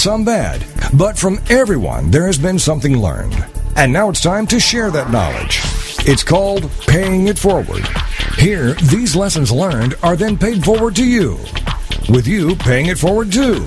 some 0.00 0.24
bad. 0.24 0.64
But 0.94 1.18
from 1.18 1.38
everyone, 1.50 2.10
there 2.10 2.26
has 2.26 2.38
been 2.38 2.58
something 2.58 2.96
learned. 2.96 3.44
And 3.76 3.92
now 3.92 4.08
it's 4.08 4.22
time 4.22 4.46
to 4.46 4.58
share 4.58 4.90
that 4.90 5.10
knowledge. 5.10 5.60
It's 6.08 6.24
called 6.24 6.70
Paying 6.86 7.28
It 7.28 7.38
Forward. 7.38 7.86
Here, 8.38 8.72
these 8.74 9.14
lessons 9.14 9.52
learned 9.52 9.96
are 10.02 10.16
then 10.16 10.38
paid 10.38 10.64
forward 10.64 10.96
to 10.96 11.04
you, 11.04 11.32
with 12.08 12.26
you 12.26 12.56
paying 12.56 12.86
it 12.86 12.98
forward 12.98 13.30
too. 13.30 13.66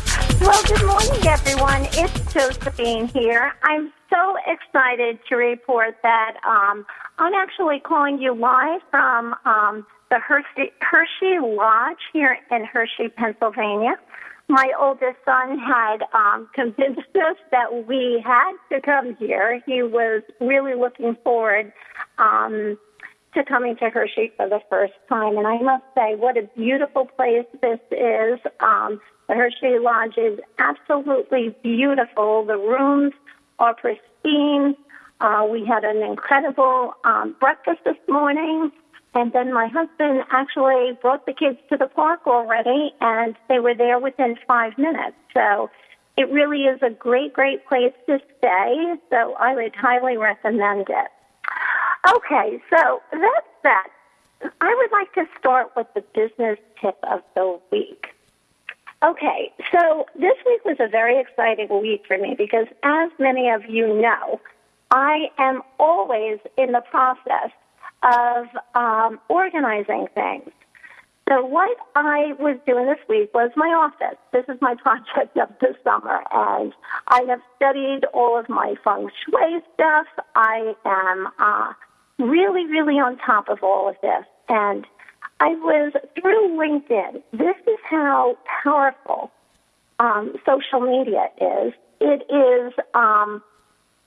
Well, 0.41 0.63
good 0.67 0.85
morning, 0.85 1.27
everyone. 1.27 1.87
It's 1.93 2.33
Josephine 2.33 3.07
here. 3.07 3.53
I'm 3.63 3.91
so 4.09 4.35
excited 4.45 5.19
to 5.29 5.35
report 5.35 5.97
that 6.03 6.37
um, 6.45 6.85
I'm 7.17 7.33
actually 7.33 7.79
calling 7.79 8.19
you 8.19 8.33
live 8.33 8.81
from 8.91 9.35
um, 9.45 9.85
the 10.09 10.19
Hershey, 10.19 10.71
Hershey 10.81 11.39
Lodge 11.41 11.97
here 12.13 12.37
in 12.51 12.65
Hershey, 12.65 13.09
Pennsylvania. 13.09 13.95
My 14.47 14.71
oldest 14.79 15.17
son 15.25 15.57
had 15.57 16.03
um, 16.13 16.49
convinced 16.53 17.15
us 17.15 17.37
that 17.51 17.87
we 17.87 18.21
had 18.25 18.53
to 18.71 18.81
come 18.81 19.15
here. 19.15 19.61
He 19.65 19.81
was 19.81 20.23
really 20.39 20.75
looking 20.75 21.15
forward 21.23 21.71
um, 22.17 22.77
to 23.33 23.43
coming 23.45 23.77
to 23.77 23.89
Hershey 23.89 24.33
for 24.35 24.49
the 24.49 24.59
first 24.69 24.93
time. 25.07 25.37
And 25.37 25.47
I 25.47 25.57
must 25.59 25.85
say, 25.95 26.15
what 26.15 26.37
a 26.37 26.49
beautiful 26.57 27.05
place 27.05 27.45
this 27.61 27.79
is. 27.91 28.39
Um, 28.59 28.99
the 29.31 29.37
Hershey 29.37 29.79
Lodge 29.79 30.17
is 30.17 30.39
absolutely 30.59 31.55
beautiful. 31.63 32.43
The 32.43 32.57
rooms 32.57 33.13
are 33.59 33.73
pristine. 33.73 34.75
Uh, 35.21 35.47
we 35.49 35.65
had 35.65 35.85
an 35.85 36.03
incredible 36.03 36.93
um, 37.05 37.33
breakfast 37.39 37.79
this 37.85 37.95
morning. 38.09 38.73
And 39.13 39.31
then 39.31 39.53
my 39.53 39.67
husband 39.67 40.23
actually 40.31 40.97
brought 41.01 41.25
the 41.25 41.33
kids 41.33 41.57
to 41.69 41.77
the 41.77 41.87
park 41.87 42.27
already, 42.27 42.91
and 42.99 43.37
they 43.47 43.59
were 43.59 43.73
there 43.73 43.99
within 43.99 44.35
five 44.45 44.77
minutes. 44.77 45.15
So 45.33 45.69
it 46.17 46.29
really 46.29 46.63
is 46.63 46.81
a 46.81 46.89
great, 46.89 47.31
great 47.31 47.65
place 47.67 47.93
to 48.07 48.19
stay. 48.37 48.95
So 49.09 49.35
I 49.39 49.55
would 49.55 49.75
highly 49.75 50.17
recommend 50.17 50.87
it. 50.89 51.11
Okay, 52.15 52.61
so 52.69 53.01
that's 53.13 53.47
that. 53.63 53.87
I 54.59 54.75
would 54.75 54.91
like 54.91 55.13
to 55.13 55.23
start 55.39 55.71
with 55.77 55.87
the 55.95 56.03
business 56.13 56.57
tip 56.81 56.97
of 57.03 57.21
the 57.33 57.57
week. 57.71 58.07
Okay, 59.03 59.51
so 59.71 60.05
this 60.13 60.37
week 60.45 60.63
was 60.63 60.77
a 60.79 60.87
very 60.87 61.19
exciting 61.19 61.67
week 61.81 62.03
for 62.07 62.19
me 62.19 62.35
because, 62.37 62.67
as 62.83 63.09
many 63.17 63.49
of 63.49 63.61
you 63.67 63.87
know, 63.99 64.39
I 64.91 65.29
am 65.39 65.63
always 65.79 66.37
in 66.55 66.71
the 66.71 66.81
process 66.81 67.49
of 68.03 68.45
um, 68.75 69.19
organizing 69.27 70.05
things. 70.13 70.51
So, 71.27 71.43
what 71.43 71.75
I 71.95 72.33
was 72.37 72.59
doing 72.67 72.85
this 72.85 72.99
week 73.09 73.33
was 73.33 73.49
my 73.55 73.69
office. 73.69 74.19
This 74.33 74.45
is 74.47 74.61
my 74.61 74.75
project 74.83 75.35
of 75.35 75.49
the 75.59 75.75
summer, 75.83 76.21
and 76.31 76.71
I 77.07 77.21
have 77.27 77.39
studied 77.55 78.01
all 78.13 78.37
of 78.37 78.49
my 78.49 78.75
feng 78.83 79.09
shui 79.25 79.61
stuff. 79.73 80.05
I 80.35 80.75
am 80.85 81.27
uh, 81.39 81.73
really, 82.19 82.67
really 82.67 82.99
on 82.99 83.17
top 83.17 83.49
of 83.49 83.63
all 83.63 83.89
of 83.89 83.95
this. 84.03 84.25
And 84.47 84.85
I 85.41 85.55
was 85.55 85.91
through 86.21 86.55
LinkedIn. 86.55 87.23
This 87.33 87.55
is 87.65 87.79
how 87.89 88.37
powerful 88.63 89.31
um, 89.97 90.35
social 90.45 90.81
media 90.81 91.29
is. 91.41 91.73
It 91.99 92.21
is, 92.29 92.73
um, 92.93 93.41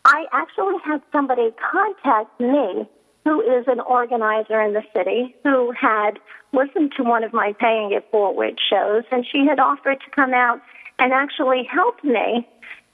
I 0.04 0.26
actually 0.32 0.76
had 0.84 1.02
somebody 1.10 1.50
contact 1.72 2.38
me 2.38 2.88
who 3.24 3.40
is 3.40 3.64
an 3.66 3.80
organizer 3.80 4.60
in 4.62 4.74
the 4.74 4.82
city 4.94 5.34
who 5.42 5.72
had 5.72 6.20
listened 6.52 6.92
to 6.98 7.02
one 7.02 7.24
of 7.24 7.32
my 7.32 7.52
Paying 7.58 7.90
It 7.90 8.06
Forward 8.12 8.56
shows, 8.70 9.02
and 9.10 9.26
she 9.26 9.44
had 9.44 9.58
offered 9.58 9.98
to 10.04 10.10
come 10.14 10.34
out 10.34 10.60
and 11.00 11.12
actually 11.12 11.64
help 11.68 12.04
me 12.04 12.46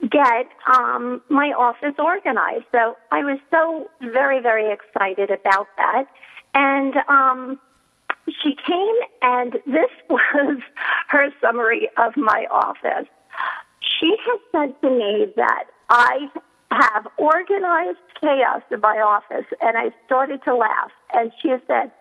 get 0.09 0.47
um, 0.65 1.21
my 1.29 1.53
office 1.55 1.93
organized. 1.99 2.65
So 2.71 2.97
I 3.11 3.19
was 3.23 3.37
so 3.51 3.87
very, 4.01 4.41
very 4.41 4.73
excited 4.73 5.29
about 5.29 5.67
that. 5.77 6.05
And 6.55 6.95
um, 7.07 7.59
she 8.27 8.55
came, 8.67 8.95
and 9.21 9.53
this 9.65 9.91
was 10.09 10.59
her 11.09 11.29
summary 11.41 11.89
of 11.97 12.15
my 12.17 12.45
office. 12.51 13.07
She 13.79 14.15
has 14.25 14.39
said 14.51 14.81
to 14.81 14.89
me 14.89 15.27
that 15.35 15.65
I 15.89 16.29
have 16.71 17.07
organized 17.17 17.99
chaos 18.19 18.61
in 18.71 18.79
my 18.79 18.97
office, 18.97 19.45
and 19.61 19.77
I 19.77 19.91
started 20.05 20.43
to 20.45 20.55
laugh. 20.55 20.91
And 21.13 21.31
she 21.41 21.53
said, 21.67 21.91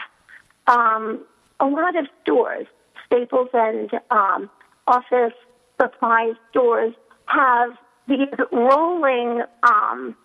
um, 0.67 1.25
a 1.59 1.65
lot 1.65 1.95
of 1.95 2.05
stores 2.21 2.67
Staples 3.11 3.49
and 3.53 3.91
um, 4.09 4.49
office 4.87 5.33
supply 5.79 6.31
stores 6.49 6.93
have 7.25 7.71
these 8.07 8.29
rolling 8.51 9.43
um, 9.63 10.15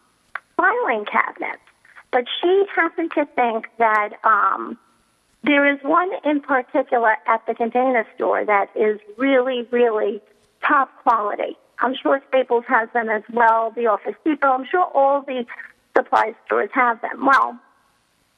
filing 0.56 1.04
cabinets. 1.04 1.62
But 2.12 2.24
she 2.40 2.64
happened 2.74 3.10
to 3.16 3.26
think 3.34 3.66
that 3.78 4.10
um, 4.22 4.78
there 5.42 5.72
is 5.72 5.80
one 5.82 6.10
in 6.24 6.40
particular 6.40 7.16
at 7.26 7.44
the 7.46 7.54
container 7.54 8.06
store 8.14 8.44
that 8.44 8.68
is 8.76 9.00
really, 9.18 9.66
really 9.70 10.20
top 10.66 10.90
quality. 11.02 11.56
I'm 11.80 11.94
sure 12.00 12.22
Staples 12.28 12.64
has 12.68 12.88
them 12.94 13.08
as 13.08 13.22
well, 13.32 13.72
the 13.72 13.86
Office 13.86 14.14
Depot. 14.24 14.48
I'm 14.48 14.66
sure 14.70 14.84
all 14.94 15.22
the 15.22 15.44
supply 15.96 16.34
stores 16.46 16.70
have 16.72 17.00
them. 17.02 17.26
Well, 17.26 17.58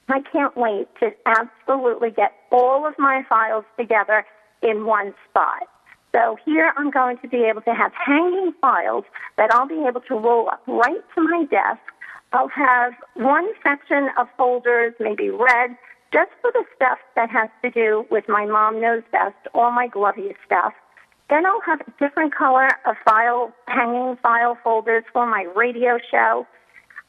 I 0.09 0.21
can't 0.33 0.57
wait 0.57 0.89
to 1.01 1.13
absolutely 1.27 2.11
get 2.11 2.33
all 2.51 2.87
of 2.87 2.95
my 2.99 3.25
files 3.29 3.65
together 3.79 4.25
in 4.63 4.87
one 4.87 5.15
spot. 5.29 5.69
So 6.15 6.37
here 6.45 6.73
I'm 6.77 6.91
going 6.91 7.19
to 7.19 7.29
be 7.29 7.45
able 7.45 7.61
to 7.63 7.75
have 7.75 7.93
hanging 7.93 8.53
files 8.61 9.05
that 9.37 9.53
I'll 9.53 9.69
be 9.69 9.85
able 9.87 10.01
to 10.03 10.15
roll 10.15 10.49
up 10.49 10.63
right 10.67 11.03
to 11.15 11.23
my 11.23 11.45
desk. 11.51 11.81
I'll 12.33 12.49
have 12.49 12.93
one 13.15 13.49
section 13.63 14.09
of 14.19 14.27
folders, 14.37 14.95
maybe 15.01 15.31
red, 15.31 15.77
just 16.13 16.31
for 16.41 16.51
the 16.53 16.65
stuff 16.75 16.99
that 17.17 17.31
has 17.31 17.49
to 17.63 17.71
do 17.71 18.07
with 18.11 18.25
my 18.29 18.47
mom 18.47 18.81
knows 18.81 19.03
best, 19.13 19.37
all 19.55 19.71
my 19.71 19.89
glovey 19.89 20.35
stuff. 20.45 20.73
Then 21.29 21.45
I'll 21.45 21.61
have 21.67 21.81
a 21.83 21.91
different 21.99 22.35
color 22.35 22.69
of 22.87 22.97
file, 23.05 23.53
hanging 23.67 24.17
file 24.23 24.57
folders 24.65 25.05
for 25.13 25.27
my 25.27 25.47
radio 25.55 25.99
show. 26.11 26.47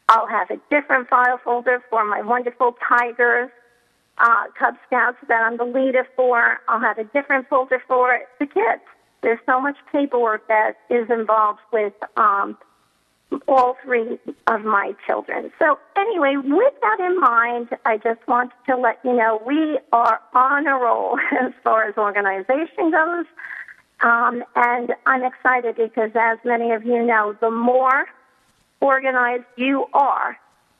I'll 0.10 0.28
have 0.28 0.50
a 0.50 0.60
different 0.70 1.08
file 1.08 1.40
folder 1.44 1.82
for 1.90 2.04
my 2.04 2.22
wonderful 2.22 2.76
tigers, 2.88 3.50
uh, 4.20 4.44
Cub 4.58 4.76
Scouts 4.88 5.18
that 5.28 5.42
I'm 5.42 5.58
the 5.58 5.66
leader 5.66 6.08
for. 6.16 6.60
I'll 6.68 6.80
have 6.80 6.98
a 6.98 7.06
different 7.06 7.48
folder 7.50 7.82
for 7.88 8.20
the 8.40 8.46
kids. 8.46 8.82
There's 9.22 9.40
so 9.46 9.60
much 9.60 9.78
paperwork 9.92 10.48
that 10.48 10.78
is 10.90 11.10
involved 11.10 11.60
with 11.74 11.94
um, 12.18 12.58
all 13.48 13.76
three 13.84 14.18
of 14.48 14.62
my 14.64 14.94
children. 15.06 15.52
So 15.60 15.78
anyway, 15.96 16.36
with 16.38 16.74
that 16.82 17.00
in 17.00 17.20
mind, 17.20 17.70
I 17.86 17.98
just 17.98 18.26
wanted 18.28 18.54
to 18.68 18.78
let 18.78 19.00
you 19.04 19.14
know 19.14 19.42
we 19.46 19.80
are 19.92 20.20
on 20.34 20.68
a 20.68 20.76
roll 20.76 21.18
as 21.40 21.52
far 21.64 21.84
as 21.84 21.98
organization 21.98 22.92
goes. 22.92 23.26
Um, 24.02 24.44
and 24.56 24.94
I'm 25.06 25.24
excited 25.24 25.76
because 25.76 26.12
as 26.16 26.38
many 26.46 26.72
of 26.72 26.86
you 26.86 27.04
know, 27.06 27.36
the 27.42 27.52
more 27.52 28.06
organized 28.80 29.44
you 29.58 29.86
are, 29.94 30.38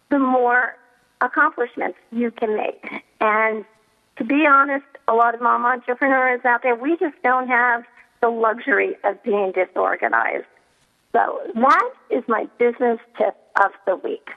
the 0.10 0.20
more 0.20 0.76
accomplishments 1.22 1.98
you 2.12 2.32
can 2.32 2.56
make. 2.56 3.04
And 3.20 3.66
to 4.18 4.24
be 4.24 4.46
honest, 4.46 4.86
a 5.08 5.14
lot 5.14 5.34
of 5.34 5.42
mom 5.42 5.66
entrepreneurs 5.66 6.42
out 6.46 6.64
there, 6.64 6.76
we 6.76 6.98
just 6.98 7.16
don't 7.24 7.48
have 7.48 7.84
the 8.22 8.30
luxury 8.30 8.96
of 9.04 9.22
being 9.24 9.52
disorganized. 9.54 10.46
So 11.14 11.42
that 11.56 11.92
is 12.10 12.24
my 12.28 12.48
business 12.58 13.00
tip 13.18 13.36
of 13.62 13.72
the 13.86 13.96
week. 13.96 14.30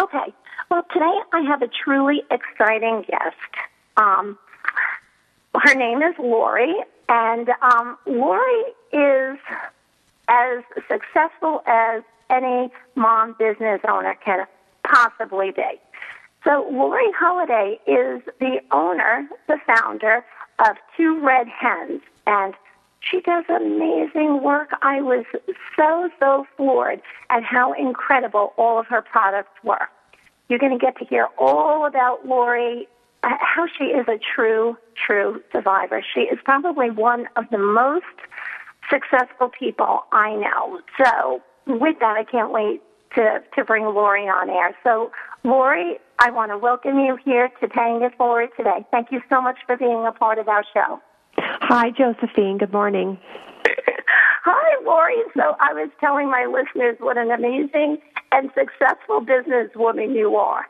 Okay, 0.00 0.32
well 0.70 0.84
today 0.92 1.18
I 1.32 1.40
have 1.40 1.62
a 1.62 1.68
truly 1.68 2.22
exciting 2.30 3.04
guest. 3.08 3.36
Um, 3.96 4.38
her 5.60 5.74
name 5.74 6.02
is 6.02 6.14
Lori, 6.18 6.74
and 7.08 7.50
um, 7.60 7.98
Lori 8.06 8.62
is 8.92 9.38
as 10.28 10.62
successful 10.88 11.62
as 11.66 12.02
any 12.30 12.70
mom 12.94 13.34
business 13.38 13.80
owner 13.88 14.16
can 14.24 14.46
possibly 14.84 15.50
be. 15.50 15.80
So 16.44 16.66
Lori 16.70 17.10
Holliday 17.16 17.78
is 17.86 18.22
the 18.40 18.60
owner, 18.72 19.28
the 19.46 19.58
founder 19.66 20.24
of 20.58 20.76
Two 20.96 21.20
Red 21.24 21.46
Hens, 21.46 22.00
and 22.26 22.54
she 23.00 23.20
does 23.20 23.44
amazing 23.48 24.42
work. 24.42 24.70
I 24.82 25.00
was 25.00 25.24
so, 25.76 26.10
so 26.18 26.46
floored 26.56 27.00
at 27.30 27.42
how 27.42 27.72
incredible 27.72 28.52
all 28.56 28.78
of 28.78 28.86
her 28.86 29.02
products 29.02 29.52
were. 29.62 29.88
You're 30.48 30.58
going 30.58 30.76
to 30.76 30.84
get 30.84 30.98
to 30.98 31.04
hear 31.04 31.28
all 31.38 31.86
about 31.86 32.26
Lori, 32.26 32.88
uh, 33.22 33.30
how 33.40 33.66
she 33.78 33.84
is 33.84 34.06
a 34.08 34.18
true, 34.18 34.76
true 34.94 35.42
survivor. 35.52 36.02
She 36.14 36.22
is 36.22 36.38
probably 36.44 36.90
one 36.90 37.28
of 37.36 37.44
the 37.50 37.58
most 37.58 38.04
successful 38.90 39.48
people 39.48 40.04
I 40.12 40.34
know. 40.34 40.80
So, 41.02 41.40
with 41.66 41.98
that, 42.00 42.16
I 42.16 42.24
can't 42.24 42.52
wait 42.52 42.82
to, 43.14 43.42
to 43.54 43.64
bring 43.64 43.84
Lori 43.84 44.28
on 44.28 44.50
air. 44.50 44.76
So, 44.82 45.12
Lori, 45.44 45.98
I 46.24 46.30
want 46.30 46.52
to 46.52 46.56
welcome 46.58 47.00
you 47.00 47.18
here 47.24 47.50
to 47.60 47.66
Paying 47.66 48.02
It 48.02 48.16
Forward 48.16 48.50
today. 48.56 48.86
Thank 48.92 49.10
you 49.10 49.20
so 49.28 49.40
much 49.40 49.56
for 49.66 49.76
being 49.76 50.06
a 50.06 50.12
part 50.12 50.38
of 50.38 50.46
our 50.46 50.62
show. 50.72 51.00
Hi, 51.36 51.90
Josephine. 51.90 52.58
Good 52.58 52.72
morning. 52.72 53.18
Hi, 54.44 54.84
Lori. 54.84 55.16
So 55.34 55.56
I 55.58 55.72
was 55.72 55.90
telling 55.98 56.30
my 56.30 56.46
listeners 56.46 56.96
what 57.00 57.18
an 57.18 57.32
amazing 57.32 57.98
and 58.30 58.50
successful 58.54 59.26
businesswoman 59.26 60.14
you 60.14 60.36
are. 60.36 60.66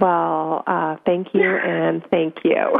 Well, 0.00 0.62
uh, 0.66 0.96
thank 1.04 1.28
you 1.34 1.56
and 1.56 2.04
thank 2.10 2.36
you. 2.44 2.54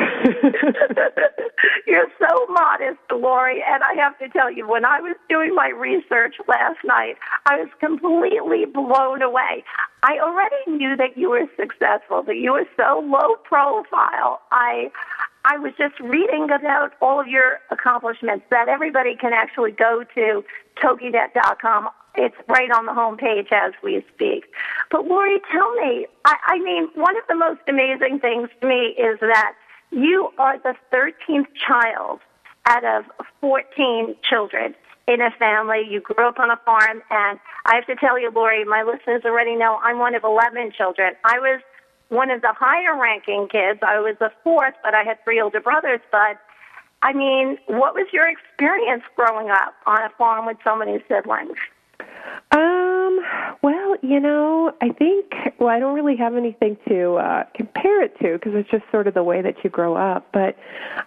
You're 1.86 2.06
so 2.20 2.46
modest, 2.48 3.00
Lori, 3.10 3.62
and 3.66 3.82
I 3.82 3.94
have 3.94 4.18
to 4.18 4.28
tell 4.28 4.52
you, 4.52 4.68
when 4.68 4.84
I 4.84 5.00
was 5.00 5.16
doing 5.28 5.54
my 5.54 5.68
research 5.68 6.36
last 6.46 6.78
night, 6.84 7.16
I 7.46 7.56
was 7.56 7.68
completely 7.80 8.66
blown 8.66 9.22
away. 9.22 9.64
I 10.02 10.18
already 10.20 10.78
knew 10.78 10.96
that 10.96 11.16
you 11.16 11.30
were 11.30 11.46
successful, 11.56 12.22
that 12.22 12.36
you 12.36 12.52
were 12.52 12.66
so 12.76 13.02
low 13.04 13.36
profile. 13.44 14.40
I 14.52 14.90
I 15.44 15.56
was 15.56 15.72
just 15.78 15.98
reading 16.00 16.50
about 16.50 16.92
all 17.00 17.20
of 17.20 17.26
your 17.26 17.58
accomplishments 17.70 18.44
that 18.50 18.68
everybody 18.68 19.16
can 19.16 19.32
actually 19.32 19.72
go 19.72 20.04
to 20.14 20.44
toginet.com. 20.82 21.88
It's 22.18 22.34
right 22.48 22.70
on 22.72 22.86
the 22.86 22.92
home 22.92 23.16
page 23.16 23.46
as 23.52 23.72
we 23.82 24.04
speak. 24.14 24.44
But 24.90 25.06
Lori, 25.06 25.40
tell 25.52 25.72
me, 25.74 26.06
I, 26.24 26.34
I 26.46 26.58
mean, 26.58 26.88
one 26.94 27.16
of 27.16 27.22
the 27.28 27.36
most 27.36 27.60
amazing 27.68 28.18
things 28.18 28.48
to 28.60 28.66
me 28.66 28.96
is 28.98 29.20
that 29.20 29.52
you 29.92 30.30
are 30.36 30.58
the 30.58 30.74
13th 30.92 31.46
child 31.54 32.18
out 32.66 32.84
of 32.84 33.04
14 33.40 34.16
children 34.28 34.74
in 35.06 35.20
a 35.20 35.30
family. 35.38 35.86
You 35.88 36.00
grew 36.00 36.26
up 36.26 36.40
on 36.40 36.50
a 36.50 36.58
farm, 36.64 37.02
and 37.10 37.38
I 37.64 37.76
have 37.76 37.86
to 37.86 37.94
tell 37.94 38.18
you, 38.18 38.32
Lori, 38.34 38.64
my 38.64 38.82
listeners 38.82 39.22
already 39.24 39.54
know 39.54 39.78
I'm 39.82 39.98
one 39.98 40.16
of 40.16 40.24
11 40.24 40.72
children. 40.76 41.14
I 41.24 41.38
was 41.38 41.60
one 42.08 42.30
of 42.30 42.42
the 42.42 42.52
higher 42.52 43.00
ranking 43.00 43.48
kids. 43.48 43.78
I 43.82 44.00
was 44.00 44.16
the 44.18 44.32
fourth, 44.42 44.74
but 44.82 44.94
I 44.94 45.04
had 45.04 45.22
three 45.22 45.40
older 45.40 45.60
brothers. 45.60 46.00
But 46.10 46.38
I 47.00 47.12
mean, 47.12 47.58
what 47.66 47.94
was 47.94 48.08
your 48.12 48.28
experience 48.28 49.04
growing 49.14 49.50
up 49.50 49.74
on 49.86 50.02
a 50.02 50.10
farm 50.18 50.46
with 50.46 50.56
so 50.64 50.76
many 50.76 50.98
siblings? 51.08 51.56
Um, 52.50 53.20
well, 53.60 53.96
you 54.02 54.20
know, 54.20 54.72
I 54.80 54.90
think, 54.90 55.32
well, 55.58 55.68
I 55.68 55.78
don't 55.78 55.94
really 55.94 56.16
have 56.16 56.36
anything 56.36 56.76
to 56.88 57.14
uh, 57.16 57.44
compare 57.54 58.02
it 58.02 58.18
to 58.20 58.34
because 58.34 58.52
it's 58.54 58.70
just 58.70 58.84
sort 58.90 59.06
of 59.06 59.14
the 59.14 59.22
way 59.22 59.42
that 59.42 59.56
you 59.64 59.70
grow 59.70 59.96
up. 59.96 60.28
But 60.32 60.56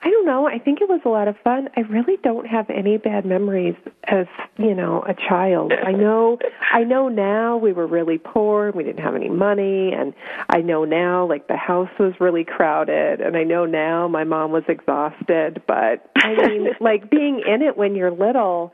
I 0.01 0.09
don't 0.09 0.25
know. 0.25 0.47
I 0.47 0.59
think 0.59 0.81
it 0.81 0.89
was 0.89 1.01
a 1.05 1.09
lot 1.09 1.27
of 1.27 1.35
fun. 1.43 1.69
I 1.77 1.81
really 1.81 2.17
don't 2.23 2.45
have 2.45 2.69
any 2.69 2.97
bad 2.97 3.25
memories 3.25 3.75
as, 4.03 4.27
you 4.57 4.75
know, 4.75 5.03
a 5.07 5.13
child. 5.13 5.73
I 5.73 5.93
know, 5.93 6.37
I 6.71 6.83
know 6.83 7.07
now 7.07 7.57
we 7.57 7.73
were 7.73 7.87
really 7.87 8.17
poor 8.17 8.67
and 8.67 8.75
we 8.75 8.83
didn't 8.83 9.03
have 9.03 9.15
any 9.15 9.29
money. 9.29 9.93
And 9.93 10.13
I 10.49 10.59
know 10.59 10.83
now, 10.83 11.27
like, 11.27 11.47
the 11.47 11.57
house 11.57 11.89
was 11.97 12.13
really 12.19 12.43
crowded. 12.43 13.21
And 13.21 13.37
I 13.37 13.43
know 13.43 13.65
now 13.65 14.07
my 14.07 14.25
mom 14.25 14.51
was 14.51 14.63
exhausted. 14.67 15.63
But 15.67 16.11
I 16.17 16.35
mean, 16.35 16.67
like, 16.81 17.09
being 17.09 17.41
in 17.47 17.61
it 17.61 17.77
when 17.77 17.95
you're 17.95 18.11
little, 18.11 18.73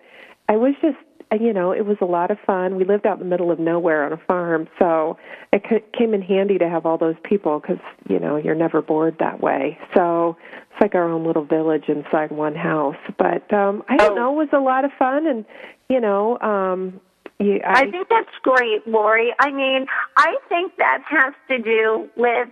I 0.49 0.55
was 0.55 0.73
just 0.81 0.97
you 1.31 1.53
know, 1.53 1.71
it 1.71 1.85
was 1.85 1.97
a 2.01 2.05
lot 2.05 2.31
of 2.31 2.37
fun. 2.45 2.75
We 2.75 2.85
lived 2.85 3.05
out 3.05 3.13
in 3.13 3.19
the 3.19 3.25
middle 3.25 3.51
of 3.51 3.59
nowhere 3.59 4.05
on 4.05 4.13
a 4.13 4.17
farm, 4.17 4.67
so 4.79 5.17
it 5.51 5.63
came 5.97 6.13
in 6.13 6.21
handy 6.21 6.57
to 6.57 6.69
have 6.69 6.85
all 6.85 6.97
those 6.97 7.15
people 7.23 7.59
because 7.59 7.79
you 8.09 8.19
know 8.19 8.37
you're 8.37 8.55
never 8.55 8.81
bored 8.81 9.17
that 9.19 9.41
way. 9.41 9.77
So 9.93 10.37
it's 10.71 10.81
like 10.81 10.95
our 10.95 11.09
own 11.09 11.25
little 11.25 11.43
village 11.43 11.85
inside 11.89 12.31
one 12.31 12.55
house. 12.55 12.95
But 13.17 13.51
um 13.53 13.83
I 13.89 13.97
don't 13.97 14.13
oh. 14.13 14.15
know, 14.15 14.41
it 14.41 14.45
was 14.45 14.53
a 14.53 14.59
lot 14.59 14.85
of 14.85 14.91
fun, 14.97 15.27
and 15.27 15.45
you 15.89 15.99
know, 15.99 16.39
um 16.39 17.01
you, 17.39 17.59
I, 17.63 17.81
I 17.81 17.91
think 17.91 18.07
that's 18.09 18.35
great, 18.41 18.87
Lori. 18.87 19.33
I 19.39 19.51
mean, 19.51 19.85
I 20.15 20.37
think 20.49 20.75
that 20.77 21.03
has 21.07 21.33
to 21.49 21.59
do 21.59 22.09
with 22.15 22.49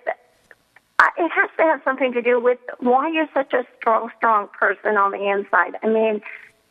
it 1.18 1.32
has 1.32 1.50
to 1.58 1.64
have 1.64 1.82
something 1.84 2.14
to 2.14 2.22
do 2.22 2.40
with 2.40 2.60
why 2.80 3.10
you're 3.10 3.28
such 3.34 3.54
a 3.54 3.66
strong, 3.78 4.10
strong 4.18 4.48
person 4.60 4.96
on 4.98 5.12
the 5.12 5.30
inside. 5.30 5.78
I 5.84 5.88
mean, 5.88 6.22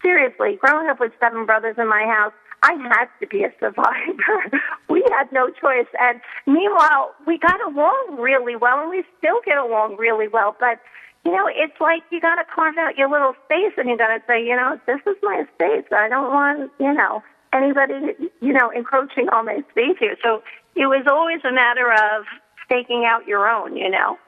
seriously, 0.05 0.59
growing 0.61 0.89
up 0.89 1.01
with 1.01 1.13
seven 1.19 1.47
brothers 1.47 1.77
in 1.79 1.89
my 1.89 2.05
house, 2.05 2.33
I 2.63 2.75
had 2.75 3.09
to 3.21 3.27
be 3.27 3.43
a 3.45 3.53
survivor. 3.59 4.61
we 4.89 5.05
had 5.11 5.33
no 5.33 5.49
choice. 5.51 5.89
And 5.99 6.21
meanwhile, 6.47 7.15
we 7.27 7.39
got 7.39 7.61
along 7.67 8.17
really 8.19 8.57
well, 8.57 8.81
and 8.81 8.91
we 8.91 9.03
still 9.19 9.41
get 9.45 9.59
along 9.59 9.97
really 9.97 10.29
well. 10.29 10.57
But, 10.59 10.81
you 11.25 11.33
know, 11.33 11.49
it's 11.49 11.79
like 11.81 12.03
you 12.11 12.21
got 12.21 12.37
to 12.37 12.45
carve 12.45 12.77
out 12.79 12.97
your 12.97 13.11
little 13.11 13.35
space 13.45 13.73
and 13.77 13.89
you 13.89 13.99
got 13.99 14.09
to 14.09 14.23
say, 14.27 14.45
you 14.45 14.57
know, 14.57 14.79
this 14.87 15.01
is 15.07 15.17
my 15.23 15.45
space. 15.55 15.85
I 15.91 16.09
don't 16.09 16.33
want, 16.33 16.71
you 16.79 16.93
know, 16.93 17.23
anybody, 17.53 17.95
you 18.41 18.53
know, 18.53 18.71
encroaching 18.71 19.29
on 19.29 19.47
my 19.47 19.63
space 19.71 19.97
here. 19.99 20.17
So 20.23 20.43
it 20.75 20.87
was 20.87 21.05
always 21.07 21.41
a 21.45 21.53
matter 21.53 21.93
of 21.93 22.25
staking 22.65 23.05
out 23.07 23.27
your 23.27 23.49
own, 23.49 23.77
you 23.77 23.91
know. 23.91 24.19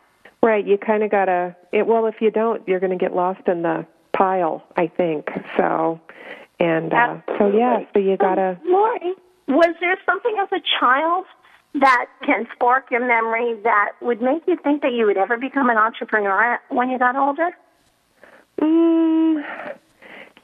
Right. 0.42 0.66
You 0.66 0.78
kind 0.78 1.02
of 1.02 1.10
got 1.10 1.26
to, 1.26 1.56
well, 1.72 2.06
if 2.06 2.16
you 2.20 2.30
don't, 2.30 2.66
you're 2.68 2.80
going 2.80 2.96
to 2.96 3.02
get 3.02 3.14
lost 3.14 3.48
in 3.48 3.62
the 3.62 3.86
pile, 4.16 4.64
I 4.76 4.86
think. 4.88 5.28
So, 5.56 6.00
and 6.58 6.92
uh, 6.92 7.20
so 7.38 7.48
yeah, 7.48 7.80
so 7.92 7.98
you 7.98 8.16
gotta. 8.16 8.58
Lori, 8.64 9.14
was 9.48 9.74
there 9.80 9.96
something 10.06 10.36
as 10.40 10.48
a 10.52 10.62
child 10.80 11.24
that 11.80 12.06
can 12.24 12.46
spark 12.54 12.90
your 12.90 13.06
memory 13.06 13.60
that 13.62 13.92
would 14.00 14.22
make 14.22 14.42
you 14.46 14.56
think 14.62 14.82
that 14.82 14.92
you 14.92 15.06
would 15.06 15.18
ever 15.18 15.36
become 15.36 15.68
an 15.68 15.76
entrepreneur 15.76 16.58
when 16.70 16.88
you 16.88 16.98
got 16.98 17.16
older? 17.16 17.50
Mm, 18.60 19.44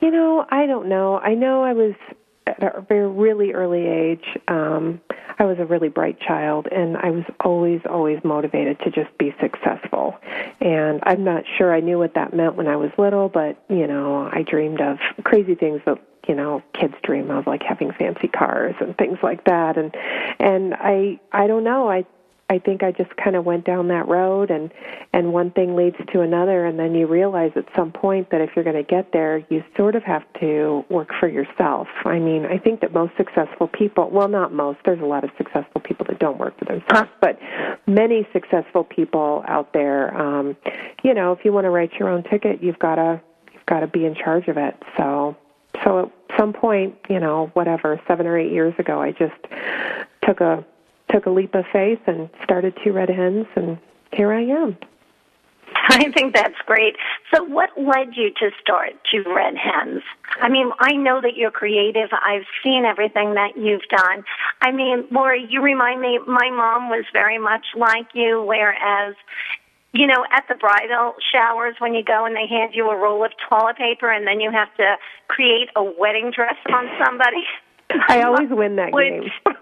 you 0.00 0.10
know, 0.10 0.44
I 0.50 0.66
don't 0.66 0.88
know. 0.88 1.18
I 1.18 1.34
know 1.34 1.62
I 1.62 1.72
was 1.72 1.94
at 2.46 2.76
a 2.76 2.80
very 2.80 3.08
really 3.08 3.52
early 3.52 3.87
age. 3.87 4.25
Um, 4.49 5.00
I 5.38 5.44
was 5.44 5.58
a 5.58 5.64
really 5.64 5.88
bright 5.88 6.20
child, 6.20 6.68
and 6.70 6.96
I 6.96 7.11
was 7.11 7.25
always, 7.44 7.80
always 7.88 8.18
motivated 8.25 8.78
to 8.80 8.90
just 8.90 9.16
be 9.18 9.34
successful. 9.40 10.16
And 10.61 11.00
I'm 11.04 11.25
not 11.25 11.44
sure 11.58 11.75
I 11.75 11.80
knew 11.80 11.99
what 11.99 12.14
that 12.14 12.34
meant 12.34 12.56
when 12.56 12.68
I 12.68 12.76
was 12.76 12.90
little, 12.99 13.28
but 13.28 13.62
you 13.68 13.87
know, 13.87 14.28
I 14.32 14.42
dreamed 14.42 14.80
of 14.80 14.99
crazy 15.25 15.54
things 15.54 15.80
that 15.87 15.99
you 16.28 16.34
know 16.34 16.62
kids 16.78 16.94
dream 17.02 17.30
of, 17.30 17.46
like 17.46 17.62
having 17.62 17.92
fancy 17.99 18.28
cars 18.28 18.75
and 18.80 18.96
things 18.96 19.18
like 19.22 19.44
that. 19.44 19.76
And 19.76 19.94
and 20.38 20.75
I 20.75 21.20
I 21.32 21.46
don't 21.46 21.64
know. 21.64 21.90
I 21.90 22.04
I 22.52 22.59
think 22.59 22.82
I 22.82 22.92
just 22.92 23.16
kind 23.16 23.35
of 23.35 23.47
went 23.47 23.64
down 23.64 23.88
that 23.88 24.06
road 24.09 24.50
and 24.50 24.71
and 25.14 25.32
one 25.32 25.50
thing 25.52 25.75
leads 25.75 25.97
to 26.12 26.21
another 26.21 26.66
and 26.66 26.78
then 26.78 26.94
you 26.94 27.06
realize 27.06 27.52
at 27.56 27.64
some 27.75 27.92
point 27.92 28.30
that 28.30 28.42
if 28.42 28.50
you're 28.54 28.64
going 28.64 28.76
to 28.76 28.82
get 28.82 29.11
there, 29.12 29.38
you 29.49 29.64
sort 29.75 29.97
of 29.97 30.02
have 30.02 30.23
to 30.40 30.85
work 30.90 31.09
for 31.18 31.28
yourself. 31.28 31.88
I 32.04 32.18
mean, 32.18 32.44
I 32.44 32.59
think 32.59 32.82
that 32.82 32.92
most 32.92 33.12
successful 33.16 33.68
people, 33.68 34.11
well 34.11 34.28
not 34.28 34.52
most, 34.52 34.80
there's 34.85 35.00
a 35.00 35.06
lot 35.06 35.25
of 35.25 35.30
successful 35.38 35.80
people 35.80 36.04
that 36.11 36.18
don't 36.18 36.38
work 36.38 36.59
for 36.59 36.66
themselves, 36.66 37.11
but 37.23 37.38
many 37.87 38.28
successful 38.35 38.85
people 38.85 39.44
out 39.49 39.73
there 39.73 40.14
um 40.14 40.54
you 41.02 41.14
know, 41.14 41.32
if 41.32 41.44
you 41.44 41.52
want 41.52 41.64
to 41.64 41.71
write 41.71 41.92
your 41.99 42.11
own 42.11 42.23
ticket, 42.25 42.62
you've 42.62 42.78
got 42.78 42.97
to 42.97 43.21
you've 43.54 43.66
got 43.66 43.80
to 43.80 43.87
be 43.87 44.04
in 44.04 44.14
charge 44.14 44.49
of 44.49 44.59
it. 44.59 44.75
So 44.99 45.37
so 45.82 46.00
at 46.00 46.38
some 46.38 46.52
point, 46.52 46.97
you 47.09 47.18
know, 47.18 47.50
whatever, 47.54 48.00
7 48.06 48.26
or 48.26 48.38
8 48.38 48.52
years 48.52 48.75
ago, 48.78 49.00
I 49.00 49.12
just 49.12 49.35
took 50.23 50.40
a 50.40 50.64
took 51.12 51.26
a 51.26 51.31
leap 51.31 51.54
of 51.54 51.64
faith 51.73 52.00
and 52.07 52.28
started 52.42 52.75
Two 52.83 52.92
Red 52.92 53.11
Hens, 53.11 53.47
and 53.54 53.78
here 54.12 54.33
I 54.33 54.42
am. 54.42 54.76
I 55.88 56.11
think 56.12 56.35
that's 56.35 56.59
great. 56.66 56.97
So, 57.33 57.45
what 57.45 57.71
led 57.76 58.16
you 58.16 58.31
to 58.40 58.50
start 58.61 58.92
Two 59.11 59.25
Red 59.26 59.54
Hens? 59.57 60.02
I 60.40 60.49
mean, 60.49 60.71
I 60.81 60.92
know 60.92 61.21
that 61.21 61.37
you're 61.37 61.50
creative. 61.50 62.11
I've 62.12 62.47
seen 62.62 62.85
everything 62.85 63.35
that 63.35 63.57
you've 63.57 63.87
done. 63.90 64.25
I 64.61 64.71
mean, 64.71 65.07
Lori, 65.11 65.47
you 65.49 65.62
remind 65.62 66.00
me, 66.00 66.19
my 66.26 66.50
mom 66.50 66.88
was 66.88 67.04
very 67.12 67.38
much 67.38 67.64
like 67.76 68.07
you, 68.14 68.42
whereas, 68.42 69.14
you 69.92 70.07
know, 70.07 70.25
at 70.31 70.45
the 70.49 70.54
bridal 70.54 71.14
showers, 71.33 71.75
when 71.78 71.95
you 71.95 72.02
go 72.04 72.25
and 72.25 72.35
they 72.35 72.47
hand 72.49 72.73
you 72.75 72.88
a 72.90 72.97
roll 72.97 73.25
of 73.25 73.33
toilet 73.49 73.76
paper 73.76 74.11
and 74.11 74.26
then 74.26 74.40
you 74.40 74.50
have 74.50 74.75
to 74.76 74.97
create 75.28 75.69
a 75.76 75.83
wedding 75.83 76.33
dress 76.35 76.57
on 76.73 76.88
somebody. 77.04 77.45
I 78.08 78.22
always 78.22 78.49
win 78.50 78.76
that 78.76 78.92
game. 78.92 79.30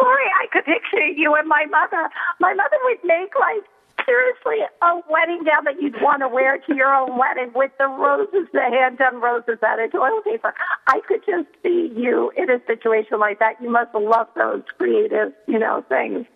Lori, 0.00 0.28
I 0.40 0.46
could 0.52 0.64
picture 0.64 1.06
you 1.06 1.34
and 1.34 1.48
my 1.48 1.66
mother. 1.70 2.08
My 2.40 2.54
mother 2.54 2.76
would 2.84 2.98
make 3.04 3.32
like 3.38 3.64
seriously 4.06 4.64
a 4.82 5.00
wedding 5.08 5.44
gown 5.44 5.64
that 5.64 5.80
you'd 5.80 6.00
want 6.00 6.20
to 6.20 6.28
wear 6.28 6.58
to 6.58 6.74
your 6.74 6.92
own 6.94 7.18
wedding 7.18 7.52
with 7.54 7.70
the 7.78 7.86
roses, 7.86 8.48
the 8.52 8.60
hand 8.60 8.98
done 8.98 9.20
roses 9.20 9.58
out 9.66 9.80
of 9.80 9.90
toilet 9.92 10.24
paper. 10.24 10.54
I 10.86 11.00
could 11.06 11.20
just 11.24 11.48
see 11.62 11.92
you 11.96 12.30
in 12.36 12.50
a 12.50 12.60
situation 12.66 13.18
like 13.18 13.38
that. 13.38 13.60
You 13.60 13.70
must 13.70 13.94
love 13.94 14.28
those 14.36 14.62
creative, 14.76 15.32
you 15.46 15.58
know, 15.58 15.84
things. 15.88 16.26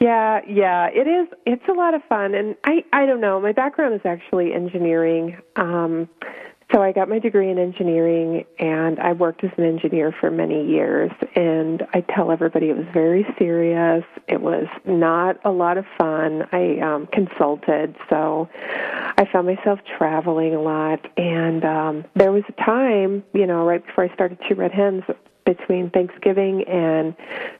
Yeah, 0.00 0.40
yeah, 0.48 0.88
it 0.88 1.08
is. 1.08 1.28
It's 1.46 1.68
a 1.68 1.72
lot 1.72 1.94
of 1.94 2.02
fun, 2.08 2.34
and 2.34 2.54
I, 2.64 2.84
I 2.92 3.06
don't 3.06 3.20
know. 3.20 3.40
My 3.40 3.52
background 3.52 3.94
is 3.94 4.00
actually 4.04 4.52
engineering. 4.54 5.36
Um, 5.56 6.08
so 6.72 6.82
I 6.82 6.92
got 6.92 7.08
my 7.08 7.18
degree 7.18 7.50
in 7.50 7.58
engineering 7.58 8.44
and 8.58 8.98
I 9.00 9.12
worked 9.12 9.42
as 9.44 9.50
an 9.56 9.64
engineer 9.64 10.14
for 10.20 10.30
many 10.30 10.66
years 10.66 11.10
and 11.34 11.82
I 11.92 12.02
tell 12.14 12.30
everybody 12.30 12.70
it 12.70 12.76
was 12.76 12.86
very 12.92 13.26
serious. 13.38 14.04
It 14.28 14.40
was 14.40 14.66
not 14.84 15.38
a 15.44 15.50
lot 15.50 15.78
of 15.78 15.84
fun. 15.98 16.42
I 16.52 16.78
um 16.80 17.08
consulted, 17.12 17.96
so 18.08 18.48
I 19.18 19.26
found 19.32 19.46
myself 19.46 19.80
traveling 19.98 20.54
a 20.54 20.60
lot 20.60 21.00
and 21.16 21.64
um 21.64 22.04
there 22.14 22.32
was 22.32 22.44
a 22.48 22.64
time, 22.64 23.24
you 23.32 23.46
know, 23.46 23.64
right 23.64 23.84
before 23.84 24.04
I 24.04 24.14
started 24.14 24.38
Two 24.48 24.54
Red 24.54 24.72
Hens 24.72 25.02
between 25.54 25.90
Thanksgiving 25.90 26.62
and 26.68 27.14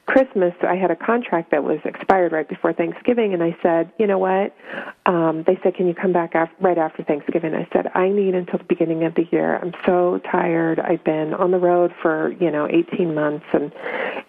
Christmas, 0.06 0.54
I 0.62 0.76
had 0.76 0.92
a 0.92 0.96
contract 0.96 1.50
that 1.50 1.64
was 1.64 1.78
expired 1.84 2.30
right 2.30 2.48
before 2.48 2.72
Thanksgiving, 2.72 3.34
and 3.34 3.42
I 3.42 3.56
said, 3.62 3.90
you 3.98 4.06
know 4.06 4.18
what? 4.18 4.54
Um, 5.06 5.42
they 5.46 5.58
said, 5.62 5.74
can 5.74 5.88
you 5.88 5.94
come 5.94 6.12
back 6.12 6.34
af- 6.34 6.50
right 6.60 6.78
after 6.78 7.02
Thanksgiving? 7.02 7.54
I 7.54 7.66
said, 7.72 7.90
I 7.94 8.08
need 8.08 8.34
until 8.36 8.58
the 8.58 8.64
beginning 8.64 9.04
of 9.04 9.14
the 9.16 9.26
year. 9.32 9.56
I'm 9.56 9.72
so 9.84 10.20
tired. 10.30 10.78
I've 10.78 11.02
been 11.02 11.34
on 11.34 11.50
the 11.50 11.58
road 11.58 11.92
for 12.00 12.32
you 12.40 12.50
know 12.50 12.68
18 12.68 13.14
months, 13.14 13.46
and 13.52 13.72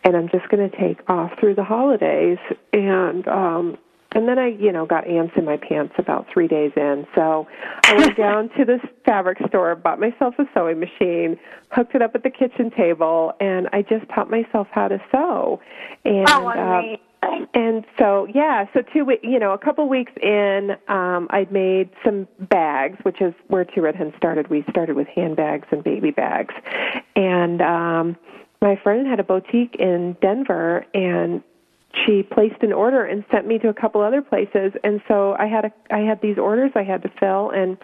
and 0.03 0.15
I'm 0.17 0.29
just 0.29 0.49
going 0.49 0.67
to 0.67 0.75
take 0.75 0.97
off 1.07 1.31
through 1.39 1.55
the 1.55 1.63
holidays. 1.63 2.39
And 2.73 3.27
um, 3.27 3.77
and 4.13 4.27
then 4.27 4.37
I, 4.37 4.47
you 4.47 4.71
know, 4.71 4.85
got 4.85 5.07
ants 5.07 5.33
in 5.37 5.45
my 5.45 5.57
pants 5.57 5.93
about 5.97 6.27
three 6.33 6.47
days 6.47 6.71
in. 6.75 7.07
So 7.15 7.47
I 7.85 7.95
went 7.95 8.17
down 8.17 8.49
to 8.57 8.65
this 8.65 8.81
fabric 9.05 9.37
store, 9.47 9.75
bought 9.75 9.99
myself 9.99 10.35
a 10.37 10.43
sewing 10.53 10.79
machine, 10.79 11.39
hooked 11.71 11.95
it 11.95 12.01
up 12.01 12.15
at 12.15 12.23
the 12.23 12.29
kitchen 12.29 12.71
table, 12.71 13.33
and 13.39 13.67
I 13.71 13.83
just 13.83 14.07
taught 14.13 14.29
myself 14.29 14.67
how 14.71 14.87
to 14.87 15.01
sew. 15.11 15.61
And 16.03 16.29
oh, 16.29 16.49
amazing. 16.49 16.95
Uh, 16.95 16.97
and 17.53 17.85
so 17.99 18.27
yeah, 18.33 18.65
so 18.73 18.81
two 18.93 19.05
you 19.21 19.39
know, 19.39 19.51
a 19.51 19.57
couple 19.57 19.87
weeks 19.87 20.11
in, 20.21 20.71
um, 20.87 21.27
I'd 21.29 21.51
made 21.51 21.91
some 22.03 22.27
bags, 22.39 22.97
which 23.03 23.21
is 23.21 23.33
where 23.47 23.63
Two 23.63 23.81
Red 23.81 23.95
Hens 23.95 24.13
started. 24.17 24.49
We 24.49 24.65
started 24.69 24.95
with 24.95 25.07
handbags 25.07 25.67
and 25.71 25.83
baby 25.83 26.09
bags, 26.09 26.55
and 27.15 27.61
um, 27.61 28.17
my 28.59 28.75
friend 28.81 29.07
had 29.07 29.19
a 29.19 29.23
boutique 29.23 29.75
in 29.77 30.17
Denver, 30.19 30.83
and 30.95 31.43
she 32.05 32.23
placed 32.23 32.61
an 32.61 32.73
order 32.73 33.05
and 33.05 33.23
sent 33.31 33.47
me 33.47 33.59
to 33.59 33.69
a 33.69 33.73
couple 33.73 34.01
other 34.01 34.21
places. 34.21 34.73
And 34.83 35.01
so 35.07 35.35
i 35.39 35.47
had 35.47 35.65
a 35.65 35.71
i 35.91 35.99
had 35.99 36.21
these 36.21 36.37
orders 36.37 36.71
i 36.75 36.83
had 36.83 37.01
to 37.03 37.09
fill. 37.19 37.51
And 37.51 37.77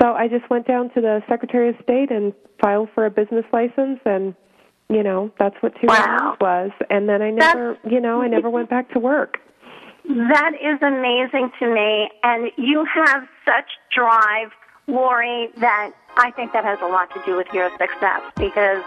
so 0.00 0.12
i 0.12 0.28
just 0.28 0.48
went 0.50 0.66
down 0.66 0.90
to 0.94 1.00
the 1.00 1.22
secretary 1.28 1.70
of 1.70 1.76
state 1.82 2.10
and 2.10 2.32
filed 2.60 2.88
for 2.94 3.06
a 3.06 3.10
business 3.10 3.44
license. 3.52 4.00
And 4.04 4.34
you 4.88 5.02
know 5.02 5.32
that's 5.38 5.56
what 5.60 5.74
two 5.80 5.86
wow. 5.88 6.36
was. 6.40 6.70
And 6.90 7.08
then 7.08 7.22
i 7.22 7.30
never 7.30 7.74
that's, 7.82 7.92
you 7.92 8.00
know 8.00 8.20
i 8.22 8.28
never 8.28 8.50
went 8.50 8.70
back 8.70 8.90
to 8.92 8.98
work. 8.98 9.38
That 10.08 10.52
is 10.62 10.80
amazing 10.82 11.50
to 11.58 11.66
me. 11.66 12.08
And 12.22 12.52
you 12.56 12.84
have 12.84 13.26
such 13.44 13.70
drive 13.92 14.50
lori 14.88 15.48
that 15.56 15.90
i 16.16 16.30
think 16.30 16.52
that 16.52 16.64
has 16.64 16.78
a 16.80 16.86
lot 16.86 17.12
to 17.12 17.20
do 17.26 17.36
with 17.36 17.48
your 17.52 17.68
success 17.70 18.22
because 18.36 18.84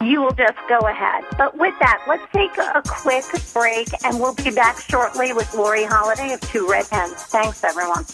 you 0.00 0.20
will 0.22 0.32
just 0.32 0.58
go 0.68 0.78
ahead. 0.80 1.24
But 1.36 1.56
with 1.58 1.74
that, 1.80 2.02
let's 2.06 2.24
take 2.32 2.56
a 2.58 2.82
quick 2.86 3.24
break 3.52 3.88
and 4.04 4.18
we'll 4.18 4.34
be 4.34 4.50
back 4.50 4.80
shortly 4.80 5.32
with 5.32 5.52
Lori 5.54 5.84
Holliday 5.84 6.32
of 6.32 6.40
Two 6.40 6.68
Red 6.68 6.86
Hens. 6.90 7.14
Thanks, 7.14 7.64
everyone. 7.64 8.04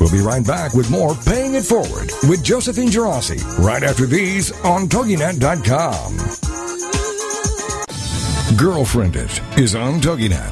We'll 0.00 0.10
be 0.10 0.20
right 0.20 0.44
back 0.44 0.74
with 0.74 0.90
more 0.90 1.14
Paying 1.14 1.54
It 1.54 1.64
Forward 1.64 2.10
with 2.28 2.42
Josephine 2.42 2.88
Girassi 2.88 3.40
right 3.58 3.82
after 3.82 4.04
these 4.04 4.50
on 4.62 4.88
TogiNet.com. 4.88 6.16
Girlfriended 8.56 9.30
is 9.56 9.74
on 9.74 10.00
TogiNet. 10.00 10.51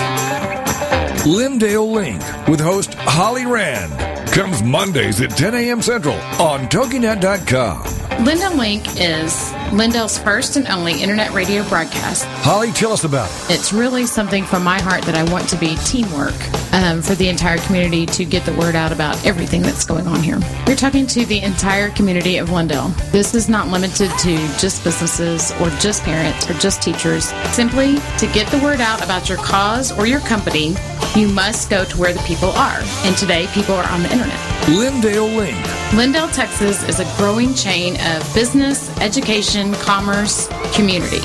Lindale 1.23 1.87
Link 1.87 2.19
with 2.47 2.59
host 2.59 2.95
Holly 2.95 3.45
Rand 3.45 3.91
comes 4.31 4.63
Mondays 4.63 5.21
at 5.21 5.29
10 5.29 5.53
a.m. 5.53 5.79
Central 5.79 6.15
on 6.41 6.61
TogiNet.com. 6.61 7.83
Lindale 8.25 8.57
Link 8.57 8.87
is 8.99 9.51
Lindale's 9.71 10.17
first 10.17 10.55
and 10.55 10.67
only 10.67 11.01
internet 11.01 11.31
radio 11.31 11.67
broadcast. 11.69 12.25
Holly, 12.43 12.71
tell 12.71 12.91
us 12.91 13.03
about 13.03 13.29
it. 13.29 13.55
It's 13.55 13.71
really 13.71 14.05
something 14.05 14.43
from 14.45 14.63
my 14.63 14.81
heart 14.81 15.03
that 15.03 15.15
I 15.15 15.23
want 15.31 15.47
to 15.49 15.57
be 15.57 15.75
teamwork 15.85 16.33
um, 16.73 17.01
for 17.01 17.15
the 17.15 17.29
entire 17.29 17.57
community 17.59 18.05
to 18.07 18.25
get 18.25 18.43
the 18.45 18.53
word 18.53 18.75
out 18.75 18.91
about 18.91 19.23
everything 19.25 19.61
that's 19.61 19.85
going 19.85 20.07
on 20.07 20.21
here. 20.21 20.39
We're 20.67 20.75
talking 20.75 21.05
to 21.07 21.25
the 21.25 21.41
entire 21.41 21.89
community 21.91 22.37
of 22.37 22.49
Lindale. 22.49 22.95
This 23.11 23.33
is 23.33 23.47
not 23.47 23.67
limited 23.67 24.09
to 24.19 24.37
just 24.57 24.83
businesses 24.83 25.51
or 25.61 25.69
just 25.79 26.03
parents 26.03 26.49
or 26.49 26.53
just 26.55 26.81
teachers. 26.81 27.25
Simply 27.53 27.95
to 28.17 28.27
get 28.33 28.47
the 28.47 28.59
word 28.59 28.81
out 28.81 29.03
about 29.03 29.29
your 29.29 29.37
cause 29.39 29.91
or 29.91 30.05
your 30.05 30.19
company, 30.21 30.75
you 31.15 31.27
must 31.27 31.69
go 31.69 31.83
to 31.85 31.97
where 31.97 32.13
the 32.13 32.21
people 32.21 32.49
are. 32.51 32.79
And 33.03 33.17
today, 33.17 33.47
people 33.53 33.75
are 33.75 33.89
on 33.89 34.03
the 34.03 34.11
internet. 34.11 34.37
Lindale 34.65 35.35
Link. 35.35 35.57
Lindale, 35.91 36.31
Texas 36.33 36.83
is 36.87 36.99
a 36.99 37.05
growing 37.17 37.53
chain 37.53 37.97
of 38.01 38.33
business, 38.33 38.89
education, 38.99 39.73
commerce, 39.75 40.47
community. 40.73 41.21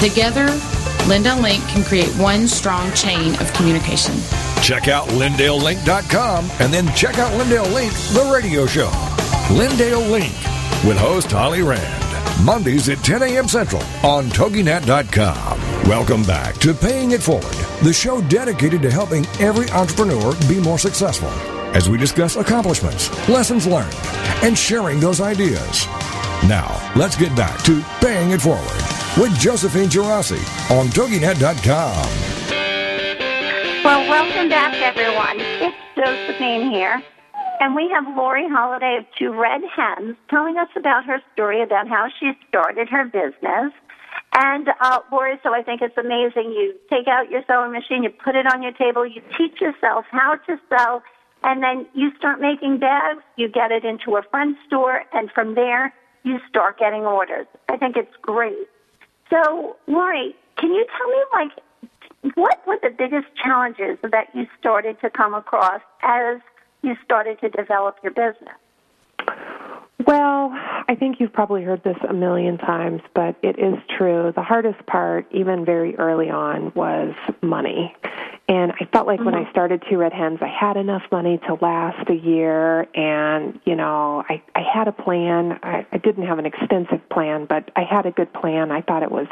Together, 0.00 0.46
Lindale 1.08 1.42
Link 1.42 1.62
can 1.68 1.84
create 1.84 2.10
one 2.16 2.46
strong 2.46 2.92
chain 2.92 3.34
of 3.40 3.52
communication. 3.54 4.14
Check 4.62 4.88
out 4.88 5.08
LindaleLink.com 5.08 6.50
and 6.60 6.72
then 6.72 6.92
check 6.94 7.18
out 7.18 7.32
Lindale 7.32 7.72
Link, 7.74 7.92
the 8.12 8.30
radio 8.32 8.66
show. 8.66 8.90
Lindale 9.48 10.10
Link 10.10 10.32
with 10.84 10.96
host 10.96 11.30
Holly 11.32 11.62
Rand. 11.62 12.02
Mondays 12.44 12.88
at 12.88 12.98
10 12.98 13.22
a.m. 13.22 13.48
Central 13.48 13.82
on 14.02 14.26
TogiNet.com. 14.26 15.88
Welcome 15.88 16.22
back 16.24 16.56
to 16.58 16.74
Paying 16.74 17.12
It 17.12 17.22
Forward, 17.22 17.54
the 17.82 17.92
show 17.92 18.20
dedicated 18.22 18.80
to 18.82 18.90
helping 18.90 19.26
every 19.40 19.68
entrepreneur 19.70 20.34
be 20.48 20.60
more 20.60 20.78
successful 20.78 21.30
as 21.74 21.88
we 21.88 21.98
discuss 21.98 22.36
accomplishments, 22.36 23.10
lessons 23.28 23.66
learned, 23.66 23.94
and 24.42 24.56
sharing 24.56 25.00
those 25.00 25.20
ideas. 25.20 25.86
Now, 26.46 26.92
let's 26.94 27.16
get 27.16 27.34
back 27.34 27.62
to 27.64 27.82
Paying 28.00 28.30
It 28.30 28.40
Forward 28.40 28.82
with 29.16 29.36
Josephine 29.38 29.88
Girassi 29.88 30.40
on 30.70 30.86
TogiNet.com. 30.88 32.32
Well, 33.84 34.08
welcome 34.08 34.48
back, 34.48 34.74
everyone. 34.74 35.40
It's 35.40 35.76
Josephine 35.96 36.70
here. 36.70 37.02
And 37.60 37.74
we 37.74 37.88
have 37.94 38.04
Lori 38.16 38.48
Holliday 38.48 38.98
of 38.98 39.04
Two 39.18 39.32
Red 39.32 39.60
Hens 39.74 40.16
telling 40.30 40.56
us 40.56 40.68
about 40.76 41.04
her 41.04 41.20
story 41.32 41.62
about 41.62 41.88
how 41.88 42.08
she 42.18 42.32
started 42.48 42.88
her 42.88 43.04
business. 43.04 43.72
And 44.34 44.68
uh, 44.80 45.00
Lori, 45.10 45.38
so 45.42 45.54
I 45.54 45.62
think 45.62 45.82
it's 45.82 45.96
amazing. 45.98 46.52
You 46.52 46.74
take 46.88 47.06
out 47.06 47.30
your 47.30 47.42
sewing 47.46 47.72
machine, 47.72 48.02
you 48.02 48.10
put 48.10 48.34
it 48.34 48.46
on 48.46 48.62
your 48.62 48.72
table, 48.72 49.06
you 49.06 49.20
teach 49.36 49.60
yourself 49.60 50.06
how 50.10 50.36
to 50.36 50.58
sew, 50.70 51.02
and 51.44 51.62
then 51.62 51.86
you 51.94 52.12
start 52.16 52.40
making 52.40 52.78
bags. 52.78 53.22
You 53.36 53.48
get 53.48 53.72
it 53.72 53.84
into 53.84 54.16
a 54.16 54.22
friend's 54.22 54.58
store, 54.66 55.04
and 55.12 55.30
from 55.30 55.54
there, 55.54 55.92
you 56.22 56.40
start 56.48 56.78
getting 56.78 57.02
orders. 57.02 57.46
I 57.68 57.76
think 57.76 57.96
it's 57.96 58.14
great. 58.22 58.68
So, 59.28 59.76
Lori, 59.86 60.34
can 60.56 60.72
you 60.72 60.86
tell 60.96 61.08
me, 61.08 61.24
like, 61.32 62.34
what 62.36 62.66
were 62.66 62.78
the 62.82 62.90
biggest 62.90 63.26
challenges 63.34 63.98
that 64.02 64.28
you 64.34 64.46
started 64.58 65.00
to 65.00 65.10
come 65.10 65.34
across 65.34 65.82
as 66.02 66.40
you 66.82 66.96
started 67.04 67.40
to 67.40 67.50
develop 67.50 67.98
your 68.02 68.12
business? 68.12 68.56
Well, 70.06 70.50
I 70.52 70.96
think 70.98 71.20
you've 71.20 71.32
probably 71.32 71.62
heard 71.62 71.82
this 71.84 71.96
a 72.08 72.12
million 72.12 72.58
times, 72.58 73.02
but 73.14 73.36
it 73.42 73.58
is 73.58 73.74
true. 73.96 74.32
The 74.34 74.42
hardest 74.42 74.84
part, 74.86 75.26
even 75.30 75.64
very 75.64 75.96
early 75.96 76.30
on, 76.30 76.72
was 76.74 77.14
money. 77.42 77.94
And 78.48 78.72
I 78.72 78.86
felt 78.92 79.06
like 79.06 79.20
mm-hmm. 79.20 79.26
when 79.26 79.46
I 79.46 79.50
started 79.50 79.82
Two 79.88 79.98
Red 79.98 80.12
Hens, 80.12 80.40
I 80.42 80.48
had 80.48 80.76
enough 80.76 81.02
money 81.12 81.38
to 81.46 81.54
last 81.54 82.08
a 82.10 82.14
year. 82.14 82.88
And, 82.94 83.60
you 83.64 83.76
know, 83.76 84.24
I, 84.28 84.42
I 84.54 84.62
had 84.62 84.88
a 84.88 84.92
plan. 84.92 85.60
I, 85.62 85.86
I 85.92 85.98
didn't 85.98 86.26
have 86.26 86.38
an 86.38 86.46
extensive 86.46 87.08
plan, 87.08 87.46
but 87.46 87.70
I 87.76 87.84
had 87.84 88.04
a 88.04 88.10
good 88.10 88.32
plan. 88.32 88.72
I 88.72 88.82
thought 88.82 89.02
it 89.04 89.12
was 89.12 89.28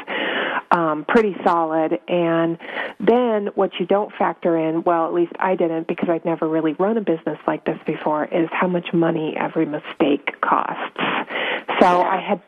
um, 0.71 1.05
pretty 1.07 1.35
solid. 1.43 1.99
And 2.07 2.57
then 2.99 3.47
what 3.55 3.71
you 3.79 3.85
don't 3.85 4.13
factor 4.15 4.57
in, 4.57 4.83
well, 4.83 5.05
at 5.07 5.13
least 5.13 5.33
I 5.39 5.55
didn't 5.55 5.87
because 5.87 6.07
I'd 6.09 6.25
never 6.25 6.47
really 6.47 6.73
run 6.73 6.97
a 6.97 7.01
business 7.01 7.37
like 7.45 7.65
this 7.65 7.79
before, 7.85 8.25
is 8.25 8.47
how 8.51 8.67
much 8.67 8.93
money 8.93 9.35
every 9.37 9.65
mistake 9.65 10.39
costs. 10.41 10.97
So 11.79 12.01
I 12.01 12.19
had 12.25 12.41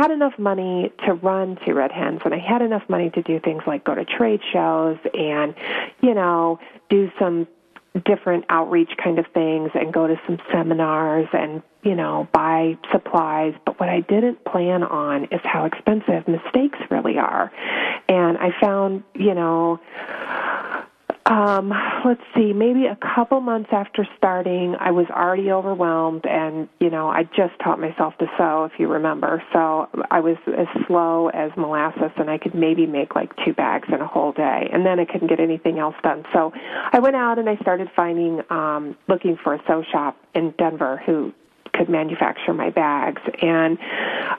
had 0.00 0.10
enough 0.10 0.38
money 0.38 0.90
to 1.04 1.12
run 1.12 1.58
Two 1.66 1.74
Red 1.74 1.92
Hens, 1.92 2.22
and 2.24 2.32
I 2.32 2.38
had 2.38 2.62
enough 2.62 2.88
money 2.88 3.10
to 3.10 3.22
do 3.22 3.38
things 3.38 3.62
like 3.66 3.84
go 3.84 3.94
to 3.94 4.06
trade 4.06 4.40
shows 4.50 4.96
and, 5.12 5.54
you 6.00 6.14
know, 6.14 6.58
do 6.88 7.10
some 7.18 7.46
different 8.06 8.46
outreach 8.48 8.92
kind 9.02 9.18
of 9.18 9.26
things 9.34 9.70
and 9.74 9.92
go 9.92 10.06
to 10.06 10.18
some 10.26 10.38
seminars 10.50 11.28
and, 11.34 11.62
you 11.82 11.94
know, 11.94 12.28
buy 12.32 12.78
supplies. 12.90 13.52
But 13.66 13.78
what 13.78 13.90
I 13.90 14.00
didn't 14.00 14.42
plan 14.44 14.84
on 14.84 15.24
is 15.24 15.40
how 15.44 15.66
expensive 15.66 16.26
mistakes 16.26 16.78
really 16.90 17.18
are. 17.18 17.52
And 18.08 18.38
I 18.38 18.58
found, 18.58 19.02
you 19.14 19.34
know, 19.34 19.80
um, 21.30 21.72
let's 22.04 22.20
see, 22.34 22.52
maybe 22.52 22.86
a 22.86 22.98
couple 23.14 23.40
months 23.40 23.68
after 23.70 24.04
starting, 24.16 24.74
I 24.80 24.90
was 24.90 25.06
already 25.10 25.52
overwhelmed, 25.52 26.26
and 26.26 26.68
you 26.80 26.90
know, 26.90 27.08
I 27.08 27.22
just 27.22 27.56
taught 27.62 27.78
myself 27.78 28.14
to 28.18 28.26
sew, 28.36 28.64
if 28.64 28.72
you 28.80 28.88
remember. 28.88 29.40
So 29.52 29.88
I 30.10 30.18
was 30.18 30.36
as 30.48 30.66
slow 30.88 31.28
as 31.28 31.52
molasses, 31.56 32.10
and 32.16 32.28
I 32.28 32.36
could 32.36 32.54
maybe 32.54 32.84
make 32.84 33.14
like 33.14 33.30
two 33.44 33.52
bags 33.54 33.88
in 33.92 34.00
a 34.00 34.08
whole 34.08 34.32
day, 34.32 34.68
and 34.72 34.84
then 34.84 34.98
I 34.98 35.04
couldn't 35.04 35.28
get 35.28 35.38
anything 35.38 35.78
else 35.78 35.94
done. 36.02 36.24
So 36.32 36.52
I 36.92 36.98
went 36.98 37.14
out 37.14 37.38
and 37.38 37.48
I 37.48 37.56
started 37.58 37.88
finding, 37.94 38.40
um, 38.50 38.96
looking 39.08 39.38
for 39.42 39.54
a 39.54 39.62
sew 39.68 39.84
shop 39.92 40.16
in 40.34 40.52
Denver 40.58 41.00
who 41.06 41.32
could 41.72 41.88
manufacture 41.88 42.52
my 42.52 42.70
bags. 42.70 43.22
And 43.42 43.78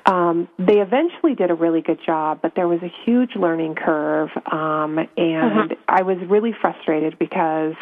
um, 0.05 0.47
they 0.57 0.79
eventually 0.79 1.35
did 1.35 1.51
a 1.51 1.55
really 1.55 1.81
good 1.81 1.99
job, 2.05 2.39
but 2.41 2.53
there 2.55 2.67
was 2.67 2.81
a 2.81 2.91
huge 3.05 3.35
learning 3.35 3.75
curve, 3.75 4.29
um, 4.51 4.97
and 5.17 5.71
uh-huh. 5.71 5.75
I 5.87 6.01
was 6.03 6.17
really 6.27 6.53
frustrated 6.59 7.17
because 7.19 7.75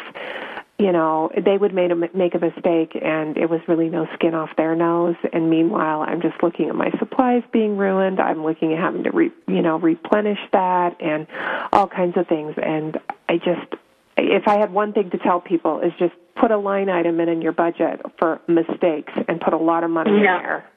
you 0.80 0.92
know 0.92 1.30
they 1.36 1.58
would 1.58 1.74
make 1.74 1.90
a, 1.90 1.94
make 1.94 2.34
a 2.34 2.38
mistake 2.38 2.96
and 3.00 3.36
it 3.36 3.50
was 3.50 3.60
really 3.68 3.90
no 3.90 4.06
skin 4.14 4.34
off 4.34 4.48
their 4.56 4.74
nose 4.74 5.14
and 5.32 5.50
meanwhile 5.50 6.00
i'm 6.00 6.22
just 6.22 6.42
looking 6.42 6.70
at 6.70 6.74
my 6.74 6.90
supplies 6.98 7.42
being 7.52 7.76
ruined 7.76 8.18
i'm 8.18 8.42
looking 8.42 8.72
at 8.72 8.78
having 8.78 9.04
to 9.04 9.10
re, 9.10 9.30
you 9.46 9.60
know 9.60 9.78
replenish 9.78 10.38
that 10.52 10.96
and 11.00 11.26
all 11.72 11.86
kinds 11.86 12.16
of 12.16 12.26
things 12.28 12.54
and 12.56 12.98
i 13.28 13.36
just 13.36 13.74
if 14.22 14.46
I 14.46 14.58
had 14.58 14.72
one 14.72 14.92
thing 14.92 15.10
to 15.10 15.18
tell 15.18 15.40
people 15.40 15.80
is 15.80 15.92
just 15.98 16.14
put 16.40 16.50
a 16.50 16.58
line 16.58 16.88
item 16.88 17.20
in 17.20 17.28
in 17.28 17.42
your 17.42 17.52
budget 17.52 18.00
for 18.18 18.40
mistakes 18.48 19.12
and 19.28 19.40
put 19.40 19.52
a 19.52 19.58
lot 19.58 19.84
of 19.84 19.90
money 19.90 20.10
yeah. 20.22 20.36
in 20.36 20.42
there. 20.42 20.70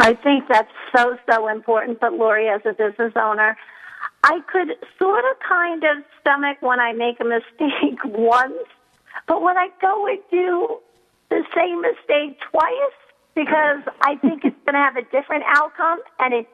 I 0.00 0.14
think 0.14 0.44
that's 0.48 0.70
so 0.94 1.16
so 1.30 1.48
important. 1.48 2.00
But 2.00 2.14
Lori, 2.14 2.48
as 2.48 2.60
a 2.64 2.72
business 2.72 3.12
owner, 3.16 3.56
I 4.22 4.40
could 4.50 4.68
sort 4.98 5.24
of 5.30 5.38
kind 5.46 5.84
of 5.84 6.04
stomach 6.20 6.58
when 6.60 6.80
I 6.80 6.92
make 6.92 7.20
a 7.20 7.24
mistake 7.24 8.00
once, 8.04 8.68
but 9.26 9.42
when 9.42 9.56
I 9.56 9.68
go 9.80 10.06
and 10.06 10.18
do 10.30 10.78
the 11.30 11.44
same 11.54 11.80
mistake 11.80 12.38
twice, 12.50 12.98
because 13.34 13.82
I 14.02 14.16
think 14.16 14.44
it's 14.44 14.56
going 14.64 14.74
to 14.74 14.80
have 14.80 14.96
a 14.96 15.02
different 15.10 15.44
outcome 15.46 16.00
and 16.18 16.34
it 16.34 16.48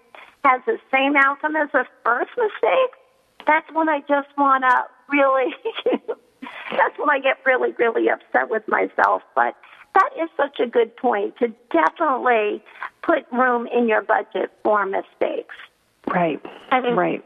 has 0.44 0.60
the 0.66 0.78
same 0.92 1.14
outcome 1.16 1.56
as 1.56 1.68
the 1.72 1.84
first 2.04 2.30
mistake, 2.36 2.92
that's 3.46 3.66
when 3.72 3.88
I 3.88 4.00
just 4.00 4.28
want 4.36 4.64
to 4.64 4.84
really, 5.10 5.54
that's 6.70 6.98
when 6.98 7.10
I 7.10 7.18
get 7.20 7.38
really, 7.44 7.72
really 7.78 8.08
upset 8.08 8.50
with 8.50 8.66
myself. 8.68 9.22
But 9.34 9.56
that 9.94 10.10
is 10.20 10.28
such 10.36 10.60
a 10.60 10.66
good 10.66 10.96
point 10.96 11.36
to 11.38 11.48
definitely 11.72 12.62
put 13.02 13.26
room 13.32 13.66
in 13.66 13.88
your 13.88 14.02
budget 14.02 14.50
for 14.62 14.86
mistakes. 14.86 15.54
Right. 16.06 16.40
I 16.70 16.80
think, 16.80 16.96
right. 16.96 17.24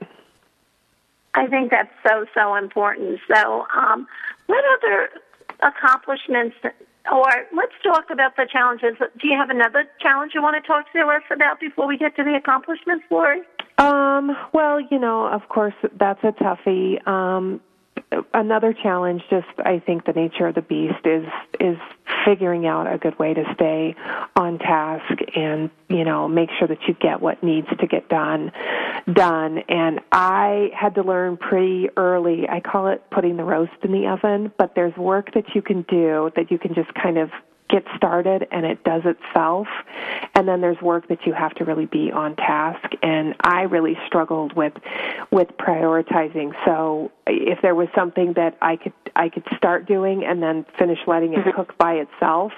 I 1.34 1.46
think 1.46 1.70
that's 1.70 1.92
so, 2.06 2.26
so 2.34 2.56
important. 2.56 3.20
So, 3.32 3.66
um, 3.74 4.06
what 4.46 4.64
other 4.78 5.08
accomplishments, 5.62 6.56
or 7.10 7.28
let's 7.54 7.72
talk 7.82 8.10
about 8.10 8.36
the 8.36 8.46
challenges. 8.50 8.96
Do 8.98 9.28
you 9.28 9.36
have 9.36 9.50
another 9.50 9.84
challenge 10.00 10.32
you 10.34 10.42
want 10.42 10.62
to 10.62 10.66
talk 10.66 10.90
to 10.92 11.00
us 11.00 11.22
about 11.30 11.60
before 11.60 11.86
we 11.86 11.96
get 11.96 12.16
to 12.16 12.24
the 12.24 12.34
accomplishments, 12.34 13.04
Lori? 13.10 13.42
Um, 13.78 14.36
well, 14.52 14.80
you 14.80 14.98
know, 14.98 15.26
of 15.26 15.48
course, 15.48 15.74
that's 15.98 16.22
a 16.22 16.32
toughie. 16.32 17.06
Um, 17.06 17.60
another 18.32 18.72
challenge, 18.72 19.22
just 19.30 19.46
I 19.58 19.78
think 19.78 20.04
the 20.04 20.12
nature 20.12 20.46
of 20.46 20.54
the 20.54 20.62
beast 20.62 21.04
is 21.04 21.26
is 21.60 21.76
figuring 22.24 22.66
out 22.66 22.92
a 22.92 22.98
good 22.98 23.18
way 23.18 23.34
to 23.34 23.44
stay 23.54 23.94
on 24.36 24.58
task 24.58 25.20
and 25.36 25.70
you 25.88 26.04
know 26.04 26.28
make 26.28 26.50
sure 26.58 26.68
that 26.68 26.78
you 26.86 26.94
get 26.94 27.20
what 27.20 27.42
needs 27.42 27.68
to 27.78 27.86
get 27.86 28.08
done 28.08 28.52
done. 29.12 29.58
And 29.68 30.00
I 30.12 30.70
had 30.74 30.94
to 30.94 31.02
learn 31.02 31.36
pretty 31.36 31.88
early. 31.96 32.48
I 32.48 32.60
call 32.60 32.88
it 32.88 33.02
putting 33.10 33.36
the 33.36 33.44
roast 33.44 33.72
in 33.82 33.92
the 33.92 34.06
oven, 34.06 34.52
but 34.58 34.74
there's 34.74 34.96
work 34.96 35.34
that 35.34 35.54
you 35.54 35.62
can 35.62 35.82
do 35.82 36.30
that 36.36 36.50
you 36.50 36.58
can 36.58 36.74
just 36.74 36.92
kind 36.94 37.18
of 37.18 37.30
get 37.68 37.84
started 37.96 38.46
and 38.50 38.66
it 38.66 38.84
does 38.84 39.02
itself. 39.04 39.66
And 40.34 40.46
then 40.46 40.60
there's 40.60 40.80
work 40.80 41.08
that 41.08 41.26
you 41.26 41.32
have 41.32 41.54
to 41.54 41.64
really 41.64 41.86
be 41.86 42.10
on 42.12 42.36
task. 42.36 42.84
And 43.02 43.34
I 43.42 43.62
really 43.62 43.96
struggled 44.06 44.54
with 44.54 44.74
with 45.30 45.48
prioritizing. 45.58 46.52
So 46.64 47.10
if 47.26 47.60
there 47.62 47.74
was 47.74 47.88
something 47.94 48.34
that 48.34 48.56
I 48.60 48.76
could 48.76 48.92
I 49.16 49.28
could 49.28 49.44
start 49.56 49.86
doing 49.86 50.24
and 50.24 50.42
then 50.42 50.66
finish 50.78 50.98
letting 51.06 51.34
it 51.34 51.40
mm-hmm. 51.40 51.56
cook 51.56 51.76
by 51.78 51.94
itself, 51.94 52.52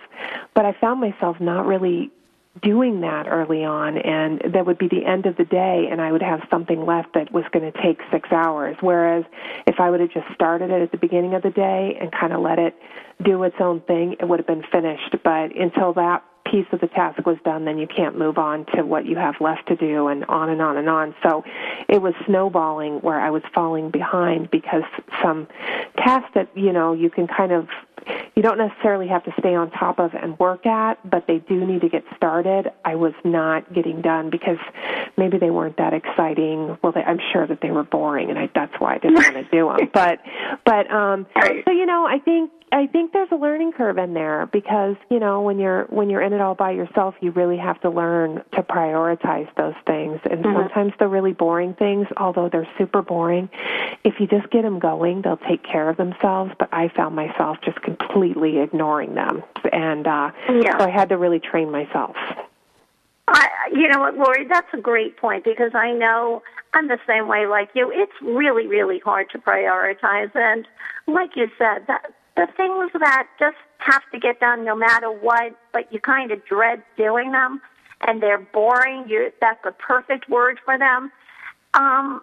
but 0.54 0.64
I 0.64 0.72
found 0.80 1.00
myself 1.00 1.36
not 1.40 1.66
really 1.66 2.10
doing 2.62 3.00
that 3.00 3.26
early 3.28 3.64
on 3.64 3.98
and 3.98 4.40
that 4.54 4.66
would 4.66 4.78
be 4.78 4.88
the 4.88 5.04
end 5.04 5.26
of 5.26 5.36
the 5.36 5.44
day 5.44 5.88
and 5.90 6.00
I 6.00 6.12
would 6.12 6.22
have 6.22 6.40
something 6.50 6.84
left 6.84 7.14
that 7.14 7.32
was 7.32 7.44
going 7.52 7.70
to 7.70 7.82
take 7.82 8.00
6 8.10 8.28
hours. 8.32 8.76
Whereas 8.80 9.24
if 9.66 9.80
I 9.80 9.90
would 9.90 10.00
have 10.00 10.10
just 10.10 10.26
started 10.34 10.70
it 10.70 10.82
at 10.82 10.90
the 10.90 10.98
beginning 10.98 11.34
of 11.34 11.42
the 11.42 11.50
day 11.50 11.96
and 12.00 12.10
kind 12.12 12.32
of 12.32 12.40
let 12.40 12.58
it 12.58 12.74
do 13.22 13.42
its 13.42 13.56
own 13.60 13.80
thing 13.82 14.16
it 14.20 14.28
would 14.28 14.38
have 14.38 14.46
been 14.46 14.64
finished. 14.72 15.16
But 15.22 15.54
until 15.56 15.92
that 15.94 16.24
piece 16.50 16.66
of 16.72 16.80
the 16.80 16.86
task 16.88 17.24
was 17.26 17.36
done 17.44 17.64
then 17.64 17.78
you 17.78 17.86
can't 17.86 18.18
move 18.18 18.38
on 18.38 18.64
to 18.74 18.82
what 18.82 19.06
you 19.06 19.16
have 19.16 19.34
left 19.40 19.66
to 19.68 19.76
do 19.76 20.08
and 20.08 20.24
on 20.26 20.48
and 20.48 20.60
on 20.60 20.76
and 20.76 20.88
on 20.88 21.14
so 21.22 21.44
it 21.88 22.00
was 22.00 22.14
snowballing 22.26 22.94
where 23.00 23.20
I 23.20 23.30
was 23.30 23.42
falling 23.54 23.90
behind 23.90 24.50
because 24.50 24.84
some 25.22 25.46
tasks 25.96 26.30
that 26.34 26.48
you 26.54 26.72
know 26.72 26.92
you 26.92 27.10
can 27.10 27.26
kind 27.26 27.52
of 27.52 27.68
you 28.34 28.42
don't 28.42 28.58
necessarily 28.58 29.08
have 29.08 29.24
to 29.24 29.32
stay 29.38 29.54
on 29.54 29.70
top 29.70 29.98
of 29.98 30.14
and 30.14 30.38
work 30.38 30.66
at, 30.66 30.98
but 31.08 31.26
they 31.26 31.38
do 31.38 31.66
need 31.66 31.80
to 31.80 31.88
get 31.88 32.04
started. 32.16 32.70
I 32.84 32.94
was 32.94 33.14
not 33.24 33.72
getting 33.72 34.00
done 34.02 34.30
because 34.30 34.58
maybe 35.16 35.38
they 35.38 35.50
weren't 35.50 35.76
that 35.78 35.92
exciting. 35.92 36.78
Well, 36.82 36.92
they, 36.92 37.02
I'm 37.02 37.18
sure 37.32 37.46
that 37.46 37.60
they 37.62 37.70
were 37.70 37.82
boring, 37.82 38.30
and 38.30 38.38
I, 38.38 38.50
that's 38.54 38.74
why 38.78 38.94
I 38.94 38.98
didn't 38.98 39.16
want 39.16 39.34
to 39.34 39.44
do 39.50 39.66
them. 39.68 39.90
But, 39.96 40.20
but 40.64 40.90
um, 40.90 41.26
so 41.40 41.72
you 41.72 41.86
know, 41.86 42.06
I 42.06 42.18
think 42.18 42.50
I 42.72 42.88
think 42.88 43.12
there's 43.12 43.30
a 43.30 43.36
learning 43.36 43.72
curve 43.72 43.96
in 43.96 44.12
there 44.12 44.46
because 44.46 44.96
you 45.08 45.20
know 45.20 45.40
when 45.40 45.58
you're 45.58 45.84
when 45.84 46.10
you're 46.10 46.20
in 46.20 46.32
it 46.32 46.40
all 46.40 46.56
by 46.56 46.72
yourself, 46.72 47.14
you 47.20 47.30
really 47.30 47.56
have 47.56 47.80
to 47.82 47.90
learn 47.90 48.42
to 48.54 48.62
prioritize 48.62 49.48
those 49.56 49.74
things. 49.86 50.20
And 50.28 50.44
mm-hmm. 50.44 50.56
sometimes 50.56 50.92
the 50.98 51.06
really 51.06 51.32
boring 51.32 51.74
things, 51.74 52.08
although 52.16 52.48
they're 52.48 52.68
super 52.76 53.02
boring, 53.02 53.48
if 54.02 54.14
you 54.18 54.26
just 54.26 54.50
get 54.50 54.62
them 54.62 54.80
going, 54.80 55.22
they'll 55.22 55.36
take 55.36 55.62
care 55.62 55.88
of 55.88 55.96
themselves. 55.96 56.52
But 56.58 56.68
I 56.72 56.88
found 56.88 57.14
myself 57.14 57.58
just 57.64 57.80
completely 57.82 58.58
ignoring 58.58 59.14
them, 59.14 59.44
and 59.72 60.06
uh, 60.06 60.32
yeah. 60.48 60.76
so 60.76 60.84
I 60.84 60.90
had 60.90 61.10
to 61.10 61.18
really 61.18 61.40
train 61.40 61.70
myself. 61.70 62.16
I, 63.28 63.48
you 63.72 63.88
know 63.88 64.00
what, 64.00 64.16
Lori, 64.16 64.46
that's 64.48 64.72
a 64.72 64.80
great 64.80 65.16
point 65.16 65.44
because 65.44 65.72
I 65.74 65.92
know 65.92 66.42
I'm 66.74 66.88
the 66.88 66.98
same 67.06 67.26
way 67.26 67.46
like 67.46 67.70
you. 67.74 67.90
It's 67.92 68.12
really, 68.22 68.66
really 68.66 68.98
hard 68.98 69.30
to 69.30 69.38
prioritize, 69.38 70.34
and 70.34 70.66
like 71.06 71.36
you 71.36 71.48
said, 71.58 71.86
that 71.86 72.12
the 72.36 72.46
things 72.56 72.90
that 73.00 73.26
just 73.38 73.56
have 73.78 74.02
to 74.12 74.18
get 74.18 74.40
done 74.40 74.64
no 74.64 74.76
matter 74.76 75.10
what, 75.10 75.56
but 75.72 75.92
you 75.92 76.00
kind 76.00 76.30
of 76.30 76.44
dread 76.44 76.82
doing 76.96 77.32
them, 77.32 77.60
and 78.06 78.22
they're 78.22 78.38
boring. 78.38 79.04
You 79.08 79.32
that's 79.40 79.62
the 79.64 79.72
perfect 79.72 80.28
word 80.28 80.58
for 80.64 80.78
them. 80.78 81.10
Um, 81.74 82.22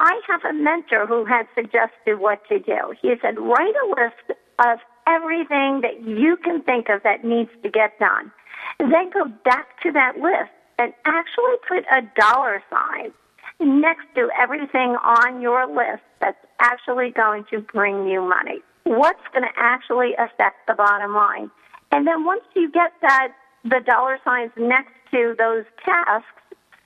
I 0.00 0.20
have 0.26 0.44
a 0.44 0.52
mentor 0.52 1.06
who 1.06 1.24
had 1.24 1.46
suggested 1.54 2.18
what 2.18 2.46
to 2.48 2.58
do. 2.58 2.94
He 3.00 3.14
said, 3.22 3.38
write 3.38 3.74
a 3.84 3.88
list 3.88 4.40
of 4.58 4.78
everything 5.06 5.82
that 5.82 6.02
you 6.04 6.36
can 6.36 6.62
think 6.62 6.88
of 6.88 7.02
that 7.04 7.24
needs 7.24 7.50
to 7.62 7.70
get 7.70 7.98
done. 7.98 8.32
Then 8.78 9.10
go 9.10 9.26
back 9.44 9.80
to 9.82 9.92
that 9.92 10.16
list 10.18 10.50
and 10.78 10.92
actually 11.04 11.56
put 11.68 11.84
a 11.92 12.02
dollar 12.18 12.62
sign 12.70 13.12
next 13.60 14.06
to 14.16 14.28
everything 14.38 14.96
on 14.96 15.40
your 15.40 15.66
list 15.66 16.02
that's 16.20 16.44
actually 16.58 17.10
going 17.10 17.44
to 17.50 17.60
bring 17.60 18.08
you 18.08 18.20
money 18.20 18.62
what's 18.84 19.22
going 19.32 19.42
to 19.42 19.52
actually 19.56 20.14
affect 20.14 20.66
the 20.66 20.74
bottom 20.74 21.14
line. 21.14 21.50
And 21.90 22.06
then 22.06 22.24
once 22.24 22.42
you 22.54 22.70
get 22.70 22.92
that, 23.02 23.32
the 23.64 23.80
dollar 23.84 24.18
signs 24.24 24.52
next 24.56 24.92
to 25.10 25.34
those 25.38 25.64
tasks, 25.84 26.28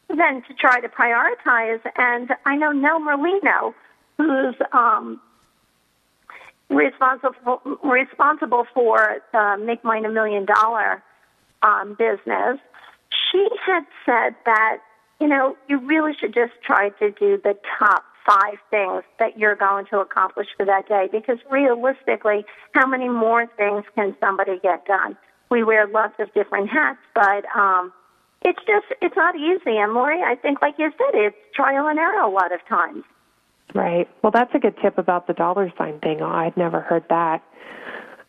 then 0.09 0.43
to 0.49 0.55
try 0.55 0.81
to 0.81 0.89
prioritize. 0.89 1.81
And 1.97 2.31
I 2.47 2.57
know 2.57 2.73
Nell 2.73 3.01
Merlino, 3.01 3.75
who's 4.17 4.55
um, 4.73 5.21
responsible 6.69 7.61
responsible 7.83 8.67
for 8.75 9.23
Make 9.59 9.85
Mine 9.85 10.05
a 10.05 10.11
Million 10.11 10.45
Dollar 10.47 11.03
um, 11.63 11.97
business. 11.99 12.59
She 13.31 13.49
had 13.65 13.85
said 14.05 14.37
that 14.45 14.79
you 15.21 15.27
know 15.27 15.57
you 15.69 15.79
really 15.79 16.13
should 16.19 16.35
just 16.35 16.53
try 16.65 16.91
to 16.91 17.11
do 17.11 17.41
the 17.43 17.57
top 17.79 18.05
five 18.29 18.59
things 18.71 19.03
that 19.19 19.39
you're 19.39 19.57
going 19.57 19.87
to 19.87 19.99
accomplish 19.99 20.49
for 20.57 20.67
that 20.67 20.87
day 20.89 21.09
because 21.11 21.39
realistically, 21.51 22.45
how 22.73 22.87
many 22.87 23.09
more 23.09 23.47
things 23.57 23.85
can 23.95 24.15
somebody 24.21 24.59
get 24.63 24.85
done? 24.87 25.17
We 25.51 25.65
wear 25.65 25.87
lots 25.87 26.15
of 26.19 26.33
different 26.35 26.69
hats, 26.69 26.99
but 27.15 27.45
um, 27.57 27.93
it's 28.43 28.59
just, 28.67 28.87
it's 29.01 29.17
not 29.17 29.35
easy. 29.35 29.79
And 29.79 29.95
Lori, 29.95 30.23
I 30.23 30.35
think, 30.35 30.61
like 30.61 30.75
you 30.79 30.91
said, 30.91 31.15
it's 31.15 31.37
trial 31.55 31.87
and 31.89 31.99
error 31.99 32.21
a 32.21 32.29
lot 32.29 32.53
of 32.53 32.61
times. 32.69 33.05
Right. 33.75 34.09
Well, 34.23 34.31
that's 34.31 34.55
a 34.55 34.59
good 34.59 34.75
tip 34.83 34.99
about 34.99 35.27
the 35.27 35.35
dollar 35.35 35.73
sign 35.79 36.01
thing. 36.01 36.23
I'd 36.23 36.57
never 36.57 36.81
heard 36.81 37.05
that. 37.09 37.43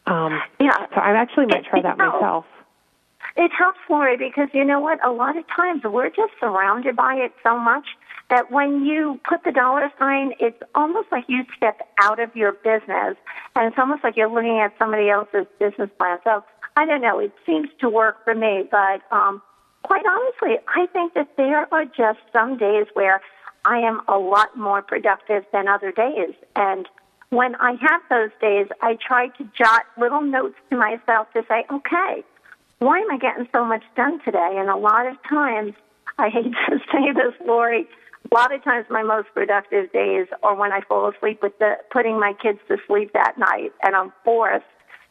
Um, 0.06 0.40
yeah. 0.60 0.88
So 0.94 1.02
I 1.02 1.12
actually 1.12 1.48
might 1.48 1.66
try 1.66 1.82
that 1.82 1.98
myself. 1.98 2.46
It 3.36 3.52
helps, 3.58 3.80
Lori, 3.90 4.18
because 4.18 4.50
you 4.54 4.66
know 4.66 4.80
what? 4.80 5.06
A 5.06 5.12
lot 5.12 5.38
of 5.38 5.46
times 5.56 5.84
we're 5.84 6.10
just 6.10 6.34
surrounded 6.40 6.96
by 6.96 7.16
it 7.16 7.32
so 7.44 7.58
much 7.58 7.86
that 8.30 8.52
when 8.52 8.86
you 8.86 9.20
put 9.28 9.44
the 9.44 9.52
dollar 9.52 9.92
sign, 9.98 10.34
it's 10.40 10.62
almost 10.76 11.08
like 11.12 11.26
you 11.28 11.44
step 11.56 11.80
out 12.02 12.20
of 12.20 12.36
your 12.36 12.54
business, 12.54 13.16
and 13.56 13.68
it's 13.68 13.78
almost 13.78 14.04
like 14.04 14.16
you're 14.16 14.30
looking 14.30 14.60
at 14.60 14.74
somebody 14.78 15.10
else's 15.10 15.48
business 15.60 15.90
plan. 15.98 16.20
So 16.24 16.44
I 16.78 16.86
don't 16.86 17.02
know. 17.02 17.20
It 17.20 17.34
seems 17.46 17.70
to 17.82 17.90
work 17.90 18.24
for 18.24 18.36
me, 18.36 18.64
but 18.70 19.02
um, 19.12 19.42
quite 19.84 20.06
honestly, 20.06 20.58
I 20.68 20.86
think 20.88 21.14
that 21.16 21.36
there 21.38 21.72
are 21.74 21.86
just 21.86 22.20
some 22.32 22.58
days 22.58 22.86
where 22.94 23.22
I 23.66 23.80
am 23.80 24.02
a 24.08 24.18
lot 24.18 24.56
more 24.56 24.82
productive 24.82 25.44
than 25.52 25.68
other 25.68 25.92
days, 25.92 26.36
and 26.56 26.88
when 27.30 27.56
I 27.56 27.72
have 27.82 28.02
those 28.10 28.32
days, 28.42 28.68
I 28.82 28.96
try 28.96 29.28
to 29.28 29.50
jot 29.58 29.84
little 29.98 30.22
notes 30.22 30.56
to 30.72 30.78
myself 30.78 31.28
to 31.34 31.44
say, 31.48 31.64
okay, 31.72 32.24
why 32.80 33.00
am 33.00 33.12
I 33.12 33.18
getting 33.18 33.48
so 33.52 33.64
much 33.66 33.84
done 33.96 34.20
today? 34.24 34.56
And 34.58 34.70
a 34.70 34.76
lot 34.76 35.06
of 35.06 35.16
times, 35.30 35.74
I 36.18 36.30
hate 36.30 36.52
to 36.70 36.80
say 36.92 37.12
this, 37.14 37.34
Lori, 37.46 37.88
a 38.32 38.36
lot 38.36 38.54
of 38.54 38.64
times 38.64 38.86
my 38.90 39.04
most 39.04 39.30
productive 39.34 39.92
days 39.92 40.28
are 40.44 40.56
when 40.56 40.72
I 40.72 40.82
fall 40.82 41.10
asleep 41.10 41.40
with 41.42 41.58
the 41.60 41.78
putting 41.92 42.20
my 42.20 42.34
kids 42.42 42.60
to 42.68 42.78
sleep 42.88 43.12
that 43.14 43.38
night 43.38 43.72
and 43.84 43.96
I'm 43.96 44.14
forced 44.24 44.66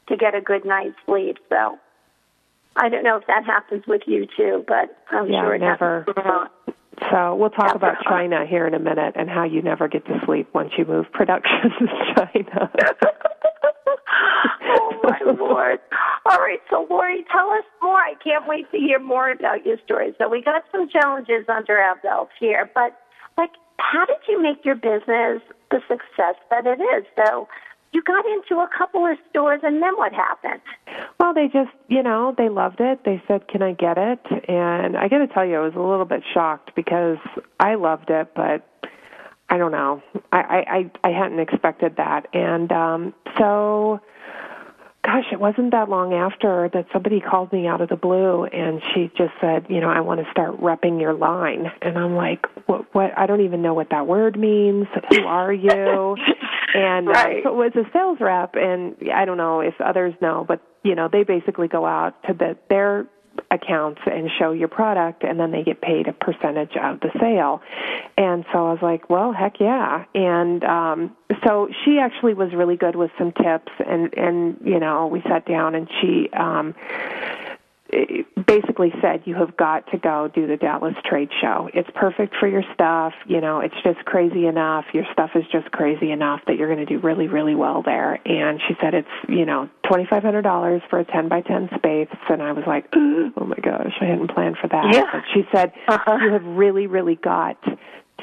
to 0.08 0.16
get 0.16 0.34
a 0.34 0.40
good 0.40 0.64
night's 0.64 0.96
sleep. 1.06 1.38
So 1.48 1.78
I 2.76 2.88
don't 2.88 3.02
know 3.02 3.16
if 3.16 3.26
that 3.26 3.44
happens 3.44 3.84
with 3.86 4.02
you 4.06 4.26
too, 4.36 4.64
but 4.66 4.96
I'm 5.10 5.30
yeah, 5.30 5.42
sure 5.42 5.54
it 5.54 5.60
never. 5.60 6.06
So 7.10 7.34
we'll 7.34 7.50
talk 7.50 7.74
about 7.74 7.96
China 8.08 8.44
here 8.46 8.66
in 8.66 8.74
a 8.74 8.78
minute 8.78 9.14
and 9.16 9.28
how 9.28 9.44
you 9.44 9.62
never 9.62 9.88
get 9.88 10.04
to 10.06 10.20
sleep 10.24 10.48
once 10.52 10.70
you 10.76 10.84
move 10.84 11.06
production 11.12 11.70
to 11.78 11.86
China. 12.16 12.70
oh 14.64 15.00
my 15.04 15.18
lord! 15.38 15.78
All 16.26 16.38
right, 16.38 16.60
so 16.68 16.86
Lori, 16.90 17.24
tell 17.32 17.50
us 17.50 17.64
more. 17.80 17.98
I 17.98 18.14
can't 18.22 18.46
wait 18.48 18.70
to 18.72 18.78
hear 18.78 18.98
more 18.98 19.30
about 19.30 19.64
your 19.64 19.76
story. 19.84 20.12
So 20.18 20.28
we 20.28 20.42
got 20.42 20.64
some 20.72 20.88
challenges 20.88 21.46
under 21.48 21.78
our 21.78 21.96
belts 22.02 22.32
here, 22.40 22.68
but 22.74 22.98
like, 23.38 23.52
how 23.78 24.04
did 24.04 24.18
you 24.28 24.42
make 24.42 24.64
your 24.64 24.74
business 24.74 25.40
the 25.70 25.80
success 25.88 26.34
that 26.50 26.66
it 26.66 26.80
is? 26.80 27.04
So 27.16 27.48
you 27.92 28.02
got 28.02 28.24
into 28.26 28.60
a 28.60 28.68
couple 28.76 29.06
of 29.06 29.16
stores 29.30 29.60
and 29.62 29.82
then 29.82 29.96
what 29.96 30.12
happened? 30.12 30.60
Well, 31.18 31.32
they 31.32 31.46
just, 31.46 31.70
you 31.88 32.02
know, 32.02 32.34
they 32.36 32.48
loved 32.48 32.80
it. 32.80 33.04
They 33.04 33.22
said, 33.26 33.48
"Can 33.48 33.62
I 33.62 33.72
get 33.72 33.96
it?" 33.96 34.20
And 34.48 34.96
I 34.96 35.08
got 35.08 35.18
to 35.18 35.26
tell 35.26 35.44
you, 35.46 35.56
I 35.56 35.60
was 35.60 35.74
a 35.74 35.80
little 35.80 36.04
bit 36.04 36.22
shocked 36.34 36.72
because 36.76 37.18
I 37.60 37.76
loved 37.76 38.10
it, 38.10 38.28
but 38.34 38.66
I 39.48 39.56
don't 39.56 39.72
know. 39.72 40.02
I 40.32 40.90
I 41.02 41.08
I 41.08 41.10
hadn't 41.12 41.38
expected 41.40 41.96
that. 41.96 42.26
And 42.34 42.70
um 42.72 43.14
so 43.38 44.00
gosh, 45.08 45.24
it 45.32 45.40
wasn't 45.40 45.70
that 45.72 45.88
long 45.88 46.12
after 46.12 46.68
that 46.74 46.84
somebody 46.92 47.20
called 47.20 47.50
me 47.50 47.66
out 47.66 47.80
of 47.80 47.88
the 47.88 47.96
blue 47.96 48.44
and 48.44 48.82
she 48.92 49.10
just 49.16 49.32
said, 49.40 49.64
you 49.70 49.80
know, 49.80 49.88
I 49.88 50.00
want 50.00 50.20
to 50.20 50.30
start 50.30 50.60
repping 50.60 51.00
your 51.00 51.14
line. 51.14 51.64
And 51.80 51.96
I'm 51.96 52.14
like, 52.14 52.44
what, 52.66 52.94
what, 52.94 53.16
I 53.16 53.26
don't 53.26 53.40
even 53.40 53.62
know 53.62 53.72
what 53.72 53.88
that 53.90 54.06
word 54.06 54.38
means. 54.38 54.86
Who 55.10 55.24
are 55.24 55.52
you? 55.52 56.16
and 56.74 57.08
right. 57.08 57.38
uh, 57.38 57.48
so 57.48 57.62
it 57.62 57.74
was 57.74 57.86
a 57.86 57.90
sales 57.90 58.18
rep 58.20 58.54
and 58.54 58.96
I 59.14 59.24
don't 59.24 59.38
know 59.38 59.60
if 59.60 59.74
others 59.80 60.12
know, 60.20 60.44
but 60.46 60.60
you 60.84 60.94
know, 60.94 61.08
they 61.10 61.24
basically 61.24 61.68
go 61.68 61.86
out 61.86 62.22
to 62.24 62.34
the, 62.34 62.58
their 62.68 63.06
accounts 63.50 64.00
and 64.06 64.30
show 64.38 64.52
your 64.52 64.68
product 64.68 65.24
and 65.24 65.38
then 65.38 65.50
they 65.50 65.62
get 65.62 65.80
paid 65.80 66.08
a 66.08 66.12
percentage 66.12 66.76
of 66.76 67.00
the 67.00 67.10
sale. 67.20 67.62
And 68.16 68.44
so 68.52 68.66
I 68.66 68.72
was 68.72 68.82
like, 68.82 69.08
well, 69.10 69.32
heck 69.32 69.60
yeah. 69.60 70.04
And 70.14 70.64
um 70.64 71.16
so 71.44 71.68
she 71.84 71.98
actually 71.98 72.34
was 72.34 72.52
really 72.54 72.76
good 72.76 72.96
with 72.96 73.10
some 73.18 73.32
tips 73.32 73.72
and 73.86 74.12
and 74.16 74.58
you 74.64 74.78
know, 74.78 75.06
we 75.06 75.22
sat 75.22 75.46
down 75.46 75.74
and 75.74 75.88
she 76.00 76.28
um 76.32 76.74
basically 78.46 78.92
said 79.00 79.22
you 79.24 79.34
have 79.34 79.56
got 79.56 79.90
to 79.92 79.98
go 79.98 80.28
do 80.34 80.46
the 80.46 80.56
Dallas 80.56 80.94
trade 81.04 81.30
show. 81.40 81.70
It's 81.72 81.88
perfect 81.94 82.34
for 82.38 82.46
your 82.46 82.62
stuff, 82.74 83.14
you 83.26 83.40
know, 83.40 83.60
it's 83.60 83.74
just 83.82 84.04
crazy 84.04 84.46
enough. 84.46 84.84
Your 84.92 85.04
stuff 85.12 85.30
is 85.34 85.44
just 85.50 85.70
crazy 85.70 86.10
enough 86.10 86.40
that 86.46 86.56
you're 86.56 86.72
going 86.72 86.84
to 86.84 86.92
do 86.92 87.00
really 87.00 87.28
really 87.28 87.54
well 87.54 87.82
there. 87.82 88.18
And 88.24 88.60
she 88.68 88.74
said 88.80 88.94
it's, 88.94 89.08
you 89.28 89.46
know, 89.46 89.68
$2500 89.84 90.88
for 90.90 91.00
a 91.00 91.04
10 91.04 91.28
by 91.28 91.40
10 91.40 91.70
space 91.76 92.08
and 92.28 92.42
I 92.42 92.52
was 92.52 92.64
like, 92.66 92.86
"Oh 92.94 93.44
my 93.46 93.56
gosh, 93.56 93.94
I 94.00 94.04
hadn't 94.04 94.30
planned 94.30 94.56
for 94.60 94.68
that." 94.68 94.92
Yeah. 94.92 95.04
But 95.12 95.22
she 95.32 95.42
said 95.52 95.72
uh-huh. 95.88 96.18
you 96.22 96.32
have 96.32 96.44
really 96.44 96.86
really 96.86 97.16
got 97.16 97.56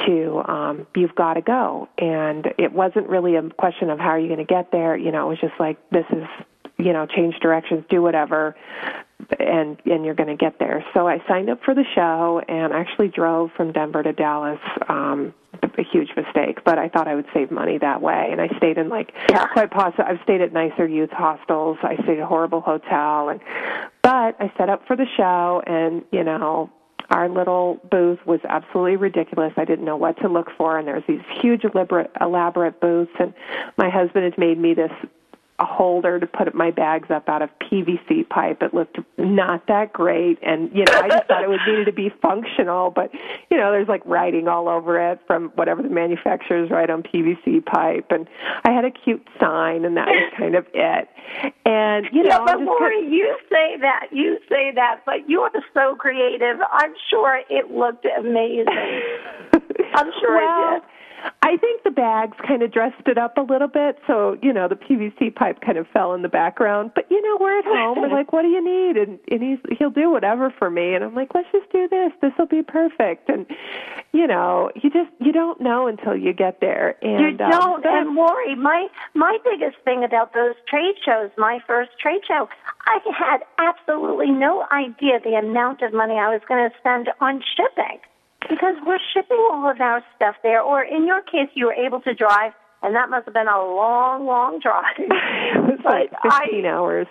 to 0.05 0.43
um 0.45 0.85
you've 0.95 1.15
got 1.15 1.35
to 1.35 1.41
go 1.41 1.87
and 1.97 2.47
it 2.57 2.73
wasn't 2.73 3.07
really 3.07 3.35
a 3.35 3.41
question 3.57 3.89
of 3.89 3.97
how 3.97 4.09
are 4.09 4.19
you 4.19 4.27
going 4.27 4.45
to 4.45 4.45
get 4.45 4.69
there 4.71 4.97
you 4.97 5.09
know 5.11 5.27
it 5.27 5.29
was 5.29 5.39
just 5.39 5.53
like 5.57 5.77
this 5.89 6.05
is 6.11 6.27
you 6.77 6.93
know, 6.93 7.05
change 7.05 7.35
directions, 7.39 7.85
do 7.89 8.01
whatever, 8.01 8.55
and 9.39 9.77
and 9.85 10.05
you're 10.05 10.15
going 10.15 10.29
to 10.29 10.35
get 10.35 10.59
there. 10.59 10.83
So 10.93 11.07
I 11.07 11.23
signed 11.27 11.49
up 11.49 11.63
for 11.63 11.73
the 11.73 11.85
show 11.95 12.41
and 12.47 12.73
actually 12.73 13.07
drove 13.07 13.51
from 13.55 13.71
Denver 13.71 14.03
to 14.03 14.13
Dallas. 14.13 14.59
Um, 14.87 15.33
a 15.77 15.83
huge 15.83 16.09
mistake, 16.15 16.63
but 16.63 16.77
I 16.77 16.89
thought 16.89 17.07
I 17.07 17.15
would 17.15 17.25
save 17.33 17.49
money 17.49 17.77
that 17.77 18.01
way. 18.01 18.27
And 18.31 18.41
I 18.41 18.49
stayed 18.57 18.77
in 18.77 18.89
like 18.89 19.13
Yeah. 19.29 19.45
quite 19.47 19.71
possible. 19.71 20.05
I've 20.07 20.19
stayed 20.23 20.41
at 20.41 20.53
nicer 20.53 20.85
youth 20.85 21.11
hostels. 21.11 21.77
I 21.81 21.95
stayed 22.03 22.17
at 22.17 22.23
a 22.23 22.25
horrible 22.25 22.61
hotel, 22.61 23.29
and 23.29 23.39
but 24.01 24.35
I 24.39 24.51
set 24.57 24.69
up 24.69 24.85
for 24.87 24.95
the 24.95 25.07
show, 25.17 25.63
and 25.65 26.03
you 26.11 26.23
know. 26.23 26.69
Our 27.11 27.29
little 27.29 27.79
booth 27.91 28.17
was 28.25 28.39
absolutely 28.49 28.95
ridiculous. 28.95 29.53
I 29.57 29.65
didn't 29.65 29.85
know 29.85 29.95
what 29.95 30.17
to 30.21 30.27
look 30.27 30.49
for, 30.57 30.79
and 30.79 30.87
there 30.87 30.95
was 30.95 31.03
these 31.07 31.21
huge, 31.39 31.63
elaborate, 31.63 32.09
elaborate 32.19 32.81
booths. 32.81 33.11
And 33.19 33.31
my 33.77 33.91
husband 33.91 34.23
had 34.23 34.39
made 34.39 34.57
me 34.57 34.73
this 34.73 34.91
a 35.57 35.65
holder 35.65 36.19
to 36.19 36.27
put 36.27 36.53
my 36.53 36.69
bags 36.69 37.09
up 37.09 37.29
out 37.29 37.41
of 37.41 37.49
PVC 37.59 38.27
pipe. 38.27 38.61
It 38.61 38.73
looked 38.73 38.97
not 39.17 39.67
that 39.67 39.93
great, 39.93 40.37
and 40.41 40.69
you 40.73 40.83
know, 40.83 40.93
I 40.93 41.07
just 41.07 41.27
thought 41.27 41.43
it 41.43 41.49
would 41.49 41.61
needed 41.65 41.85
to 41.85 41.93
be 41.93 42.11
functional. 42.21 42.91
But 42.91 43.13
you 43.49 43.57
know, 43.57 43.71
there's 43.71 43.87
like 43.87 44.05
writing 44.05 44.49
all 44.49 44.67
over 44.67 44.99
it 45.11 45.21
from 45.27 45.49
whatever 45.55 45.81
the 45.81 45.89
manufacturers 45.89 46.69
write 46.69 46.89
on 46.89 47.03
PVC 47.03 47.65
pipe, 47.65 48.07
and 48.09 48.27
I 48.65 48.71
had 48.71 48.83
a 48.83 48.91
cute 48.91 49.25
sign, 49.39 49.85
and 49.85 49.95
that 49.95 50.07
was 50.07 50.33
kind 50.37 50.55
of 50.55 50.65
it. 50.73 51.09
And 51.65 52.05
you 52.11 52.23
know, 52.23 52.29
yeah, 52.29 52.39
but 52.45 52.57
just 52.57 52.67
Lori, 52.67 53.01
kept- 53.01 53.13
you 53.13 53.37
say 53.49 53.77
that, 53.79 54.07
you 54.11 54.37
say 54.49 54.71
that, 54.75 55.01
but 55.05 55.29
you 55.29 55.39
are 55.41 55.51
so 55.73 55.95
creative. 55.95 56.57
I'm 56.69 56.93
sure 57.09 57.41
it 57.49 57.71
looked 57.71 58.05
amazing. 58.05 58.67
I'm 59.93 60.11
sure 60.19 60.35
well, 60.35 60.75
it 60.75 60.79
did. 60.81 60.89
I 61.41 61.57
think 61.57 61.83
the 61.83 61.91
bags 61.91 62.37
kind 62.45 62.61
of 62.61 62.71
dressed 62.71 63.07
it 63.07 63.17
up 63.17 63.37
a 63.37 63.41
little 63.41 63.67
bit, 63.67 63.97
so 64.07 64.37
you 64.41 64.51
know 64.51 64.67
the 64.67 64.75
PVC 64.75 65.33
pipe 65.33 65.61
kind 65.61 65.77
of 65.77 65.87
fell 65.87 66.13
in 66.13 66.21
the 66.21 66.29
background. 66.29 66.91
But 66.95 67.05
you 67.09 67.21
know 67.21 67.37
we're 67.39 67.59
at 67.59 67.65
home. 67.65 68.01
We're 68.01 68.09
like, 68.09 68.33
what 68.33 68.41
do 68.41 68.49
you 68.49 68.63
need? 68.63 68.97
And 68.97 69.19
and 69.31 69.41
he's 69.41 69.59
he'll 69.77 69.89
do 69.89 70.09
whatever 70.11 70.53
for 70.57 70.69
me. 70.69 70.93
And 70.93 71.03
I'm 71.03 71.15
like, 71.15 71.33
let's 71.33 71.47
just 71.51 71.71
do 71.71 71.87
this. 71.87 72.11
This 72.21 72.31
will 72.37 72.47
be 72.47 72.63
perfect. 72.63 73.29
And 73.29 73.45
you 74.11 74.27
know, 74.27 74.71
you 74.75 74.89
just 74.89 75.11
you 75.19 75.31
don't 75.31 75.61
know 75.61 75.87
until 75.87 76.15
you 76.15 76.33
get 76.33 76.61
there. 76.61 76.95
And 77.01 77.19
You 77.19 77.45
um, 77.45 77.51
don't. 77.51 77.83
but- 77.83 77.93
And 77.93 78.15
Lori, 78.15 78.55
my 78.55 78.87
my 79.13 79.37
biggest 79.43 79.77
thing 79.83 80.03
about 80.03 80.33
those 80.33 80.55
trade 80.67 80.95
shows, 81.05 81.29
my 81.37 81.59
first 81.67 81.91
trade 81.99 82.21
show, 82.27 82.49
I 82.85 82.99
had 83.17 83.39
absolutely 83.57 84.31
no 84.31 84.65
idea 84.71 85.19
the 85.23 85.35
amount 85.35 85.81
of 85.81 85.93
money 85.93 86.15
I 86.15 86.29
was 86.29 86.41
going 86.47 86.69
to 86.69 86.75
spend 86.77 87.09
on 87.21 87.41
shipping 87.55 87.99
because 88.49 88.75
we're 88.85 88.99
shipping 89.13 89.37
all 89.51 89.69
of 89.69 89.79
our 89.81 90.03
stuff 90.15 90.35
there. 90.43 90.61
Or 90.61 90.83
in 90.83 91.05
your 91.05 91.21
case, 91.21 91.49
you 91.53 91.65
were 91.67 91.73
able 91.73 92.01
to 92.01 92.13
drive, 92.13 92.53
and 92.81 92.95
that 92.95 93.09
must 93.09 93.25
have 93.25 93.33
been 93.33 93.47
a 93.47 93.59
long, 93.59 94.25
long 94.25 94.59
drive. 94.59 94.83
it 94.97 95.61
was 95.61 95.79
like 95.85 96.11
But 96.23 96.31
I- 96.33 96.67
hours. 96.67 97.07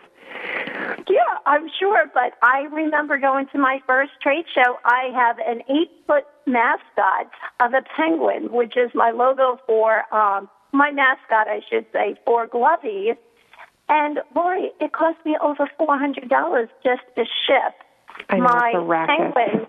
Yeah, 1.09 1.20
I'm 1.47 1.68
sure. 1.79 2.05
But 2.12 2.33
I 2.42 2.62
remember 2.73 3.18
going 3.18 3.47
to 3.53 3.59
my 3.59 3.79
first 3.87 4.12
trade 4.20 4.44
show. 4.53 4.79
I 4.85 5.11
have 5.14 5.38
an 5.38 5.62
eight 5.70 5.90
foot 6.07 6.25
mascot 6.47 7.31
of 7.61 7.73
a 7.73 7.83
penguin, 7.97 8.53
which 8.53 8.77
is 8.77 8.90
my 8.94 9.11
logo 9.11 9.59
for 9.66 10.03
um, 10.14 10.49
my 10.73 10.90
mascot, 10.90 11.47
I 11.49 11.61
should 11.70 11.87
say, 11.92 12.16
for 12.27 12.47
Glovey. 12.49 13.16
And 13.88 14.18
Lori, 14.35 14.70
it 14.81 14.92
cost 14.92 15.18
me 15.25 15.37
over 15.40 15.68
four 15.79 15.99
hundred 15.99 16.29
dollars 16.29 16.68
just 16.83 17.03
to 17.16 17.25
ship 17.47 17.75
I 18.29 18.37
know, 18.38 18.44
my 18.44 18.68
it's 18.75 18.77
a 18.77 18.81
racket. 18.81 19.35
penguin 19.35 19.66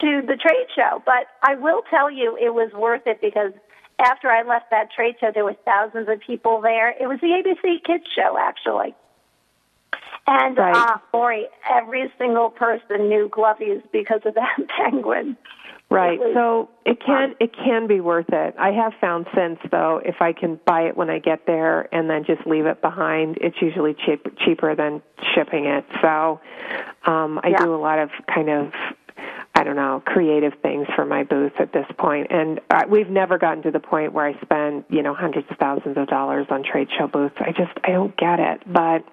to 0.00 0.22
the 0.26 0.36
trade 0.36 0.66
show. 0.74 1.02
But 1.04 1.26
I 1.42 1.54
will 1.54 1.82
tell 1.90 2.10
you, 2.10 2.36
it 2.40 2.52
was 2.54 2.72
worth 2.72 3.02
it 3.06 3.20
because 3.20 3.52
after 3.98 4.28
I 4.28 4.42
left 4.42 4.70
that 4.70 4.90
trade 4.92 5.16
show, 5.20 5.30
there 5.34 5.44
were 5.44 5.56
thousands 5.64 6.08
of 6.08 6.20
people 6.26 6.60
there. 6.60 6.90
It 6.90 7.06
was 7.06 7.18
the 7.20 7.28
ABC 7.28 7.84
Kids 7.84 8.04
show, 8.16 8.36
actually. 8.38 8.94
And 10.26 10.56
Right. 10.56 10.74
uh, 10.76 10.98
Lori, 11.12 11.46
every 11.68 12.12
single 12.18 12.50
person 12.50 13.08
knew 13.08 13.28
Glovies 13.28 13.82
because 13.92 14.20
of 14.24 14.34
that 14.40 14.56
penguin. 14.68 15.36
Right. 15.90 16.20
It 16.20 16.34
So 16.34 16.68
it 16.84 17.00
can 17.04 17.34
it 17.40 17.52
can 17.52 17.88
be 17.88 18.00
worth 18.00 18.28
it. 18.32 18.54
I 18.56 18.70
have 18.70 18.92
found 19.00 19.26
since 19.34 19.58
though, 19.72 20.00
if 20.04 20.16
I 20.22 20.32
can 20.32 20.60
buy 20.64 20.82
it 20.82 20.96
when 20.96 21.10
I 21.10 21.18
get 21.18 21.46
there 21.46 21.92
and 21.92 22.08
then 22.08 22.22
just 22.24 22.46
leave 22.46 22.64
it 22.66 22.80
behind, 22.80 23.38
it's 23.40 23.60
usually 23.60 23.94
cheap, 24.06 24.24
cheaper 24.38 24.76
than 24.76 25.02
shipping 25.34 25.64
it. 25.64 25.84
So 26.00 26.38
um, 27.06 27.40
I 27.42 27.48
Yeah. 27.48 27.64
do 27.64 27.74
a 27.74 27.80
lot 27.80 27.98
of 27.98 28.10
kind 28.32 28.48
of 28.50 28.72
I 29.60 29.64
don't 29.64 29.76
know 29.76 30.02
creative 30.06 30.54
things 30.62 30.86
for 30.96 31.04
my 31.04 31.22
booth 31.22 31.52
at 31.58 31.70
this 31.74 31.84
point, 31.98 32.28
and 32.30 32.60
uh, 32.70 32.84
we've 32.88 33.10
never 33.10 33.36
gotten 33.36 33.62
to 33.64 33.70
the 33.70 33.78
point 33.78 34.14
where 34.14 34.26
I 34.26 34.40
spend 34.40 34.84
you 34.88 35.02
know 35.02 35.14
hundreds 35.14 35.46
of 35.50 35.58
thousands 35.58 35.98
of 35.98 36.06
dollars 36.08 36.46
on 36.48 36.62
trade 36.62 36.88
show 36.98 37.06
booths. 37.06 37.34
I 37.38 37.50
just 37.52 37.72
I 37.84 37.90
don't 37.90 38.16
get 38.16 38.40
it, 38.40 38.62
but. 38.66 39.04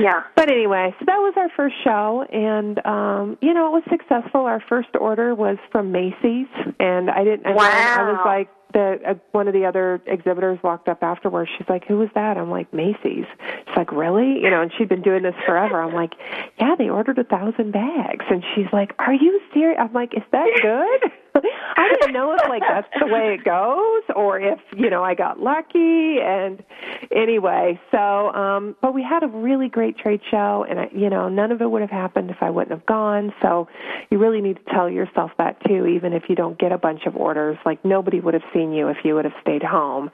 Yeah. 0.00 0.22
But 0.34 0.50
anyway, 0.50 0.94
so 0.98 1.04
that 1.04 1.18
was 1.18 1.34
our 1.36 1.50
first 1.54 1.74
show, 1.84 2.24
and 2.32 2.84
um, 2.86 3.38
you 3.42 3.52
know 3.52 3.66
it 3.66 3.72
was 3.72 3.82
successful. 3.90 4.40
Our 4.40 4.62
first 4.70 4.88
order 4.98 5.34
was 5.34 5.58
from 5.70 5.92
Macy's, 5.92 6.48
and 6.80 7.10
I 7.10 7.22
didn't. 7.22 7.42
Then 7.42 7.58
I 7.58 8.10
was 8.10 8.22
like, 8.24 8.48
the 8.72 8.98
uh, 9.06 9.14
one 9.32 9.48
of 9.48 9.54
the 9.54 9.64
other 9.64 10.00
exhibitors 10.06 10.58
walked 10.62 10.88
up 10.88 11.02
afterwards. 11.02 11.50
She's 11.56 11.68
like, 11.68 11.84
"Who 11.86 11.98
was 11.98 12.08
that?" 12.14 12.36
I'm 12.36 12.50
like, 12.50 12.72
"Macy's." 12.72 13.26
She's 13.66 13.76
like, 13.76 13.92
"Really?" 13.92 14.40
You 14.40 14.50
know, 14.50 14.62
and 14.62 14.72
she'd 14.76 14.88
been 14.88 15.02
doing 15.02 15.22
this 15.22 15.34
forever. 15.46 15.82
I'm 15.82 15.94
like, 15.94 16.14
"Yeah, 16.58 16.74
they 16.76 16.88
ordered 16.88 17.18
a 17.18 17.24
thousand 17.24 17.72
bags," 17.72 18.24
and 18.30 18.44
she's 18.54 18.72
like, 18.72 18.92
"Are 18.98 19.14
you 19.14 19.40
serious?" 19.52 19.78
I'm 19.80 19.92
like, 19.92 20.14
"Is 20.14 20.22
that 20.32 20.48
good?" 20.62 21.12
I 21.34 21.88
didn't 21.88 22.12
know 22.12 22.32
if 22.34 22.48
like 22.48 22.62
that's 22.68 22.88
the 22.98 23.06
way 23.06 23.34
it 23.34 23.44
goes, 23.44 24.02
or 24.14 24.40
if 24.40 24.58
you 24.76 24.90
know 24.90 25.02
I 25.02 25.14
got 25.14 25.40
lucky. 25.40 26.18
And 26.20 26.62
anyway, 27.10 27.80
so 27.90 27.98
um, 27.98 28.76
but 28.80 28.94
we 28.94 29.02
had 29.02 29.22
a 29.22 29.28
really 29.28 29.68
great 29.68 29.96
trade 29.96 30.20
show, 30.30 30.66
and 30.68 30.80
I, 30.80 30.88
you 30.92 31.10
know 31.10 31.28
none 31.28 31.52
of 31.52 31.60
it 31.60 31.70
would 31.70 31.80
have 31.80 31.90
happened 31.90 32.30
if 32.30 32.38
I 32.40 32.50
wouldn't 32.50 32.72
have 32.72 32.86
gone. 32.86 33.32
So 33.42 33.68
you 34.10 34.18
really 34.18 34.40
need 34.40 34.56
to 34.64 34.72
tell 34.72 34.90
yourself 34.90 35.30
that 35.38 35.62
too, 35.66 35.86
even 35.86 36.12
if 36.12 36.24
you 36.28 36.34
don't 36.34 36.58
get 36.58 36.72
a 36.72 36.78
bunch 36.78 37.06
of 37.06 37.16
orders. 37.16 37.56
Like 37.64 37.84
nobody 37.84 38.20
would 38.20 38.34
have 38.34 38.44
seen 38.52 38.72
you 38.72 38.88
if 38.88 38.98
you 39.04 39.14
would 39.14 39.24
have 39.24 39.34
stayed 39.40 39.62
home. 39.62 40.10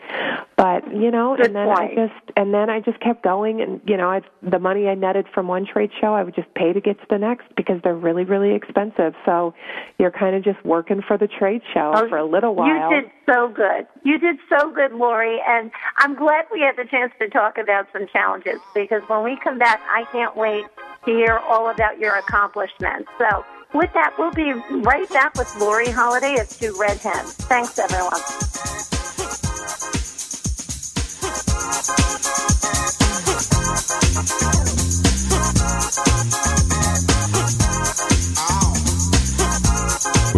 But 0.57 0.95
you 0.95 1.11
know, 1.11 1.37
Good 1.37 1.47
and 1.47 1.57
then 1.57 1.67
point. 1.69 1.93
I 1.93 1.95
just 1.95 2.31
and 2.37 2.53
then 2.53 2.71
I 2.71 2.81
just 2.81 3.01
kept 3.01 3.23
going, 3.23 3.61
and 3.61 3.81
you 3.87 3.97
know, 3.97 4.11
I, 4.11 4.23
the 4.43 4.59
money 4.59 4.89
I 4.89 4.95
netted 4.95 5.27
from 5.33 5.49
one 5.49 5.67
trade 5.67 5.91
show, 6.01 6.15
I 6.15 6.23
would 6.23 6.35
just 6.35 6.53
pay 6.55 6.73
to 6.73 6.81
get 6.81 6.99
to 7.01 7.07
the 7.09 7.19
next 7.19 7.47
because 7.57 7.81
they're 7.83 7.95
really 7.95 8.25
really 8.25 8.55
expensive. 8.55 9.15
So 9.25 9.55
you're 9.99 10.11
kind 10.11 10.37
of 10.37 10.45
just 10.45 10.63
working 10.65 11.03
for 11.07 11.17
the 11.17 11.27
trade 11.27 11.63
show 11.73 11.93
Oh, 11.95 12.09
for 12.09 12.19
a 12.19 12.25
little 12.25 12.55
while. 12.55 12.91
You 12.93 13.03
did 13.03 13.11
so 13.27 13.49
good. 13.49 13.87
You 14.05 14.19
did 14.19 14.37
so 14.49 14.71
good, 14.71 14.93
Lori, 14.93 15.39
and 15.47 15.71
I'm 15.99 16.15
glad 16.15 16.47
we 16.53 16.61
had 16.61 16.77
the 16.77 16.89
chance 16.89 17.13
to 17.21 17.29
talk 17.29 17.59
about 17.59 17.87
some 17.93 18.07
challenges 18.13 18.59
because 18.75 19.03
when 19.09 19.23
we 19.25 19.37
come 19.43 19.59
back, 19.59 19.81
I 19.91 20.05
can't 20.13 20.37
wait 20.37 20.65
to 21.05 21.11
hear 21.13 21.39
all 21.39 21.71
about 21.71 21.99
your 21.99 22.17
accomplishments. 22.17 23.09
So, 23.19 23.45
with 23.75 23.93
that, 23.95 24.15
we'll 24.19 24.33
be 24.33 24.53
right 24.53 25.09
back 25.11 25.35
with 25.35 25.55
Lori 25.61 25.91
Holliday 25.91 26.39
of 26.41 26.49
Two 26.49 26.75
Red 26.79 26.99
Hens. 26.99 27.35
Thanks, 27.35 27.79
everyone. 27.79 28.21
We'll 34.15 34.77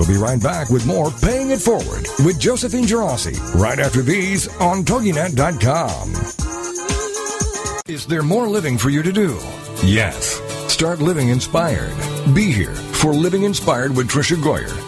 be 0.09 0.17
right 0.17 0.43
back 0.43 0.71
with 0.71 0.87
more 0.87 1.11
Paying 1.11 1.51
It 1.51 1.61
Forward 1.61 2.07
with 2.25 2.41
Josephine 2.41 2.85
Gerasi 2.85 3.39
right 3.55 3.79
after 3.79 4.01
these 4.03 4.49
on 4.57 4.83
TogiNet.com. 4.85 6.15
Is 7.87 8.07
there 8.07 8.23
more 8.23 8.49
living 8.49 8.79
for 8.79 8.91
you 8.91 9.03
to 9.03 9.13
do? 9.13 9.39
Yes. 9.85 10.41
Start 10.73 11.01
living 11.01 11.29
inspired. 11.29 11.95
Be 12.35 12.51
here 12.51 12.75
for 12.75 13.13
Living 13.13 13.45
Inspired 13.45 13.95
with 13.97 14.09
Tricia 14.09 14.37
Goyer. 14.37 14.88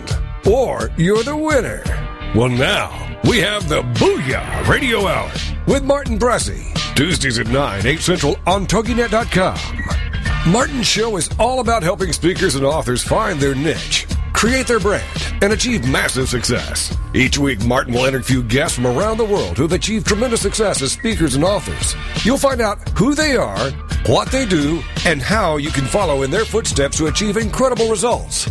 Or 0.51 0.91
you're 0.97 1.23
the 1.23 1.37
winner. 1.37 1.81
Well, 2.35 2.49
now 2.49 3.17
we 3.23 3.39
have 3.39 3.69
the 3.69 3.83
Booyah 3.83 4.67
Radio 4.67 5.07
Hour 5.07 5.31
with 5.65 5.85
Martin 5.85 6.19
Bressy. 6.19 6.73
Tuesdays 6.93 7.39
at 7.39 7.47
9, 7.47 7.87
8 7.87 7.99
Central 8.01 8.35
on 8.45 8.67
TogiNet.com. 8.67 10.51
Martin's 10.51 10.87
show 10.87 11.15
is 11.15 11.29
all 11.39 11.61
about 11.61 11.83
helping 11.83 12.11
speakers 12.11 12.55
and 12.55 12.65
authors 12.65 13.01
find 13.01 13.39
their 13.39 13.55
niche, 13.55 14.05
create 14.33 14.67
their 14.67 14.81
brand, 14.81 15.05
and 15.41 15.53
achieve 15.53 15.87
massive 15.87 16.27
success. 16.27 16.97
Each 17.13 17.37
week, 17.37 17.63
Martin 17.63 17.93
will 17.93 18.03
interview 18.05 18.43
guests 18.43 18.75
from 18.75 18.87
around 18.87 19.19
the 19.19 19.25
world 19.25 19.55
who 19.55 19.63
have 19.63 19.71
achieved 19.71 20.05
tremendous 20.05 20.41
success 20.41 20.81
as 20.81 20.91
speakers 20.91 21.35
and 21.35 21.45
authors. 21.45 21.95
You'll 22.25 22.37
find 22.37 22.59
out 22.59 22.89
who 22.89 23.15
they 23.15 23.37
are, 23.37 23.71
what 24.07 24.29
they 24.33 24.45
do, 24.45 24.81
and 25.05 25.21
how 25.21 25.55
you 25.55 25.69
can 25.69 25.85
follow 25.85 26.23
in 26.23 26.31
their 26.31 26.43
footsteps 26.43 26.97
to 26.97 27.07
achieve 27.07 27.37
incredible 27.37 27.89
results. 27.89 28.49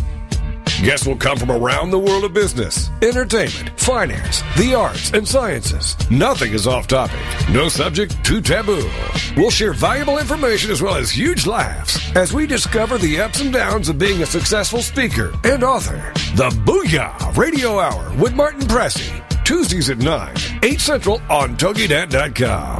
Guests 0.81 1.05
will 1.05 1.15
come 1.15 1.37
from 1.37 1.51
around 1.51 1.91
the 1.91 1.99
world 1.99 2.23
of 2.23 2.33
business, 2.33 2.89
entertainment, 3.03 3.79
finance, 3.79 4.41
the 4.57 4.73
arts, 4.73 5.11
and 5.11 5.27
sciences. 5.27 5.95
Nothing 6.09 6.53
is 6.53 6.65
off 6.65 6.87
topic. 6.87 7.19
No 7.51 7.69
subject 7.69 8.25
too 8.25 8.41
taboo. 8.41 8.89
We'll 9.37 9.51
share 9.51 9.73
valuable 9.73 10.17
information 10.17 10.71
as 10.71 10.81
well 10.81 10.95
as 10.95 11.11
huge 11.11 11.45
laughs 11.45 11.99
as 12.15 12.33
we 12.33 12.47
discover 12.47 12.97
the 12.97 13.21
ups 13.21 13.41
and 13.41 13.53
downs 13.53 13.89
of 13.89 13.99
being 13.99 14.23
a 14.23 14.25
successful 14.25 14.81
speaker 14.81 15.31
and 15.43 15.63
author. 15.63 16.11
The 16.35 16.49
Booyah 16.65 17.37
Radio 17.37 17.77
Hour 17.79 18.15
with 18.19 18.33
Martin 18.33 18.61
Pressey. 18.61 19.23
Tuesdays 19.45 19.91
at 19.91 19.99
9, 19.99 20.35
8 20.63 20.81
Central 20.81 21.21
on 21.29 21.57
TogiNet.com. 21.57 22.79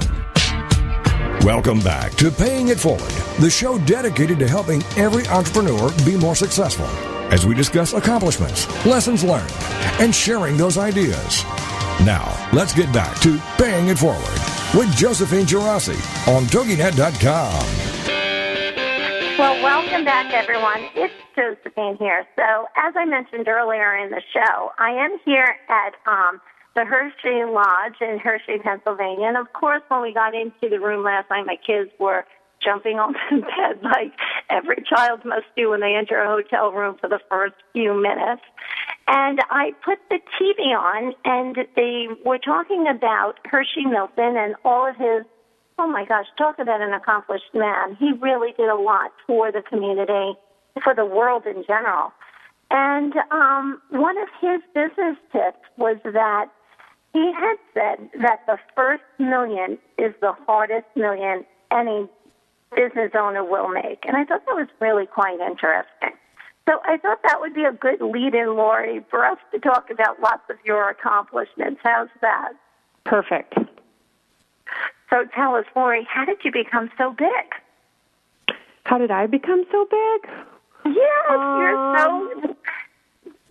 Welcome 1.45 1.79
back 1.81 2.13
to 2.13 2.31
Paying 2.31 2.69
It 2.69 2.79
Forward, 2.79 3.11
the 3.39 3.51
show 3.51 3.77
dedicated 3.85 4.39
to 4.39 4.47
helping 4.47 4.81
every 4.97 5.27
entrepreneur 5.27 5.91
be 6.03 6.17
more 6.17 6.35
successful 6.35 6.89
as 7.31 7.45
we 7.45 7.55
discuss 7.55 7.93
accomplishments, 7.93 8.67
lessons 8.85 9.23
learned, 9.23 9.51
and 9.99 10.13
sharing 10.13 10.57
those 10.57 10.77
ideas. 10.77 11.43
Now, 12.05 12.37
let's 12.53 12.73
get 12.73 12.91
back 12.93 13.19
to 13.21 13.41
Paying 13.57 13.87
It 13.87 13.97
Forward 13.97 14.39
with 14.73 14.93
Josephine 14.95 15.45
Geraci 15.45 15.97
on 16.27 16.43
TogiNet.com. 16.45 17.91
Well, 19.37 19.63
welcome 19.63 20.05
back, 20.05 20.33
everyone. 20.33 20.87
It's 20.93 21.13
Josephine 21.35 21.97
here. 21.97 22.27
So, 22.35 22.67
as 22.75 22.93
I 22.95 23.05
mentioned 23.05 23.47
earlier 23.47 23.95
in 23.97 24.11
the 24.11 24.21
show, 24.33 24.71
I 24.77 24.91
am 24.91 25.17
here 25.25 25.55
at 25.69 25.93
um, 26.05 26.41
the 26.75 26.85
Hershey 26.85 27.43
Lodge 27.45 27.95
in 28.01 28.19
Hershey, 28.19 28.59
Pennsylvania. 28.63 29.27
And 29.27 29.37
of 29.37 29.51
course, 29.53 29.81
when 29.87 30.01
we 30.01 30.13
got 30.13 30.35
into 30.35 30.69
the 30.69 30.79
room 30.79 31.03
last 31.03 31.29
night, 31.29 31.45
my 31.45 31.57
kids 31.65 31.89
were 31.99 32.25
jumping 32.63 32.99
on 32.99 33.13
the 33.29 33.37
bed 33.41 33.83
like 33.83 34.13
every 34.49 34.83
child 34.87 35.25
must 35.25 35.45
do 35.55 35.69
when 35.69 35.81
they 35.81 35.95
enter 35.95 36.19
a 36.19 36.27
hotel 36.27 36.71
room 36.71 36.97
for 36.99 37.09
the 37.09 37.19
first 37.29 37.55
few 37.73 37.93
minutes. 37.93 38.41
And 39.07 39.39
I 39.49 39.71
put 39.83 39.99
the 40.09 40.19
TV 40.39 40.77
on, 40.77 41.13
and 41.25 41.57
they 41.75 42.07
were 42.25 42.37
talking 42.37 42.87
about 42.87 43.35
Hershey 43.45 43.85
Milton 43.85 44.37
and 44.37 44.55
all 44.63 44.87
of 44.87 44.95
his. 44.95 45.25
Oh 45.79 45.87
my 45.87 46.05
gosh, 46.05 46.27
talk 46.37 46.59
about 46.59 46.81
an 46.81 46.93
accomplished 46.93 47.53
man. 47.53 47.95
He 47.99 48.11
really 48.21 48.53
did 48.55 48.69
a 48.69 48.75
lot 48.75 49.11
for 49.25 49.51
the 49.51 49.63
community, 49.63 50.37
for 50.83 50.93
the 50.93 51.05
world 51.05 51.43
in 51.47 51.63
general. 51.65 52.13
And 52.69 53.13
um, 53.31 53.81
one 53.89 54.17
of 54.17 54.27
his 54.39 54.61
business 54.73 55.17
tips 55.31 55.59
was 55.77 55.97
that 56.03 56.45
he 57.13 57.33
had 57.33 57.55
said 57.73 58.09
that 58.21 58.45
the 58.47 58.57
first 58.75 59.03
million 59.19 59.77
is 59.97 60.13
the 60.21 60.33
hardest 60.47 60.87
million 60.95 61.45
any 61.71 62.07
business 62.75 63.11
owner 63.17 63.43
will 63.43 63.69
make. 63.69 64.05
And 64.05 64.15
I 64.15 64.25
thought 64.25 64.45
that 64.45 64.55
was 64.55 64.67
really 64.79 65.05
quite 65.05 65.39
interesting. 65.39 66.17
So 66.67 66.79
I 66.85 66.97
thought 66.97 67.19
that 67.23 67.41
would 67.41 67.53
be 67.53 67.63
a 67.63 67.71
good 67.71 68.01
lead 68.01 68.35
in, 68.35 68.55
Lori, 68.55 69.03
for 69.09 69.25
us 69.25 69.37
to 69.51 69.59
talk 69.59 69.89
about 69.89 70.19
lots 70.21 70.43
of 70.49 70.57
your 70.63 70.89
accomplishments. 70.89 71.81
How's 71.83 72.09
that? 72.21 72.53
Perfect. 73.03 73.55
So 75.09 75.25
tell 75.35 75.55
us, 75.55 75.65
Lori, 75.75 76.07
how 76.09 76.23
did 76.23 76.37
you 76.43 76.51
become 76.51 76.89
so 76.97 77.11
big? 77.11 78.55
How 78.85 78.97
did 78.97 79.11
I 79.11 79.27
become 79.27 79.65
so 79.71 79.85
big? 79.89 80.31
Yes, 80.85 81.25
um, 81.29 81.59
you're 81.59 81.97
so 81.97 82.55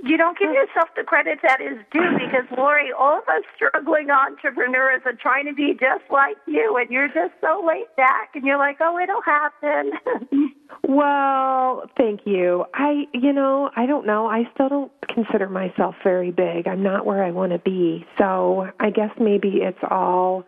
you 0.04 0.16
don't 0.16 0.38
give 0.38 0.52
yourself 0.52 0.88
the 0.96 1.04
credit 1.04 1.38
that 1.42 1.60
is 1.60 1.78
due 1.92 2.18
because 2.18 2.44
Lori, 2.56 2.90
all 2.96 3.18
of 3.18 3.28
us 3.28 3.42
struggling 3.54 4.10
entrepreneurs 4.10 5.02
are 5.04 5.14
trying 5.14 5.46
to 5.46 5.54
be 5.54 5.72
just 5.72 6.10
like 6.10 6.36
you, 6.46 6.76
and 6.76 6.90
you're 6.90 7.08
just 7.08 7.32
so 7.40 7.64
laid 7.66 7.86
back, 7.96 8.30
and 8.34 8.44
you're 8.44 8.58
like, 8.58 8.78
oh, 8.80 8.98
it'll 8.98 9.22
happen. 9.22 10.52
well, 10.88 11.90
thank 11.96 12.20
you. 12.24 12.64
I, 12.74 13.04
you 13.12 13.32
know, 13.32 13.70
I 13.76 13.86
don't 13.86 14.06
know. 14.06 14.26
I 14.26 14.44
still 14.54 14.68
don't 14.68 14.92
consider 15.08 15.48
myself 15.48 15.94
very 16.02 16.30
big. 16.30 16.66
I'm 16.66 16.82
not 16.82 17.06
where 17.06 17.22
I 17.24 17.30
want 17.30 17.52
to 17.52 17.58
be, 17.58 18.06
so 18.18 18.70
I 18.78 18.90
guess 18.90 19.10
maybe 19.18 19.60
it's 19.62 19.78
all 19.90 20.44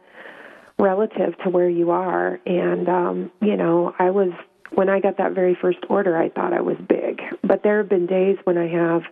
relative 0.79 1.37
to 1.45 1.51
where 1.51 1.69
you 1.69 1.91
are. 1.91 2.41
And 2.47 2.89
um, 2.89 3.33
you 3.41 3.57
know, 3.57 3.95
I 3.99 4.11
was 4.11 4.33
when 4.75 4.89
I 4.89 5.01
got 5.01 5.19
that 5.19 5.33
very 5.33 5.57
first 5.61 5.79
order, 5.89 6.17
I 6.17 6.29
thought 6.29 6.53
I 6.53 6.61
was 6.61 6.77
big. 6.89 7.21
But 7.43 7.63
there 7.63 7.79
have 7.79 7.89
been 7.89 8.07
days 8.07 8.39
when 8.45 8.59
I 8.59 8.69
have 8.69 9.03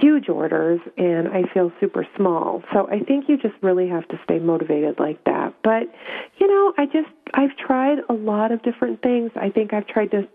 huge 0.00 0.28
orders 0.28 0.80
and 0.96 1.28
I 1.28 1.44
feel 1.52 1.70
super 1.80 2.06
small. 2.16 2.62
So 2.72 2.88
I 2.90 3.00
think 3.00 3.28
you 3.28 3.36
just 3.36 3.54
really 3.62 3.88
have 3.88 4.06
to 4.08 4.18
stay 4.24 4.38
motivated 4.38 4.98
like 4.98 5.22
that. 5.24 5.54
But, 5.62 5.84
you 6.38 6.48
know, 6.48 6.74
I 6.76 6.86
just, 6.86 7.08
I've 7.34 7.56
tried 7.56 7.98
a 8.08 8.12
lot 8.12 8.50
of 8.50 8.62
different 8.62 9.02
things. 9.02 9.30
I 9.36 9.50
think 9.50 9.72
I've 9.72 9.86
tried 9.86 10.10
to 10.10 10.26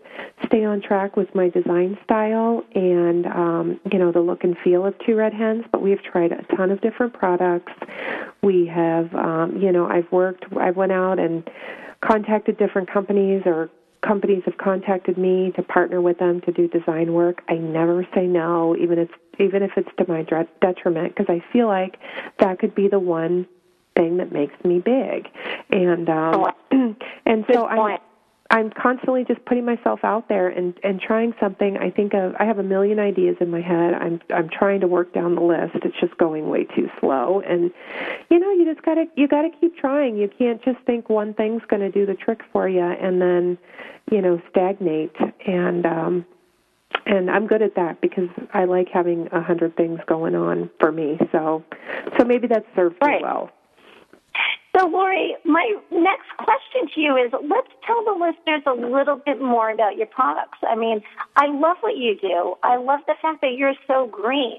stay 0.46 0.64
on 0.64 0.80
track 0.80 1.16
with 1.16 1.34
my 1.34 1.48
design 1.50 1.98
style 2.04 2.64
and, 2.74 3.26
um, 3.26 3.80
you 3.92 3.98
know, 3.98 4.12
the 4.12 4.20
look 4.20 4.44
and 4.44 4.56
feel 4.64 4.86
of 4.86 4.94
Two 5.04 5.16
Red 5.16 5.34
Hens, 5.34 5.64
but 5.72 5.82
we've 5.82 6.02
tried 6.02 6.32
a 6.32 6.42
ton 6.56 6.70
of 6.70 6.80
different 6.80 7.12
products. 7.12 7.72
We 8.42 8.66
have, 8.66 9.14
um, 9.14 9.58
you 9.60 9.72
know, 9.72 9.86
I've 9.86 10.10
worked, 10.10 10.44
I 10.58 10.70
went 10.70 10.92
out 10.92 11.18
and 11.18 11.48
contacted 12.02 12.56
different 12.56 12.90
companies 12.90 13.42
or 13.44 13.68
companies 14.02 14.42
have 14.46 14.56
contacted 14.58 15.18
me 15.18 15.52
to 15.56 15.62
partner 15.62 16.00
with 16.00 16.18
them 16.18 16.40
to 16.42 16.52
do 16.52 16.68
design 16.68 17.12
work. 17.12 17.42
I 17.48 17.54
never 17.54 18.06
say 18.14 18.26
no, 18.26 18.76
even 18.76 18.98
if 18.98 19.08
even 19.38 19.62
if 19.62 19.70
it's 19.76 19.88
to 19.98 20.04
my 20.06 20.26
detriment, 20.60 21.14
because 21.14 21.26
I 21.28 21.42
feel 21.52 21.66
like 21.66 21.98
that 22.38 22.58
could 22.58 22.74
be 22.74 22.88
the 22.88 22.98
one 22.98 23.46
thing 23.96 24.18
that 24.18 24.32
makes 24.32 24.54
me 24.64 24.80
big. 24.80 25.28
And 25.70 26.08
um, 26.08 26.46
and 27.26 27.44
so 27.50 27.64
I 27.66 27.98
I'm 28.50 28.70
constantly 28.70 29.24
just 29.24 29.44
putting 29.44 29.64
myself 29.64 30.00
out 30.02 30.28
there 30.28 30.48
and 30.48 30.74
and 30.82 31.00
trying 31.00 31.34
something. 31.38 31.76
I 31.76 31.90
think 31.90 32.14
of 32.14 32.34
I 32.40 32.44
have 32.44 32.58
a 32.58 32.64
million 32.64 32.98
ideas 32.98 33.36
in 33.40 33.48
my 33.48 33.60
head. 33.60 33.94
I'm 33.94 34.20
I'm 34.34 34.48
trying 34.48 34.80
to 34.80 34.88
work 34.88 35.14
down 35.14 35.36
the 35.36 35.40
list. 35.40 35.76
It's 35.84 35.98
just 36.00 36.16
going 36.18 36.48
way 36.48 36.64
too 36.64 36.90
slow. 36.98 37.40
And 37.46 37.70
you 38.28 38.40
know, 38.40 38.50
you 38.52 38.64
just 38.64 38.84
got 38.84 38.94
to 38.94 39.04
you 39.16 39.28
got 39.28 39.42
to 39.42 39.50
keep 39.60 39.76
trying. 39.76 40.16
You 40.16 40.28
can't 40.36 40.62
just 40.64 40.78
think 40.80 41.08
one 41.08 41.32
thing's 41.32 41.62
going 41.68 41.80
to 41.80 41.90
do 41.90 42.06
the 42.06 42.14
trick 42.14 42.40
for 42.52 42.68
you 42.68 42.82
and 42.82 43.22
then, 43.22 43.56
you 44.10 44.20
know, 44.20 44.42
stagnate. 44.50 45.14
And 45.46 45.86
um 45.86 46.26
and 47.06 47.30
I'm 47.30 47.46
good 47.46 47.62
at 47.62 47.76
that 47.76 48.00
because 48.00 48.28
I 48.52 48.64
like 48.64 48.88
having 48.92 49.28
a 49.30 49.40
hundred 49.40 49.76
things 49.76 50.00
going 50.08 50.34
on 50.34 50.70
for 50.80 50.90
me. 50.90 51.18
So 51.30 51.62
so 52.18 52.24
maybe 52.24 52.48
that 52.48 52.66
serves 52.74 52.96
right. 53.00 53.20
me 53.20 53.22
well. 53.22 53.50
So, 54.76 54.86
Lori, 54.86 55.34
my 55.44 55.74
next 55.90 56.28
question 56.38 56.88
to 56.94 57.00
you 57.00 57.16
is 57.16 57.32
let's 57.32 57.68
tell 57.86 58.04
the 58.04 58.12
listeners 58.12 58.62
a 58.66 58.72
little 58.72 59.16
bit 59.16 59.40
more 59.40 59.70
about 59.70 59.96
your 59.96 60.06
products. 60.06 60.58
I 60.62 60.76
mean, 60.76 61.02
I 61.34 61.46
love 61.46 61.78
what 61.80 61.96
you 61.96 62.16
do. 62.20 62.54
I 62.62 62.76
love 62.76 63.00
the 63.06 63.14
fact 63.20 63.40
that 63.40 63.54
you're 63.56 63.74
so 63.88 64.06
green. 64.06 64.58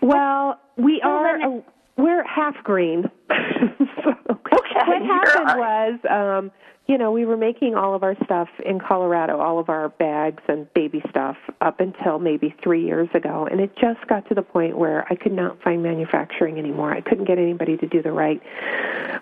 Well, 0.00 0.60
we 0.76 1.00
are 1.02 1.40
a, 1.40 1.62
we're 1.96 2.24
half 2.24 2.54
green. 2.62 3.10
so 3.28 4.10
okay. 4.30 4.84
What 4.86 5.02
happened 5.02 5.58
was 5.58 5.98
um 6.08 6.50
you 6.88 6.96
know, 6.96 7.12
we 7.12 7.26
were 7.26 7.36
making 7.36 7.74
all 7.74 7.94
of 7.94 8.02
our 8.02 8.16
stuff 8.24 8.48
in 8.64 8.80
Colorado, 8.80 9.38
all 9.40 9.58
of 9.58 9.68
our 9.68 9.90
bags 9.90 10.42
and 10.48 10.72
baby 10.72 11.02
stuff 11.10 11.36
up 11.60 11.80
until 11.80 12.18
maybe 12.18 12.54
three 12.62 12.82
years 12.82 13.10
ago. 13.12 13.46
And 13.48 13.60
it 13.60 13.76
just 13.76 14.06
got 14.08 14.26
to 14.30 14.34
the 14.34 14.42
point 14.42 14.78
where 14.78 15.06
I 15.10 15.14
could 15.14 15.32
not 15.32 15.62
find 15.62 15.82
manufacturing 15.82 16.58
anymore. 16.58 16.90
I 16.90 17.02
couldn't 17.02 17.26
get 17.26 17.38
anybody 17.38 17.76
to 17.76 17.86
do 17.86 18.02
the 18.02 18.10
right, 18.10 18.40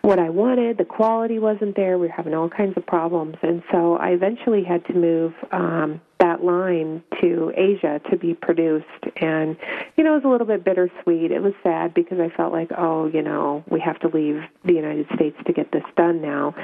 what 0.02 0.20
I 0.20 0.30
wanted. 0.30 0.78
The 0.78 0.84
quality 0.84 1.40
wasn't 1.40 1.74
there. 1.74 1.98
We 1.98 2.06
were 2.06 2.12
having 2.12 2.34
all 2.34 2.48
kinds 2.48 2.76
of 2.76 2.86
problems. 2.86 3.36
And 3.42 3.64
so 3.72 3.96
I 3.96 4.10
eventually 4.10 4.62
had 4.62 4.84
to 4.86 4.94
move 4.94 5.34
um, 5.50 6.00
that 6.20 6.42
line 6.44 7.02
to 7.20 7.52
Asia 7.56 8.00
to 8.10 8.16
be 8.16 8.34
produced. 8.34 8.86
And, 9.16 9.56
you 9.96 10.04
know, 10.04 10.12
it 10.12 10.16
was 10.16 10.24
a 10.24 10.28
little 10.28 10.46
bit 10.46 10.64
bittersweet. 10.64 11.30
It 11.30 11.42
was 11.42 11.52
sad 11.62 11.94
because 11.94 12.20
I 12.20 12.28
felt 12.36 12.52
like, 12.52 12.70
oh, 12.76 13.06
you 13.06 13.22
know, 13.22 13.64
we 13.68 13.80
have 13.80 13.98
to 14.00 14.08
leave 14.08 14.42
the 14.64 14.72
United 14.72 15.06
States 15.14 15.36
to 15.46 15.52
get 15.52 15.72
this 15.72 15.84
done 15.96 16.22
now. 16.22 16.54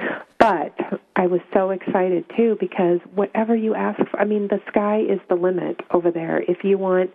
But 0.42 1.00
I 1.14 1.28
was 1.28 1.40
so 1.55 1.70
excited 1.70 2.24
too 2.37 2.57
because 2.59 2.98
whatever 3.14 3.55
you 3.55 3.76
ask 3.76 3.96
for, 4.11 4.18
I 4.20 4.24
mean, 4.24 4.48
the 4.48 4.61
sky 4.66 4.98
is 4.98 5.20
the 5.28 5.37
limit 5.37 5.78
over 5.92 6.11
there. 6.11 6.42
If 6.48 6.64
you 6.64 6.78
want, 6.78 7.12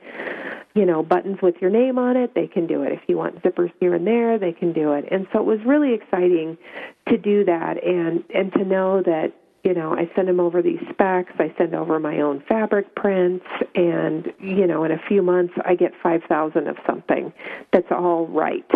you 0.76 0.86
know, 0.86 1.04
buttons 1.04 1.42
with 1.42 1.56
your 1.60 1.70
name 1.70 2.00
on 2.00 2.16
it, 2.16 2.36
they 2.36 2.48
can 2.48 2.68
do 2.68 2.84
it. 2.84 2.94
If 2.94 3.02
you 3.08 3.18
want 3.18 3.44
zippers 3.44 3.74
here 3.82 3.94
and 3.94 4.08
there, 4.08 4.40
they 4.40 4.54
can 4.54 4.72
do 4.72 4.94
it. 4.94 5.10
And 5.12 5.28
so 5.34 5.40
it 5.40 5.46
was 5.46 5.60
really 5.66 5.94
exciting 5.94 6.58
to 7.10 7.18
do 7.18 7.44
that 7.44 7.84
and 7.84 8.24
and 8.34 8.54
to 8.54 8.64
know 8.64 9.02
that 9.02 9.34
you 9.64 9.74
know, 9.74 9.94
I 9.94 10.10
send 10.16 10.30
them 10.30 10.40
over 10.40 10.62
these 10.62 10.80
specs. 10.90 11.34
I 11.40 11.54
send 11.58 11.76
over 11.76 12.00
my 12.00 12.22
own 12.22 12.42
fabric 12.48 12.96
prints, 12.96 13.46
and 13.76 14.32
you 14.40 14.66
know, 14.66 14.86
in 14.86 14.92
a 14.92 15.02
few 15.10 15.22
months, 15.22 15.54
I 15.66 15.76
get 15.76 15.92
five 16.02 16.22
thousand 16.30 16.70
of 16.70 16.78
something 16.86 17.34
that's 17.74 17.92
all 17.92 18.28
right. 18.28 18.72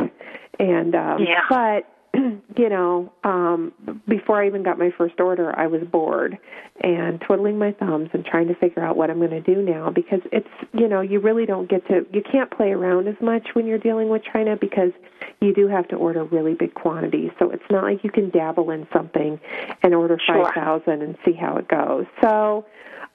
And 0.59 0.93
um, 0.93 1.23
yeah. 1.23 1.43
but 1.47 1.87
you 2.57 2.69
know, 2.69 3.11
um, 3.23 3.71
before 4.07 4.41
I 4.41 4.47
even 4.47 4.63
got 4.63 4.77
my 4.77 4.91
first 4.97 5.19
order, 5.19 5.57
I 5.57 5.67
was 5.67 5.81
bored 5.83 6.37
and 6.81 7.21
twiddling 7.21 7.57
my 7.57 7.71
thumbs 7.71 8.09
and 8.13 8.25
trying 8.25 8.47
to 8.47 8.55
figure 8.55 8.83
out 8.83 8.97
what 8.97 9.09
I'm 9.09 9.19
going 9.19 9.31
to 9.31 9.41
do 9.41 9.61
now 9.61 9.89
because 9.91 10.19
it's, 10.31 10.47
you 10.73 10.87
know, 10.87 11.01
you 11.01 11.19
really 11.19 11.45
don't 11.45 11.69
get 11.69 11.87
to, 11.87 12.05
you 12.11 12.21
can't 12.29 12.51
play 12.51 12.71
around 12.71 13.07
as 13.07 13.15
much 13.21 13.49
when 13.53 13.65
you're 13.65 13.77
dealing 13.77 14.09
with 14.09 14.23
China 14.31 14.57
because 14.59 14.91
you 15.39 15.53
do 15.53 15.67
have 15.67 15.87
to 15.89 15.95
order 15.95 16.23
really 16.25 16.53
big 16.53 16.73
quantities. 16.73 17.31
So 17.39 17.49
it's 17.51 17.63
not 17.69 17.83
like 17.83 18.03
you 18.03 18.11
can 18.11 18.29
dabble 18.29 18.71
in 18.71 18.87
something 18.93 19.39
and 19.83 19.95
order 19.95 20.17
Sure. 20.25 20.43
5,000 20.45 21.01
and 21.01 21.17
see 21.25 21.33
how 21.33 21.57
it 21.57 21.67
goes. 21.67 22.05
So, 22.21 22.65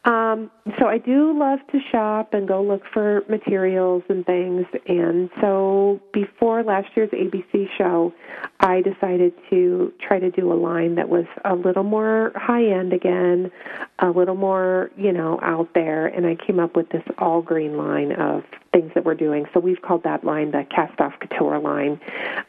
um, 0.06 0.52
so 0.78 0.86
I 0.86 0.98
do 0.98 1.36
love 1.36 1.58
to 1.72 1.80
shop 1.90 2.32
and 2.32 2.46
go 2.46 2.62
look 2.62 2.82
for 2.92 3.22
materials 3.28 4.04
and 4.08 4.24
things. 4.24 4.64
And 4.86 5.28
so 5.40 6.00
before 6.12 6.62
last 6.62 6.88
year's 6.94 7.10
ABC 7.10 7.68
show, 7.76 8.12
I 8.60 8.82
decided 8.86 9.32
to 9.50 9.92
try 10.00 10.18
to 10.18 10.30
do 10.30 10.52
a 10.52 10.54
line 10.54 10.94
that 10.94 11.08
was 11.08 11.24
a 11.44 11.54
little 11.54 11.82
more 11.82 12.32
high 12.36 12.64
end 12.64 12.92
again, 12.92 13.50
a 13.98 14.10
little 14.10 14.36
more, 14.36 14.90
you 14.96 15.12
know, 15.12 15.40
out 15.42 15.68
there. 15.74 16.06
And 16.06 16.26
I 16.26 16.36
came 16.36 16.60
up 16.60 16.76
with 16.76 16.88
this 16.90 17.02
all 17.18 17.42
green 17.42 17.76
line 17.76 18.12
of 18.12 18.44
things 18.76 18.92
that 18.94 19.04
we're 19.04 19.14
doing. 19.14 19.46
So 19.54 19.60
we've 19.60 19.80
called 19.80 20.02
that 20.04 20.22
line 20.22 20.50
the 20.50 20.66
Cast 20.74 21.00
Off 21.00 21.14
Couture 21.20 21.58
line. 21.58 21.98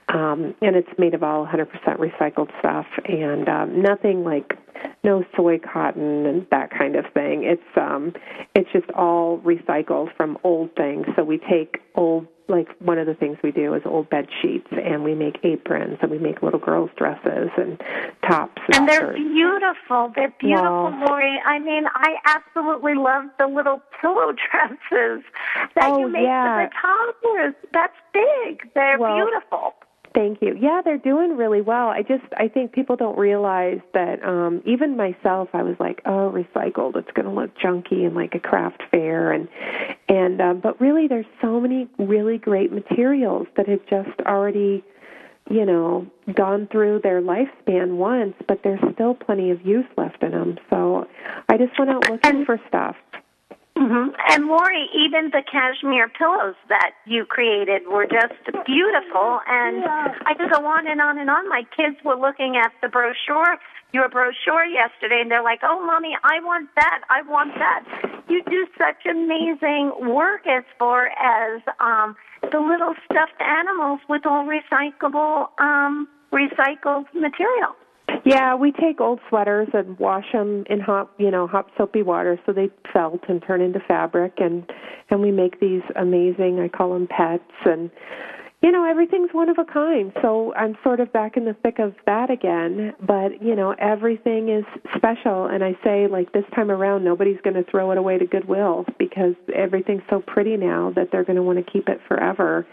Um, 0.10 0.54
and 0.62 0.76
it's 0.76 0.90
made 0.98 1.14
of 1.14 1.24
all 1.24 1.46
100% 1.48 1.68
recycled 1.98 2.50
stuff 2.60 2.86
and 3.06 3.48
um, 3.48 3.82
nothing 3.82 4.24
like 4.26 4.58
no 5.04 5.24
soy 5.36 5.58
cotton 5.60 6.26
and 6.26 6.46
that 6.52 6.70
kind 6.70 6.96
of 6.96 7.06
thing. 7.14 7.44
It's 7.44 7.78
um 7.78 8.14
it's 8.56 8.72
just 8.72 8.90
all 8.92 9.40
recycled 9.40 10.16
from 10.16 10.38
old 10.44 10.76
things. 10.76 11.06
So 11.16 11.24
we 11.24 11.40
take 11.40 11.78
old 11.96 12.28
like 12.50 12.68
one 12.80 12.98
of 12.98 13.08
the 13.08 13.14
things 13.14 13.38
we 13.44 13.52
do 13.52 13.74
is 13.74 13.82
old 13.86 14.10
bed 14.10 14.28
sheets 14.42 14.68
and 14.72 15.04
we 15.04 15.14
make 15.14 15.38
aprons 15.44 15.98
and 16.02 16.10
we 16.10 16.18
make 16.18 16.42
little 16.42 16.60
girls 16.60 16.90
dresses 16.96 17.50
and 17.58 17.82
tops 18.28 18.62
and, 18.68 18.78
And 18.78 18.90
they're 18.90 19.14
beautiful. 19.14 20.14
They're 20.16 20.34
beautiful, 20.40 20.66
Wow. 20.92 21.06
Lori. 21.08 21.42
I 21.46 21.60
mean, 21.60 21.84
I 21.94 22.16
absolutely 22.26 22.96
love 22.96 23.26
the 23.38 23.48
little 23.48 23.82
pillow 24.00 24.32
dresses 24.52 25.24
that 25.76 25.90
Oh, 25.92 26.00
you 26.00 26.10
yeah. 26.22 26.68
the 26.68 26.72
toddlers. 26.82 27.56
That's 27.74 27.94
big. 28.14 28.74
They're 28.74 29.00
Well, 29.00 29.16
beautiful. 29.16 29.74
Thank 30.14 30.42
you. 30.42 30.58
Yeah, 30.60 30.82
they're 30.84 30.98
doing 30.98 31.38
really 31.38 31.62
well. 31.62 31.90
I 31.90 32.02
just 32.02 32.24
I 32.38 32.48
think 32.48 32.72
people 32.72 32.96
don't 32.96 33.18
realize 33.18 33.80
that 33.94 34.24
um 34.24 34.64
even 34.66 34.98
myself 34.98 35.50
I 35.54 35.62
was 35.62 35.76
like, 35.80 36.02
"Oh, 36.06 36.34
recycled, 36.34 36.96
it's 36.96 37.12
going 37.12 37.28
to 37.28 37.32
look 37.32 37.56
junky 37.56 38.06
and 38.06 38.16
like 38.16 38.34
a 38.34 38.40
craft 38.40 38.82
fair." 38.90 39.32
And 39.32 39.48
and 40.10 40.42
um 40.42 40.60
but 40.60 40.82
really 40.82 41.08
there's 41.08 41.28
so 41.40 41.60
many 41.60 41.88
really 42.00 42.40
great 42.40 42.72
materials 42.72 43.46
that 43.58 43.68
have 43.68 43.86
just 43.88 44.20
already 44.22 44.84
you 45.50 45.66
know, 45.66 46.06
gone 46.36 46.68
through 46.72 47.00
their 47.04 47.22
lifespan 47.22 47.96
once, 47.96 48.34
but 48.48 48.60
there's 48.64 48.82
still 48.94 49.14
plenty 49.14 49.50
of 49.52 49.66
use 49.66 49.86
left 49.98 50.22
in 50.22 50.32
them. 50.32 50.58
So 50.70 51.08
I 51.48 51.58
just 51.58 51.78
went 51.80 51.90
out 51.90 52.10
looking 52.10 52.46
for 52.46 52.60
stuff. 52.68 52.96
Hmm 53.78 54.10
And 54.30 54.48
Lori, 54.48 54.90
even 54.98 55.30
the 55.30 55.44
cashmere 55.46 56.10
pillows 56.10 56.56
that 56.68 56.92
you 57.06 57.26
created 57.26 57.84
were 57.88 58.08
just 58.08 58.34
beautiful. 58.66 59.40
And 59.46 59.86
I 60.26 60.34
could 60.34 60.50
go 60.50 60.66
on 60.66 60.88
and 60.88 61.00
on 61.00 61.20
and 61.20 61.30
on. 61.30 61.48
My 61.48 61.62
kids 61.78 61.96
were 62.04 62.18
looking 62.18 62.58
at 62.58 62.72
the 62.82 62.90
brochure, 62.90 63.62
your 63.94 64.10
brochure 64.10 64.66
yesterday, 64.66 65.22
and 65.22 65.30
they're 65.30 65.44
like, 65.44 65.62
"Oh, 65.62 65.86
mommy, 65.86 66.18
I 66.24 66.40
want 66.42 66.70
that. 66.76 67.02
I 67.10 67.22
want 67.22 67.54
that." 67.56 67.86
You 68.28 68.42
do 68.50 68.66
such 68.78 69.06
amazing 69.06 69.94
work 70.10 70.48
as 70.48 70.64
far 70.80 71.08
as 71.08 71.62
um, 71.80 72.16
the 72.42 72.60
little 72.60 72.96
stuffed 73.06 73.40
animals 73.40 74.00
with 74.10 74.26
all 74.26 74.46
recyclable, 74.46 75.50
um, 75.60 76.08
recycled 76.34 77.06
material. 77.14 77.76
Yeah, 78.28 78.56
we 78.56 78.74
take 78.74 79.00
old 79.00 79.22
sweaters 79.30 79.70
and 79.74 79.98
wash 80.00 80.34
them 80.34 80.66
in 80.70 80.82
hot, 80.82 81.10
you 81.18 81.32
know, 81.32 81.48
hot 81.48 81.72
soapy 81.78 82.02
water 82.02 82.38
so 82.46 82.52
they 82.52 82.70
felt 82.92 83.22
and 83.30 83.42
turn 83.42 83.62
into 83.62 83.80
fabric 83.88 84.34
and 84.40 84.70
and 85.10 85.22
we 85.22 85.32
make 85.32 85.62
these 85.62 85.82
amazing, 85.96 86.60
I 86.60 86.68
call 86.68 86.94
them 86.94 87.08
pets 87.08 87.44
and 87.64 87.90
you 88.62 88.72
know, 88.72 88.90
everything's 88.90 89.30
one 89.34 89.50
of 89.50 89.58
a 89.60 89.66
kind. 89.66 90.12
So 90.22 90.52
I'm 90.56 90.76
sort 90.84 91.00
of 91.00 91.14
back 91.14 91.38
in 91.38 91.46
the 91.46 91.54
thick 91.62 91.78
of 91.78 91.94
that 92.08 92.32
again, 92.32 92.94
but 93.06 93.42
you 93.42 93.56
know, 93.56 93.76
everything 93.78 94.50
is 94.50 94.66
special 94.96 95.46
and 95.46 95.64
I 95.64 95.78
say 95.84 96.08
like 96.08 96.32
this 96.34 96.44
time 96.56 96.72
around 96.72 97.04
nobody's 97.04 97.40
going 97.44 97.54
to 97.56 97.64
throw 97.70 97.92
it 97.92 98.00
away 98.00 98.18
to 98.18 98.26
Goodwill 98.26 98.86
because 98.98 99.36
everything's 99.54 100.02
so 100.10 100.22
pretty 100.26 100.58
now 100.58 100.92
that 100.96 101.10
they're 101.12 101.24
going 101.24 101.36
to 101.36 101.44
want 101.44 101.64
to 101.64 101.72
keep 101.72 101.88
it 101.88 102.00
forever. 102.08 102.66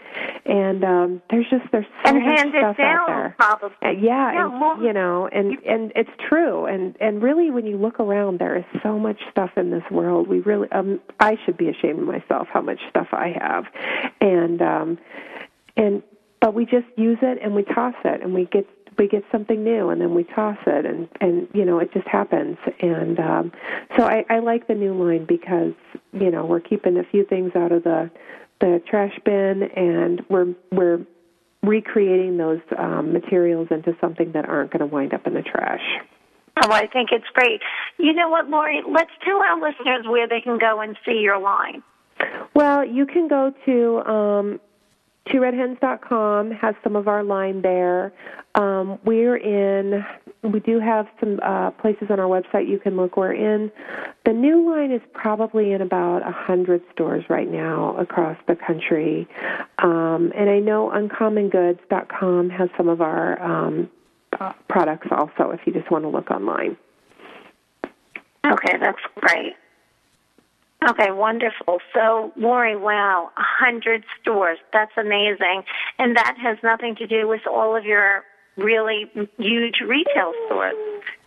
And 0.45 0.83
um 0.83 1.21
there's 1.29 1.45
just 1.51 1.71
there's 1.71 1.85
so 2.03 2.09
and 2.15 2.25
much 2.25 2.39
hand 2.39 2.49
stuff 2.57 2.75
it 2.79 2.81
down, 2.81 2.97
out 3.01 3.07
there. 3.07 3.35
probably. 3.37 3.77
Uh, 3.83 3.89
yeah, 3.91 4.33
Yeah, 4.33 4.45
and, 4.51 4.61
well- 4.61 4.81
you 4.83 4.91
know, 4.93 5.27
and 5.31 5.57
and 5.65 5.91
it's 5.95 6.09
true, 6.27 6.65
and 6.65 6.95
and 6.99 7.21
really, 7.21 7.51
when 7.51 7.65
you 7.65 7.77
look 7.77 7.99
around, 7.99 8.39
there 8.39 8.57
is 8.57 8.65
so 8.83 8.97
much 8.99 9.19
stuff 9.31 9.51
in 9.57 9.69
this 9.71 9.83
world. 9.91 10.27
We 10.27 10.39
really, 10.39 10.69
um, 10.71 10.99
I 11.19 11.37
should 11.45 11.57
be 11.57 11.69
ashamed 11.69 11.99
of 11.99 12.05
myself 12.07 12.47
how 12.51 12.61
much 12.61 12.79
stuff 12.89 13.07
I 13.11 13.33
have, 13.39 13.65
and 14.21 14.61
um, 14.61 14.97
and 15.77 16.03
but 16.41 16.53
we 16.53 16.65
just 16.65 16.87
use 16.97 17.17
it 17.21 17.39
and 17.41 17.55
we 17.55 17.63
toss 17.63 17.95
it, 18.03 18.21
and 18.21 18.33
we 18.33 18.45
get 18.45 18.67
we 18.97 19.07
get 19.07 19.23
something 19.31 19.63
new, 19.63 19.89
and 19.89 19.99
then 20.01 20.13
we 20.13 20.23
toss 20.23 20.57
it, 20.65 20.85
and 20.85 21.07
and 21.21 21.47
you 21.53 21.65
know, 21.65 21.79
it 21.79 21.91
just 21.93 22.07
happens. 22.07 22.57
And 22.81 23.19
um, 23.19 23.51
so 23.97 24.03
I, 24.03 24.25
I 24.29 24.39
like 24.39 24.67
the 24.67 24.75
new 24.75 24.93
line 24.93 25.25
because 25.25 25.73
you 26.13 26.31
know 26.31 26.45
we're 26.45 26.59
keeping 26.59 26.97
a 26.97 27.03
few 27.03 27.25
things 27.25 27.51
out 27.55 27.71
of 27.71 27.83
the 27.83 28.09
the 28.61 28.81
trash 28.87 29.17
bin, 29.25 29.63
and 29.75 30.21
we're 30.29 30.53
we're 30.71 31.05
recreating 31.63 32.37
those 32.37 32.61
um, 32.77 33.11
materials 33.11 33.67
into 33.71 33.95
something 33.99 34.31
that 34.33 34.47
aren't 34.47 34.71
going 34.71 34.87
to 34.87 34.93
wind 34.93 35.13
up 35.13 35.25
in 35.25 35.33
the 35.33 35.41
trash. 35.41 35.81
Oh, 36.63 36.71
I 36.71 36.87
think 36.87 37.09
it's 37.11 37.25
great. 37.33 37.61
You 37.97 38.13
know 38.13 38.29
what, 38.29 38.49
Lori? 38.49 38.81
Let's 38.87 39.11
tell 39.25 39.37
our 39.37 39.59
listeners 39.59 40.05
where 40.07 40.27
they 40.27 40.41
can 40.41 40.57
go 40.57 40.79
and 40.79 40.95
see 41.05 41.19
your 41.19 41.39
line. 41.39 41.83
Well, 42.53 42.85
you 42.85 43.05
can 43.05 43.27
go 43.27 43.53
to 43.65 44.09
um, 44.09 44.61
tworedhens.com, 45.27 46.51
has 46.51 46.75
some 46.83 46.95
of 46.95 47.07
our 47.07 47.23
line 47.23 47.61
there. 47.61 48.13
Um, 48.55 48.99
we're 49.03 49.37
in, 49.37 50.05
we 50.43 50.59
do 50.59 50.79
have 50.79 51.07
some 51.19 51.39
uh, 51.43 51.71
places 51.71 52.07
on 52.09 52.19
our 52.19 52.27
website 52.27 52.69
you 52.69 52.79
can 52.79 52.95
look. 52.95 53.17
We're 53.17 53.33
in, 53.33 53.71
the 54.25 54.33
new 54.33 54.69
line 54.69 54.91
is 54.91 55.01
probably 55.13 55.71
in 55.71 55.81
about 55.81 56.21
a 56.21 56.25
100 56.25 56.81
stores 56.93 57.25
right 57.29 57.49
now 57.49 57.97
across 57.97 58.37
the 58.47 58.55
country. 58.55 59.27
Um, 59.79 60.31
and 60.35 60.49
I 60.49 60.59
know 60.59 60.91
uncommongoods.com 60.95 62.49
has 62.51 62.69
some 62.77 62.87
of 62.87 63.01
our 63.01 63.41
um, 63.41 63.89
products 64.69 65.07
also 65.11 65.51
if 65.51 65.61
you 65.65 65.73
just 65.73 65.89
want 65.91 66.03
to 66.03 66.09
look 66.09 66.29
online. 66.31 66.77
Okay, 68.45 68.77
that's 68.79 68.99
great. 69.15 69.55
Okay, 70.87 71.11
wonderful. 71.11 71.79
So, 71.93 72.31
Lori, 72.35 72.75
wow, 72.75 73.31
a 73.37 73.41
hundred 73.41 74.03
stores. 74.21 74.59
That's 74.71 74.91
amazing. 74.97 75.63
And 75.97 76.15
that 76.15 76.35
has 76.41 76.57
nothing 76.63 76.95
to 76.97 77.07
do 77.07 77.27
with 77.27 77.41
all 77.47 77.75
of 77.75 77.85
your 77.85 78.23
really 78.55 79.09
huge 79.37 79.81
retail 79.85 80.33
stores. 80.45 80.75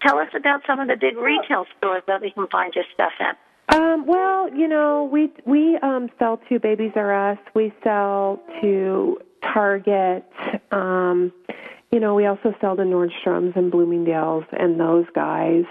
Tell 0.03 0.19
us 0.19 0.29
about 0.35 0.63
some 0.67 0.81
of 0.81 0.89
the 0.89 0.97
big 0.97 1.17
retail 1.17 1.67
stores 1.77 2.03
that 2.07 2.21
we 2.21 2.31
can 2.31 2.47
find 2.49 2.73
your 2.75 2.85
stuff 2.95 3.13
in. 3.21 3.77
Um, 3.77 4.07
well, 4.07 4.49
you 4.55 4.67
know, 4.67 5.09
we 5.13 5.31
we 5.45 5.77
um, 5.83 6.09
sell 6.19 6.41
to 6.49 6.59
Babies 6.59 6.93
R 6.95 7.33
Us. 7.33 7.39
We 7.55 7.73
sell 7.85 8.41
to 8.63 9.19
Target. 9.43 10.25
Um, 10.71 11.33
you 11.91 12.01
know, 12.01 12.15
we 12.15 12.27
also 12.27 12.55
sell 12.61 12.77
to 12.77 12.83
Nordstrom's 12.83 13.57
and 13.57 13.71
Bloomingdale's 13.71 14.45
and 14.53 14.79
those 14.79 15.07
guys. 15.15 15.65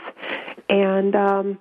And 0.69 1.15
um, 1.15 1.59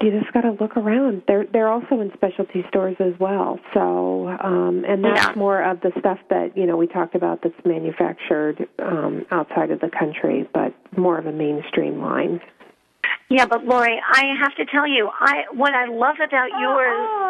you 0.00 0.10
just 0.10 0.32
got 0.32 0.42
to 0.42 0.52
look 0.60 0.76
around. 0.76 1.22
They're 1.28 1.46
they're 1.52 1.68
also 1.68 2.00
in 2.00 2.10
specialty 2.14 2.64
stores 2.68 2.96
as 3.00 3.12
well. 3.18 3.58
So, 3.72 4.28
um, 4.28 4.84
and 4.86 5.04
that's 5.04 5.28
Yeah. 5.28 5.32
more 5.36 5.62
of 5.62 5.80
the 5.80 5.92
stuff 5.98 6.18
that 6.30 6.56
you 6.56 6.66
know 6.66 6.76
we 6.76 6.86
talked 6.86 7.14
about 7.14 7.42
that's 7.42 7.64
manufactured 7.64 8.68
um, 8.78 9.24
outside 9.30 9.70
of 9.70 9.80
the 9.80 9.90
country, 9.90 10.48
but 10.52 10.74
more 10.96 11.18
of 11.18 11.26
a 11.26 11.32
mainstream 11.32 12.00
line. 12.00 12.40
Yeah, 13.30 13.46
but 13.46 13.64
Lori, 13.64 14.00
I 14.06 14.34
have 14.38 14.54
to 14.56 14.66
tell 14.66 14.86
you, 14.86 15.08
I 15.18 15.44
what 15.50 15.72
I 15.72 15.86
love 15.86 16.16
about 16.22 16.50
your 16.60 16.84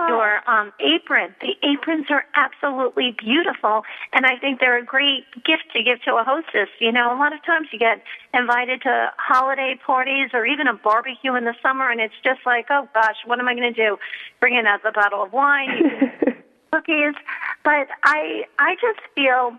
your 0.09 0.51
um, 0.51 0.73
apron, 0.81 1.35
the 1.41 1.55
aprons 1.63 2.07
are 2.11 2.25
absolutely 2.35 3.15
beautiful, 3.17 3.83
and 4.13 4.27
I 4.27 4.37
think 4.37 4.59
they're 4.59 4.79
a 4.79 4.85
great 4.85 5.25
gift 5.45 5.71
to 5.73 5.83
give 5.83 6.03
to 6.03 6.17
a 6.17 6.25
hostess. 6.25 6.69
You 6.81 6.91
know, 6.91 7.15
a 7.15 7.17
lot 7.17 7.33
of 7.33 7.45
times 7.45 7.69
you 7.73 7.79
get 7.79 8.03
invited 8.35 8.83
to 8.83 9.13
holiday 9.19 9.79
parties 9.87 10.31
or 10.35 10.45
even 10.45 10.67
a 10.67 10.75
barbecue 10.75 11.37
in 11.37 11.45
the 11.45 11.55
summer, 11.63 11.89
and 11.89 12.01
it's 12.01 12.15
just 12.25 12.41
like, 12.45 12.67
oh 12.71 12.89
gosh, 12.93 13.17
what 13.25 13.39
am 13.39 13.47
I 13.47 13.55
going 13.55 13.73
to 13.73 13.89
do? 13.89 13.97
Bring 14.41 14.57
in 14.57 14.67
a, 14.67 14.79
bottle 14.93 15.23
of 15.23 15.33
wine, 15.33 16.11
cookies. 16.73 17.15
But 17.63 17.87
I 18.03 18.45
I 18.59 18.75
just 18.81 19.01
feel 19.15 19.57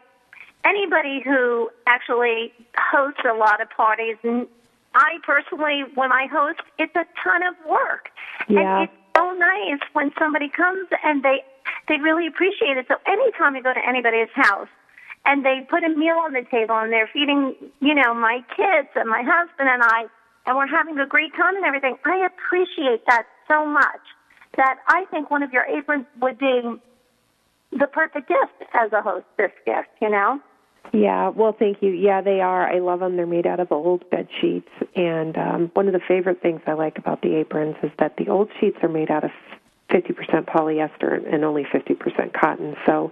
anybody 0.65 1.21
who 1.23 1.69
actually 1.87 2.51
hosts 2.77 3.21
a 3.23 3.33
lot 3.33 3.61
of 3.61 3.69
parties 3.69 4.17
I 4.95 5.19
personally, 5.23 5.83
when 5.93 6.11
I 6.11 6.27
host, 6.27 6.59
it's 6.79 6.95
a 6.95 7.05
ton 7.21 7.43
of 7.43 7.53
work. 7.69 8.09
Yeah. 8.47 8.59
And 8.59 8.89
it's 8.89 8.93
so 9.15 9.31
nice 9.33 9.81
when 9.93 10.11
somebody 10.17 10.49
comes 10.49 10.87
and 11.03 11.23
they 11.23 11.43
they 11.87 11.97
really 11.97 12.27
appreciate 12.27 12.77
it. 12.77 12.85
So 12.87 12.95
anytime 13.05 13.55
you 13.55 13.63
go 13.63 13.73
to 13.73 13.87
anybody's 13.87 14.29
house 14.33 14.67
and 15.25 15.45
they 15.45 15.65
put 15.69 15.83
a 15.83 15.89
meal 15.89 16.15
on 16.15 16.33
the 16.33 16.43
table 16.49 16.77
and 16.77 16.91
they're 16.91 17.09
feeding, 17.11 17.55
you 17.79 17.93
know, 17.93 18.13
my 18.13 18.43
kids 18.55 18.89
and 18.95 19.09
my 19.09 19.21
husband 19.21 19.69
and 19.69 19.83
I, 19.83 20.05
and 20.45 20.57
we're 20.57 20.67
having 20.67 20.97
a 20.99 21.05
great 21.05 21.35
time 21.35 21.55
and 21.55 21.65
everything, 21.65 21.97
I 22.05 22.25
appreciate 22.25 23.05
that 23.07 23.25
so 23.47 23.65
much 23.65 24.01
that 24.57 24.77
I 24.87 25.05
think 25.05 25.29
one 25.29 25.43
of 25.43 25.51
your 25.51 25.65
aprons 25.65 26.05
would 26.21 26.37
be 26.37 26.61
the 27.71 27.87
perfect 27.87 28.29
gift 28.29 28.71
as 28.73 28.91
a 28.93 29.01
hostess 29.01 29.51
gift, 29.65 29.89
you 30.01 30.09
know? 30.09 30.39
Yeah, 30.93 31.29
well, 31.29 31.55
thank 31.57 31.81
you. 31.81 31.91
Yeah, 31.91 32.21
they 32.21 32.41
are. 32.41 32.71
I 32.71 32.79
love 32.79 32.99
them. 32.99 33.17
They're 33.17 33.25
made 33.25 33.45
out 33.47 33.59
of 33.59 33.71
old 33.71 34.09
bed 34.09 34.27
sheets, 34.41 34.69
and 34.95 35.37
um, 35.37 35.71
one 35.73 35.87
of 35.87 35.93
the 35.93 35.99
favorite 36.07 36.41
things 36.41 36.61
I 36.67 36.73
like 36.73 36.97
about 36.97 37.21
the 37.21 37.35
aprons 37.35 37.75
is 37.83 37.91
that 37.99 38.15
the 38.17 38.29
old 38.29 38.49
sheets 38.59 38.77
are 38.81 38.89
made 38.89 39.11
out 39.11 39.23
of 39.23 39.31
50% 39.95 40.45
polyester 40.45 41.33
and 41.33 41.45
only 41.45 41.63
50% 41.63 42.33
cotton. 42.33 42.75
So 42.85 43.11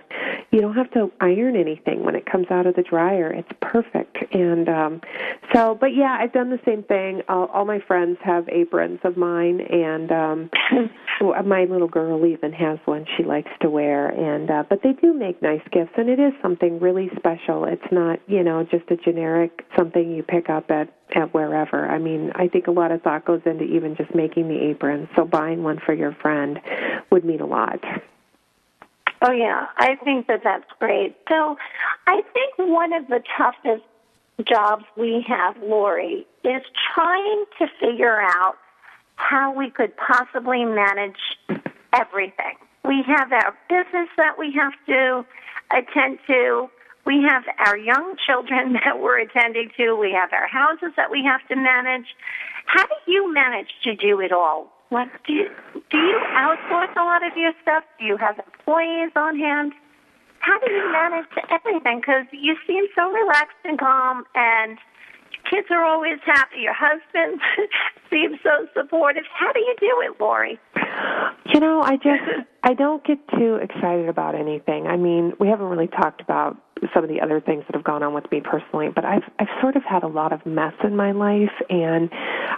you 0.52 0.60
don't 0.60 0.76
have 0.76 0.92
to 0.92 1.12
iron 1.22 1.56
anything 1.56 2.04
when 2.04 2.16
it 2.16 2.26
comes 2.30 2.48
out 2.52 2.66
of 2.66 2.76
the 2.76 2.84
dryer. 2.84 3.32
It's 3.32 3.50
perfect. 3.62 4.18
And 4.34 4.68
um 4.68 5.02
so 5.54 5.78
but 5.80 5.96
yeah, 5.96 6.18
I've 6.20 6.34
done 6.34 6.50
the 6.50 6.60
same 6.66 6.84
thing. 6.84 7.22
All, 7.30 7.46
all 7.48 7.66
my 7.66 7.80
friends 7.88 8.18
have 8.24 8.48
aprons 8.50 9.00
of 9.04 9.16
mine 9.18 9.62
and 9.62 10.12
um 10.12 10.50
my 11.46 11.66
little 11.66 11.88
girl 11.88 12.26
even 12.26 12.52
has 12.52 12.80
one 12.86 13.06
she 13.18 13.24
likes 13.24 13.52
to 13.62 13.70
wear 13.70 14.10
and 14.10 14.50
uh 14.52 14.64
but 14.70 14.82
they 14.84 14.94
do 14.94 15.14
make 15.14 15.42
nice 15.42 15.62
gifts 15.72 15.94
and 15.98 16.10
it 16.10 16.20
is 16.20 16.34
something 16.42 16.80
really 16.80 17.10
special. 17.16 17.66
It's 17.66 17.92
not, 17.92 18.20
you 18.28 18.44
know, 18.44 18.64
just 18.64 18.90
a 18.92 18.98
generic 18.98 19.66
something 19.78 20.12
you 20.12 20.24
pick 20.24 20.50
up 20.50 20.70
at 20.70 20.94
at 21.16 21.34
wherever. 21.34 21.88
I 21.88 22.00
mean, 22.00 22.32
I 22.36 22.48
think 22.48 22.68
a 22.68 22.72
lot 22.72 22.92
of 22.92 23.02
thought 23.04 23.26
goes 23.26 23.42
into 23.46 23.64
even 23.66 23.96
just 23.96 24.16
making 24.16 24.48
the 24.48 24.60
apron. 24.70 25.08
So 25.16 25.26
buying 25.26 25.64
one 25.64 25.80
for 25.86 25.94
your 25.94 26.16
friend 26.22 26.60
would 27.12 27.26
mean 27.26 27.42
a 27.42 27.46
lot. 27.46 27.80
Oh 29.22 29.32
yeah, 29.32 29.68
I 29.78 29.96
think 30.04 30.28
that 30.28 30.42
that's 30.44 30.70
great. 30.80 31.16
So, 31.30 31.58
I 32.08 32.22
think 32.34 32.54
one 32.58 32.92
of 32.92 33.08
the 33.08 33.24
toughest 33.38 33.84
jobs 34.46 34.84
we 34.98 35.24
have, 35.28 35.56
Lori, 35.62 36.28
is 36.44 36.62
trying 36.94 37.46
to 37.60 37.68
figure 37.80 38.20
out 38.20 38.58
how 39.16 39.54
we 39.54 39.70
could 39.70 39.96
possibly 39.96 40.66
manage 40.66 41.38
everything. 41.94 42.58
We 42.84 43.04
have 43.08 43.32
our 43.32 43.56
business 43.70 44.10
that 44.18 44.38
we 44.38 44.52
have 44.54 44.74
to 44.88 45.26
attend 45.72 46.20
to. 46.28 46.70
We 47.06 47.22
have 47.24 47.44
our 47.60 47.78
young 47.78 48.16
children 48.26 48.74
that 48.86 49.00
we're 49.00 49.20
attending 49.20 49.72
to. 49.78 49.96
We 49.96 50.12
have 50.12 50.34
our 50.34 50.48
houses 50.48 50.92
that 50.98 51.12
we 51.12 51.24
have 51.24 51.48
to 51.48 51.56
manage. 51.56 52.08
How 52.66 52.86
do 52.86 52.96
you 53.08 53.34
manage 53.34 53.70
to 53.84 53.96
do 53.96 54.20
it 54.20 54.32
all? 54.32 54.72
What 54.94 55.08
do 55.26 55.34
you 55.34 55.50
do 55.90 55.98
you 55.98 56.20
outsource 56.38 56.96
a 56.96 57.04
lot 57.04 57.26
of 57.26 57.36
your 57.36 57.52
stuff? 57.64 57.84
Do 57.98 58.06
you 58.06 58.16
have 58.18 58.38
employees 58.38 59.10
on 59.16 59.40
hand? 59.40 59.74
How 60.38 60.60
do 60.60 60.72
you 60.72 60.92
manage 60.92 61.26
everything? 61.50 62.00
Because 62.00 62.28
you 62.32 62.56
seem 62.68 62.86
so 62.96 63.10
relaxed 63.12 63.58
and 63.66 63.80
calm, 63.80 64.24
and 64.36 64.78
kids 65.50 65.66
are 65.72 65.84
always 65.84 66.20
happy. 66.24 66.60
Your 66.62 66.76
husband 66.78 67.42
seems 68.12 68.38
so 68.44 68.68
supportive. 68.78 69.24
How 69.34 69.52
do 69.52 69.62
you 69.62 69.74
do 69.80 70.04
it, 70.06 70.22
Lori? 70.22 70.60
You 71.52 71.60
know, 71.60 71.82
I 71.82 71.96
just 71.96 72.46
I 72.62 72.76
don't 72.76 73.04
get 73.04 73.18
too 73.30 73.56
excited 73.56 74.08
about 74.08 74.36
anything. 74.36 74.86
I 74.86 74.98
mean, 74.98 75.34
we 75.40 75.48
haven't 75.48 75.70
really 75.70 75.88
talked 75.88 76.22
about 76.22 76.56
some 76.94 77.04
of 77.04 77.10
the 77.10 77.22
other 77.22 77.40
things 77.40 77.64
that 77.68 77.76
have 77.76 77.84
gone 77.84 78.04
on 78.04 78.14
with 78.14 78.30
me 78.32 78.42
personally, 78.42 78.90
but 78.94 79.06
I've 79.06 79.24
I've 79.40 79.48
sort 79.62 79.76
of 79.76 79.84
had 79.84 80.04
a 80.04 80.08
lot 80.08 80.34
of 80.34 80.46
mess 80.46 80.74
in 80.84 80.96
my 80.96 81.12
life 81.12 81.54
and 81.70 82.10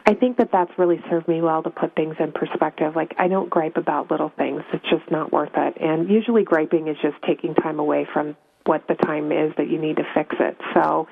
I 0.08 0.14
think 0.14 0.38
that 0.38 0.50
that's 0.52 0.72
really 0.78 1.02
served 1.10 1.28
me 1.28 1.42
well 1.42 1.64
to 1.64 1.70
put 1.70 1.96
things 1.96 2.16
in 2.20 2.32
perspective. 2.32 2.96
Like 2.96 3.14
I 3.18 3.28
don't 3.28 3.50
gripe 3.50 3.78
about 3.78 4.12
little 4.12 4.32
things. 4.38 4.62
It's 4.74 4.86
just 4.90 5.10
not 5.10 5.34
worth 5.34 5.54
it. 5.56 5.78
And 5.80 6.10
usually 6.10 6.44
griping 6.44 6.88
is 6.88 6.98
just 7.02 7.16
taking 7.26 7.56
time 7.56 7.80
away 7.80 8.08
from 8.14 8.36
what 8.66 8.88
the 8.88 8.96
time 8.96 9.32
is 9.32 9.54
that 9.58 9.70
you 9.70 9.80
need 9.80 9.98
to 9.98 10.04
fix 10.14 10.36
it. 10.40 10.58
So 10.74 11.08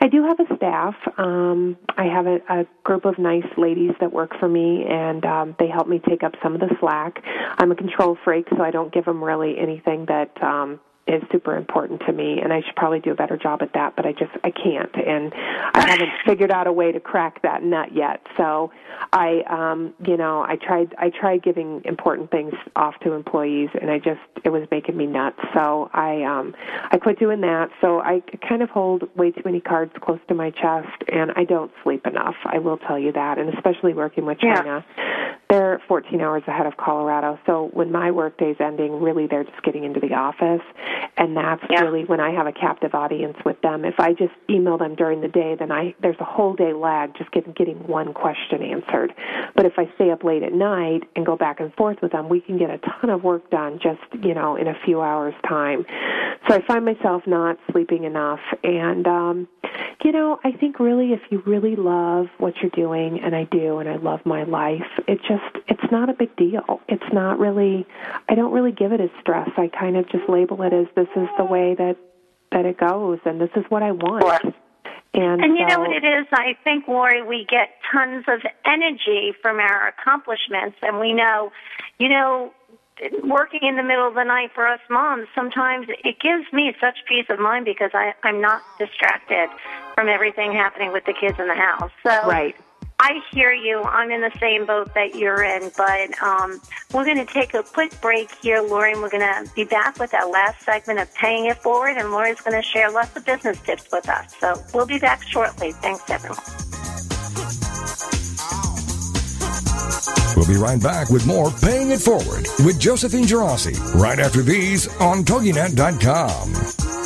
I 0.00 0.08
do 0.08 0.24
have 0.24 0.38
a 0.40 0.56
staff. 0.56 0.94
Um, 1.16 1.76
I 1.96 2.04
have 2.04 2.26
a, 2.26 2.38
a 2.50 2.66
group 2.84 3.04
of 3.06 3.18
nice 3.18 3.46
ladies 3.56 3.92
that 4.00 4.12
work 4.12 4.32
for 4.38 4.48
me, 4.48 4.84
and 4.88 5.24
um, 5.24 5.56
they 5.58 5.68
help 5.68 5.88
me 5.88 6.00
take 6.06 6.22
up 6.22 6.32
some 6.42 6.54
of 6.54 6.60
the 6.60 6.68
slack. 6.80 7.22
I'm 7.58 7.72
a 7.72 7.76
control 7.76 8.18
freak, 8.24 8.46
so 8.54 8.62
I 8.62 8.70
don't 8.70 8.92
give 8.92 9.06
them 9.06 9.24
really 9.24 9.56
anything 9.58 10.06
that 10.06 10.30
um, 10.42 10.80
is 11.08 11.22
super 11.32 11.56
important 11.56 12.00
to 12.06 12.12
me 12.12 12.40
and 12.42 12.52
I 12.52 12.60
should 12.60 12.76
probably 12.76 13.00
do 13.00 13.10
a 13.12 13.14
better 13.14 13.36
job 13.36 13.62
at 13.62 13.72
that 13.72 13.96
but 13.96 14.06
I 14.06 14.12
just 14.12 14.30
I 14.44 14.50
can't 14.50 14.94
and 14.94 15.32
I 15.34 15.90
haven't 15.90 16.10
figured 16.26 16.50
out 16.50 16.66
a 16.66 16.72
way 16.72 16.92
to 16.92 17.00
crack 17.00 17.42
that 17.42 17.62
nut 17.62 17.94
yet. 17.94 18.20
So 18.36 18.70
I 19.12 19.42
um 19.48 19.94
you 20.06 20.16
know 20.16 20.42
I 20.42 20.56
tried 20.56 20.94
I 20.98 21.10
tried 21.10 21.42
giving 21.42 21.82
important 21.84 22.30
things 22.30 22.52
off 22.76 22.98
to 23.00 23.12
employees 23.12 23.70
and 23.80 23.90
I 23.90 23.98
just 23.98 24.20
it 24.44 24.50
was 24.50 24.66
making 24.70 24.96
me 24.96 25.06
nuts. 25.06 25.38
So 25.54 25.90
I 25.92 26.22
um 26.24 26.54
I 26.90 26.98
quit 26.98 27.18
doing 27.18 27.40
that. 27.40 27.70
So 27.80 28.00
I 28.00 28.22
kind 28.46 28.62
of 28.62 28.70
hold 28.70 29.08
way 29.16 29.30
too 29.30 29.42
many 29.44 29.60
cards 29.60 29.92
close 30.00 30.20
to 30.28 30.34
my 30.34 30.50
chest 30.50 31.02
and 31.08 31.32
I 31.36 31.44
don't 31.44 31.72
sleep 31.82 32.06
enough 32.06 32.36
I 32.44 32.58
will 32.58 32.78
tell 32.78 32.98
you 32.98 33.12
that 33.12 33.38
and 33.38 33.52
especially 33.54 33.94
working 33.94 34.26
with 34.26 34.38
China. 34.40 34.84
Yeah. 34.96 35.37
They're 35.50 35.80
14 35.88 36.20
hours 36.20 36.42
ahead 36.46 36.66
of 36.66 36.76
Colorado 36.76 37.38
so 37.46 37.70
when 37.72 37.90
my 37.90 38.10
workday's 38.10 38.56
ending 38.60 39.00
really 39.00 39.26
they're 39.26 39.44
just 39.44 39.62
getting 39.62 39.84
into 39.84 40.00
the 40.00 40.14
office 40.14 40.62
and 41.18 41.36
that's 41.36 41.62
Yeah. 41.68 41.82
really 41.82 42.04
when 42.04 42.20
I 42.20 42.30
have 42.30 42.46
a 42.46 42.52
captive 42.52 42.94
audience 42.94 43.36
with 43.44 43.60
them. 43.60 43.84
If 43.84 43.98
I 43.98 44.12
just 44.12 44.32
email 44.48 44.78
them 44.78 44.94
during 44.94 45.20
the 45.20 45.28
day, 45.28 45.56
then 45.58 45.70
I 45.72 45.94
there's 46.00 46.18
a 46.20 46.24
whole 46.24 46.54
day 46.54 46.72
lag 46.72 47.14
just 47.16 47.30
getting 47.32 47.52
getting 47.52 47.86
one 47.86 48.14
question 48.14 48.62
answered. 48.62 49.12
But 49.54 49.66
if 49.66 49.78
I 49.78 49.90
stay 49.96 50.10
up 50.10 50.24
late 50.24 50.42
at 50.42 50.52
night 50.52 51.02
and 51.16 51.26
go 51.26 51.36
back 51.36 51.60
and 51.60 51.74
forth 51.74 51.98
with 52.00 52.12
them, 52.12 52.28
we 52.28 52.40
can 52.40 52.56
get 52.58 52.70
a 52.70 52.78
ton 52.78 53.10
of 53.10 53.24
work 53.24 53.50
done 53.50 53.78
just 53.82 54.00
you 54.24 54.34
know 54.34 54.56
in 54.56 54.68
a 54.68 54.74
few 54.84 55.00
hours 55.00 55.34
time. 55.46 55.84
So 56.48 56.54
I 56.54 56.62
find 56.66 56.84
myself 56.84 57.26
not 57.26 57.58
sleeping 57.72 58.04
enough, 58.04 58.40
and 58.62 59.06
um, 59.06 59.48
you 60.04 60.12
know 60.12 60.38
I 60.44 60.52
think 60.52 60.78
really 60.78 61.12
if 61.12 61.20
you 61.30 61.42
really 61.46 61.76
love 61.76 62.26
what 62.38 62.54
you're 62.62 62.70
doing, 62.70 63.20
and 63.20 63.34
I 63.34 63.44
do, 63.44 63.78
and 63.78 63.88
I 63.88 63.96
love 63.96 64.20
my 64.24 64.44
life, 64.44 64.86
it 65.06 65.18
just 65.22 65.37
it's 65.66 65.92
not 65.92 66.08
a 66.08 66.12
big 66.12 66.34
deal. 66.36 66.80
It's 66.88 67.12
not 67.12 67.38
really 67.38 67.86
I 68.28 68.34
don't 68.34 68.52
really 68.52 68.72
give 68.72 68.92
it 68.92 69.00
as 69.00 69.10
stress. 69.20 69.50
I 69.56 69.68
kind 69.68 69.96
of 69.96 70.08
just 70.08 70.28
label 70.28 70.62
it 70.62 70.72
as 70.72 70.86
this 70.94 71.08
is 71.16 71.28
the 71.36 71.44
way 71.44 71.74
that 71.74 71.96
that 72.52 72.64
it 72.64 72.78
goes 72.78 73.18
and 73.24 73.40
this 73.40 73.50
is 73.56 73.64
what 73.68 73.82
I 73.82 73.92
want. 73.92 74.54
And, 75.14 75.42
And 75.42 75.56
you 75.56 75.66
know 75.66 75.80
what 75.80 75.90
it 75.90 76.04
is? 76.04 76.26
I 76.32 76.56
think, 76.62 76.86
Lori, 76.86 77.22
we 77.22 77.46
get 77.48 77.70
tons 77.90 78.24
of 78.28 78.40
energy 78.66 79.32
from 79.40 79.58
our 79.58 79.88
accomplishments, 79.88 80.76
and 80.82 81.00
we 81.00 81.14
know, 81.14 81.50
you 81.98 82.10
know, 82.10 82.52
working 83.24 83.60
in 83.62 83.76
the 83.76 83.82
middle 83.82 84.06
of 84.06 84.14
the 84.14 84.24
night 84.24 84.50
for 84.54 84.66
us 84.66 84.80
moms, 84.90 85.28
sometimes 85.34 85.86
it 85.88 86.18
gives 86.20 86.52
me 86.52 86.74
such 86.80 86.96
peace 87.08 87.26
of 87.30 87.38
mind 87.38 87.64
because 87.64 87.90
I, 87.94 88.14
I'm 88.24 88.40
not 88.40 88.62
distracted 88.78 89.48
from 89.94 90.08
everything 90.08 90.52
happening 90.52 90.92
with 90.92 91.04
the 91.04 91.14
kids 91.14 91.38
in 91.38 91.46
the 91.46 91.54
house. 91.54 91.90
So 92.02 92.28
Right. 92.28 92.56
I 93.00 93.20
hear 93.32 93.52
you. 93.52 93.82
I'm 93.82 94.10
in 94.10 94.20
the 94.20 94.32
same 94.40 94.66
boat 94.66 94.92
that 94.94 95.14
you're 95.14 95.42
in, 95.44 95.70
but 95.76 96.20
um, 96.20 96.60
we're 96.92 97.04
going 97.04 97.24
to 97.24 97.32
take 97.32 97.54
a 97.54 97.62
quick 97.62 97.98
break 98.00 98.30
here, 98.42 98.60
Lori, 98.60 98.92
and 98.92 99.00
we're 99.00 99.10
going 99.10 99.22
to 99.22 99.48
be 99.54 99.64
back 99.64 100.00
with 100.00 100.12
our 100.14 100.28
last 100.28 100.64
segment 100.64 100.98
of 100.98 101.12
Paying 101.14 101.46
It 101.46 101.58
Forward, 101.58 101.96
and 101.96 102.10
Lori's 102.10 102.40
going 102.40 102.60
to 102.60 102.66
share 102.66 102.90
lots 102.90 103.16
of 103.16 103.24
business 103.24 103.60
tips 103.60 103.86
with 103.92 104.08
us. 104.08 104.34
So 104.40 104.60
we'll 104.74 104.86
be 104.86 104.98
back 104.98 105.22
shortly. 105.22 105.72
Thanks, 105.72 106.10
everyone. 106.10 106.38
We'll 110.36 110.48
be 110.48 110.56
right 110.60 110.82
back 110.82 111.10
with 111.10 111.24
more 111.26 111.52
Paying 111.52 111.90
It 111.90 112.00
Forward 112.00 112.46
with 112.64 112.80
Josephine 112.80 113.24
Geraci 113.24 113.94
right 113.94 114.18
after 114.18 114.42
these 114.42 114.88
on 115.00 115.22
TogiNet.com. 115.24 116.97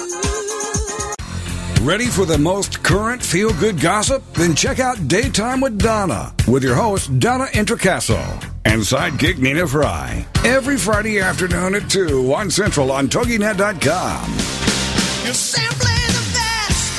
Ready 1.83 2.07
for 2.07 2.25
the 2.25 2.39
most 2.39 2.85
current 2.85 3.21
feel 3.21 3.53
good 3.55 3.81
gossip? 3.81 4.23
Then 4.35 4.55
check 4.55 4.79
out 4.79 5.09
Daytime 5.09 5.61
with 5.61 5.81
Donna 5.81 6.33
with 6.47 6.63
your 6.63 6.77
host, 6.77 7.19
Donna 7.19 7.47
Introcaso, 7.47 8.21
and 8.65 8.83
sidekick 8.83 9.39
Nina 9.39 9.67
Fry. 9.67 10.25
Every 10.45 10.77
Friday 10.77 11.19
afternoon 11.19 11.75
at 11.75 11.91
2, 11.91 12.23
1 12.23 12.51
Central 12.53 12.93
on 12.93 13.09
TogiNet.com. 13.09 14.31
You're 15.25 15.35
simply 15.35 15.91
the 16.07 16.23
best. 16.39 16.95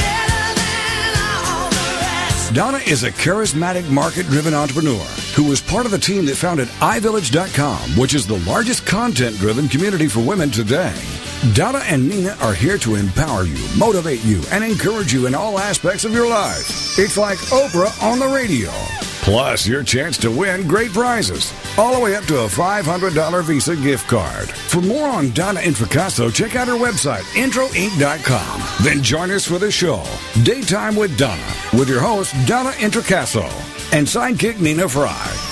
Better 0.00 0.54
than 0.58 1.14
all 1.46 1.70
the. 1.70 2.54
Donna 2.54 2.78
is 2.78 3.04
a 3.04 3.12
charismatic, 3.12 3.88
market 3.88 4.26
driven 4.26 4.52
entrepreneur 4.52 5.04
who 5.36 5.44
was 5.44 5.60
part 5.60 5.86
of 5.86 5.92
the 5.92 5.98
team 5.98 6.24
that 6.26 6.34
founded 6.34 6.66
iVillage.com, 6.80 7.90
which 7.96 8.14
is 8.14 8.26
the 8.26 8.40
largest 8.50 8.84
content 8.84 9.36
driven 9.36 9.68
community 9.68 10.08
for 10.08 10.18
women 10.18 10.50
today. 10.50 10.92
Donna 11.54 11.82
and 11.86 12.08
Nina 12.08 12.36
are 12.40 12.54
here 12.54 12.78
to 12.78 12.94
empower 12.94 13.42
you, 13.42 13.58
motivate 13.76 14.24
you, 14.24 14.40
and 14.52 14.62
encourage 14.62 15.12
you 15.12 15.26
in 15.26 15.34
all 15.34 15.58
aspects 15.58 16.04
of 16.04 16.12
your 16.12 16.28
life. 16.28 16.96
It's 16.96 17.18
like 17.18 17.36
Oprah 17.50 18.00
on 18.00 18.20
the 18.20 18.28
radio. 18.28 18.70
Plus, 19.22 19.66
your 19.66 19.82
chance 19.82 20.16
to 20.18 20.30
win 20.30 20.68
great 20.68 20.92
prizes. 20.92 21.52
all 21.76 21.94
the 21.94 22.00
way 22.00 22.14
up 22.14 22.24
to 22.24 22.38
a 22.40 22.46
$500 22.46 23.42
Visa 23.44 23.74
gift 23.74 24.06
card. 24.08 24.48
For 24.50 24.80
more 24.80 25.08
on 25.08 25.30
Donna 25.30 25.60
Introcaso, 25.60 26.32
check 26.32 26.54
out 26.54 26.68
her 26.68 26.74
website, 26.74 27.22
introinc.com. 27.34 28.62
Then 28.84 29.02
join 29.02 29.30
us 29.32 29.44
for 29.44 29.58
the 29.58 29.70
show, 29.70 30.04
Daytime 30.44 30.94
with 30.94 31.18
Donna, 31.18 31.54
with 31.72 31.88
your 31.88 32.00
host, 32.00 32.34
Donna 32.46 32.70
Introcaso, 32.72 33.44
and 33.92 34.06
sidekick 34.06 34.60
Nina 34.60 34.88
Fry. 34.88 35.51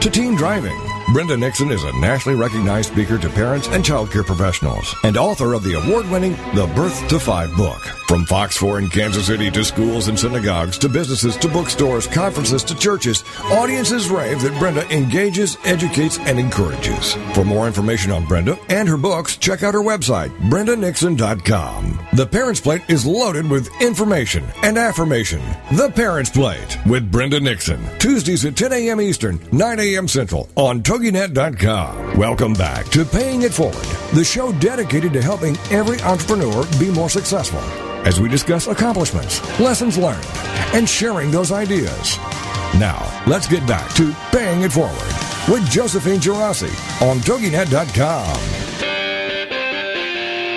to 0.00 0.10
teen 0.10 0.34
driving. 0.34 0.78
Brenda 1.12 1.36
Nixon 1.36 1.70
is 1.70 1.84
a 1.84 1.98
nationally 2.00 2.38
recognized 2.38 2.92
speaker 2.92 3.18
to 3.18 3.28
parents 3.28 3.68
and 3.68 3.84
childcare 3.84 4.24
professionals 4.24 4.94
and 5.04 5.16
author 5.16 5.52
of 5.54 5.62
the 5.62 5.74
award 5.74 6.08
winning 6.10 6.32
The 6.54 6.70
Birth 6.74 7.08
to 7.08 7.18
Five 7.18 7.54
book. 7.56 8.03
From 8.14 8.26
Fox 8.26 8.56
4 8.58 8.78
in 8.78 8.90
Kansas 8.90 9.26
City 9.26 9.50
to 9.50 9.64
schools 9.64 10.06
and 10.06 10.16
synagogues 10.16 10.78
to 10.78 10.88
businesses 10.88 11.36
to 11.38 11.48
bookstores, 11.48 12.06
conferences 12.06 12.62
to 12.62 12.76
churches, 12.76 13.24
audiences 13.46 14.08
rave 14.08 14.40
that 14.42 14.56
Brenda 14.60 14.88
engages, 14.94 15.56
educates, 15.64 16.20
and 16.20 16.38
encourages. 16.38 17.14
For 17.34 17.44
more 17.44 17.66
information 17.66 18.12
on 18.12 18.24
Brenda 18.24 18.56
and 18.68 18.88
her 18.88 18.96
books, 18.96 19.36
check 19.36 19.64
out 19.64 19.74
her 19.74 19.80
website, 19.80 20.28
brendanixon.com. 20.48 22.06
The 22.12 22.24
Parents 22.24 22.60
Plate 22.60 22.82
is 22.86 23.04
loaded 23.04 23.50
with 23.50 23.68
information 23.82 24.44
and 24.62 24.78
affirmation. 24.78 25.42
The 25.72 25.90
Parents 25.90 26.30
Plate 26.30 26.78
with 26.86 27.10
Brenda 27.10 27.40
Nixon. 27.40 27.84
Tuesdays 27.98 28.44
at 28.44 28.54
10 28.54 28.74
a.m. 28.74 29.00
Eastern, 29.00 29.40
9 29.50 29.80
a.m. 29.80 30.06
Central 30.06 30.48
on 30.54 30.84
TogiNet.com. 30.84 32.16
Welcome 32.16 32.52
back 32.52 32.86
to 32.90 33.04
Paying 33.04 33.42
It 33.42 33.52
Forward, 33.52 33.74
the 34.14 34.22
show 34.24 34.52
dedicated 34.60 35.12
to 35.14 35.20
helping 35.20 35.56
every 35.72 36.00
entrepreneur 36.02 36.64
be 36.78 36.92
more 36.92 37.10
successful 37.10 37.58
as 38.04 38.20
we 38.20 38.28
discuss 38.28 38.66
accomplishments, 38.66 39.40
lessons 39.58 39.98
learned, 39.98 40.26
and 40.74 40.88
sharing 40.88 41.30
those 41.30 41.52
ideas. 41.52 42.16
Now, 42.78 43.22
let's 43.26 43.46
get 43.46 43.66
back 43.66 43.92
to 43.94 44.14
Paying 44.30 44.62
It 44.62 44.72
Forward 44.72 45.14
with 45.48 45.68
Josephine 45.70 46.20
Geraci 46.20 46.70
on 47.02 47.18
TogiNet.com. 47.18 48.64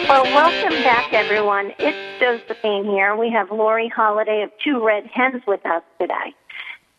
Well, 0.07 0.23
welcome 0.23 0.83
back, 0.83 1.11
everyone. 1.11 1.73
It's 1.79 2.19
Josephine 2.19 2.85
here. 2.85 3.15
We 3.15 3.29
have 3.29 3.51
Lori 3.51 3.89
Holliday 3.89 4.41
of 4.41 4.51
Two 4.63 4.83
Red 4.85 5.05
Hens 5.07 5.43
with 5.45 5.65
us 5.65 5.83
today. 5.99 6.33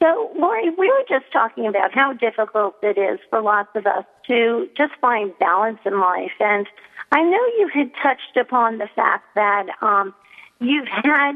So, 0.00 0.30
Lori, 0.36 0.70
we 0.70 0.88
were 0.88 1.04
just 1.08 1.32
talking 1.32 1.66
about 1.66 1.92
how 1.92 2.12
difficult 2.12 2.76
it 2.82 2.98
is 2.98 3.18
for 3.30 3.40
lots 3.40 3.70
of 3.74 3.86
us 3.86 4.04
to 4.28 4.68
just 4.76 4.92
find 5.00 5.32
balance 5.38 5.78
in 5.84 5.98
life. 5.98 6.32
And 6.38 6.66
I 7.10 7.22
know 7.22 7.44
you 7.58 7.70
had 7.72 7.90
touched 8.02 8.36
upon 8.36 8.78
the 8.78 8.88
fact 8.94 9.24
that 9.34 9.66
um, 9.80 10.14
you've 10.60 10.88
had 10.88 11.32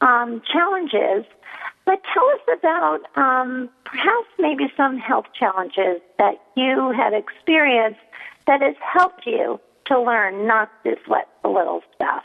um, 0.00 0.42
challenges, 0.52 1.24
but 1.84 2.00
tell 2.12 2.28
us 2.28 2.58
about 2.58 3.00
um, 3.16 3.68
perhaps 3.84 4.28
maybe 4.38 4.72
some 4.76 4.98
health 4.98 5.26
challenges 5.38 6.00
that 6.18 6.40
you 6.56 6.92
have 6.96 7.12
experienced 7.12 8.00
that 8.46 8.60
has 8.62 8.74
helped 8.80 9.26
you 9.26 9.60
to 9.86 10.00
learn 10.00 10.46
not 10.46 10.70
to 10.84 10.96
sweat 11.04 11.28
the 11.42 11.48
little 11.48 11.82
stuff. 11.94 12.24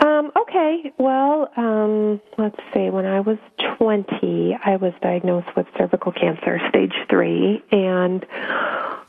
Um, 0.00 0.32
okay, 0.36 0.92
well, 0.98 1.48
um, 1.56 2.20
let's 2.36 2.58
see. 2.74 2.90
When 2.90 3.06
I 3.06 3.20
was 3.20 3.38
20, 3.78 4.58
I 4.64 4.76
was 4.76 4.92
diagnosed 5.00 5.54
with 5.56 5.66
cervical 5.78 6.10
cancer, 6.10 6.60
stage 6.68 6.94
three, 7.08 7.62
and 7.70 8.26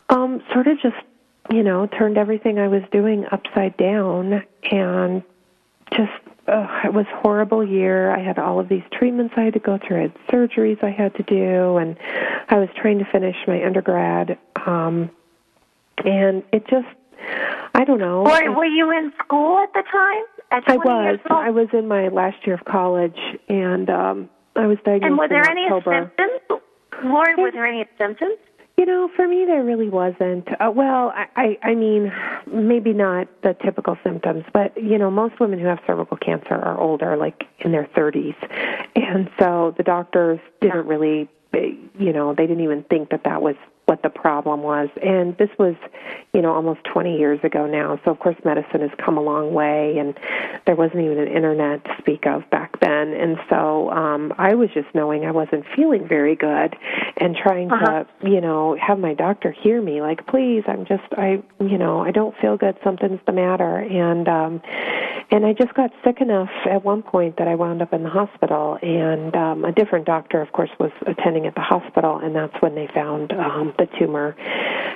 um, 0.09 0.43
sort 0.53 0.68
of 0.68 0.80
just, 0.80 0.95
you 1.49 1.64
know, 1.64 1.88
turned 1.88 2.20
everything 2.20 2.59
I 2.59 2.68
was 2.68 2.84
doing 2.91 3.26
upside 3.32 3.76
down 3.78 4.43
and 4.72 5.24
just 5.96 6.12
uh, 6.48 6.82
it 6.84 6.94
was 6.94 7.06
a 7.12 7.22
horrible 7.22 7.66
year. 7.66 8.12
I 8.12 8.22
had 8.22 8.38
all 8.38 8.60
of 8.60 8.68
these 8.68 8.84
treatments 8.91 9.34
I 9.38 9.44
had 9.44 9.54
to 9.54 9.60
go 9.60 9.80
through. 9.86 9.98
I 9.98 10.02
had 10.04 10.16
surgeries 10.32 10.84
I 10.84 10.91
had 10.91 11.16
to 11.16 11.24
do, 11.24 11.78
and 11.78 11.98
I 12.50 12.60
was 12.60 12.70
trying 12.76 13.00
to 13.00 13.06
finish 13.06 13.36
my 13.48 13.64
undergrad. 13.64 14.38
Um, 14.66 15.10
and 16.04 16.44
it 16.52 16.68
just, 16.68 16.88
I 17.74 17.86
don't 17.86 18.00
know. 18.00 18.24
Lori, 18.24 18.50
were 18.50 18.66
you 18.66 18.91
in 18.91 19.14
school 19.24 19.58
at 19.60 19.72
the 19.74 19.84
time? 19.89 20.26
At 20.52 20.64
I 20.68 20.76
was. 20.76 21.20
I 21.30 21.50
was 21.50 21.68
in 21.72 21.88
my 21.88 22.10
last 22.10 22.46
year 22.46 22.56
of 22.56 22.66
college, 22.66 23.18
and 23.48 23.89
um, 23.89 24.30
I 24.56 24.68
was 24.68 24.78
diagnosed 24.84 25.10
and 25.10 25.18
were 25.18 25.30
there 25.30 25.44
in 25.44 25.58
any 25.58 25.64
October. 25.64 26.12
symptoms? 26.18 26.62
Lori, 27.04 27.36
were 27.36 27.52
there 27.52 27.66
any 27.66 27.86
symptoms? 27.98 28.38
You 28.78 28.88
know, 28.88 29.07
for 29.15 29.28
me, 29.28 29.45
there 29.45 29.63
really 29.63 29.89
wasn't. 29.89 30.47
Uh, 30.59 30.71
well, 30.74 31.13
I, 31.15 31.28
I, 31.36 31.57
I 31.69 31.76
mean, 31.76 32.11
maybe 32.51 32.91
not 32.91 33.28
the 33.43 33.55
typical 33.63 33.97
symptoms, 34.03 34.45
but 34.51 34.76
you 34.82 34.97
know, 34.97 35.11
most 35.11 35.39
women 35.39 35.59
who 35.59 35.67
have 35.67 35.80
cervical 35.86 36.17
cancer 36.17 36.55
are 36.55 36.80
older, 36.80 37.15
like 37.15 37.43
in 37.59 37.71
their 37.71 37.88
30s, 37.95 38.36
and 38.95 39.30
so 39.39 39.76
the 39.78 39.84
doctors 39.84 40.39
didn't 40.59 40.88
really, 40.88 41.30
eh, 41.53 41.74
you 41.99 42.11
know, 42.11 42.34
they 42.34 42.47
didn't 42.47 42.63
even 42.63 42.84
think 42.84 43.09
that 43.11 43.26
that 43.26 43.43
was 43.43 43.55
what 43.86 44.02
the 44.02 44.10
problem 44.10 44.62
was. 44.62 44.90
And 45.02 45.38
this 45.38 45.50
was, 45.60 45.76
you 46.34 46.42
know, 46.42 46.54
almost 46.54 46.82
20 46.86 47.18
years 47.18 47.40
ago 47.44 47.66
now. 47.68 48.00
So 48.06 48.12
of 48.12 48.20
course, 48.20 48.36
medicine 48.46 48.82
has 48.82 48.92
come 49.04 49.18
a 49.18 49.22
long 49.22 49.54
way, 49.54 49.98
and 49.98 50.18
there 50.66 50.76
wasn't 50.76 51.02
even 51.04 51.20
an 51.20 51.28
internet 51.28 51.84
to 51.86 51.96
speak 52.00 52.26
of 52.26 52.50
back 52.50 52.80
then. 52.80 53.14
And 53.14 53.38
so 53.50 53.90
um, 53.92 54.34
I 54.38 54.56
was 54.56 54.70
just 54.74 54.88
knowing 54.94 55.26
I 55.26 55.32
wasn't 55.32 55.66
feeling 55.76 56.08
very 56.08 56.36
good, 56.36 56.76
and 57.18 57.36
trying 57.36 57.72
Uh-huh. 57.72 58.04
to, 58.22 58.30
you 58.30 58.42
know, 58.42 58.76
have 58.80 59.00
my 59.00 59.14
doctor 59.14 59.52
hear 59.52 59.82
me, 59.82 60.02
like, 60.02 60.26
please, 60.28 60.64
I'm 60.68 60.86
just, 60.86 61.04
I, 61.18 61.42
you 61.60 61.78
know, 61.78 62.02
I 62.02 62.12
don't 62.12 62.36
feel 62.38 62.58
good. 62.58 62.78
Something's 62.84 63.20
the 63.26 63.32
matter. 63.34 63.80
And 63.80 64.28
um, 64.28 64.62
and 65.32 65.46
I 65.46 65.54
just 65.54 65.74
got 65.74 65.92
sick 66.04 66.22
enough 66.22 66.50
at 66.70 66.84
one 66.84 67.02
point 67.02 67.38
that 67.38 67.48
I 67.48 67.56
wound 67.56 67.82
up 67.82 67.92
in 67.94 68.04
the 68.04 68.10
hospital, 68.10 68.78
and 68.82 69.36
um, 69.36 69.66
a 69.66 69.72
different 69.72 70.06
doctor, 70.06 70.42
of 70.42 70.52
course, 70.52 70.70
was 70.80 70.92
attending 71.08 71.48
at 71.48 71.56
the 71.56 71.62
hospital, 71.62 72.18
and 72.18 72.36
that's 72.36 72.54
when 72.62 72.76
they 72.76 72.88
found 72.94 73.32
um, 73.34 73.72
the 73.78 73.88
tumor. 73.99 74.36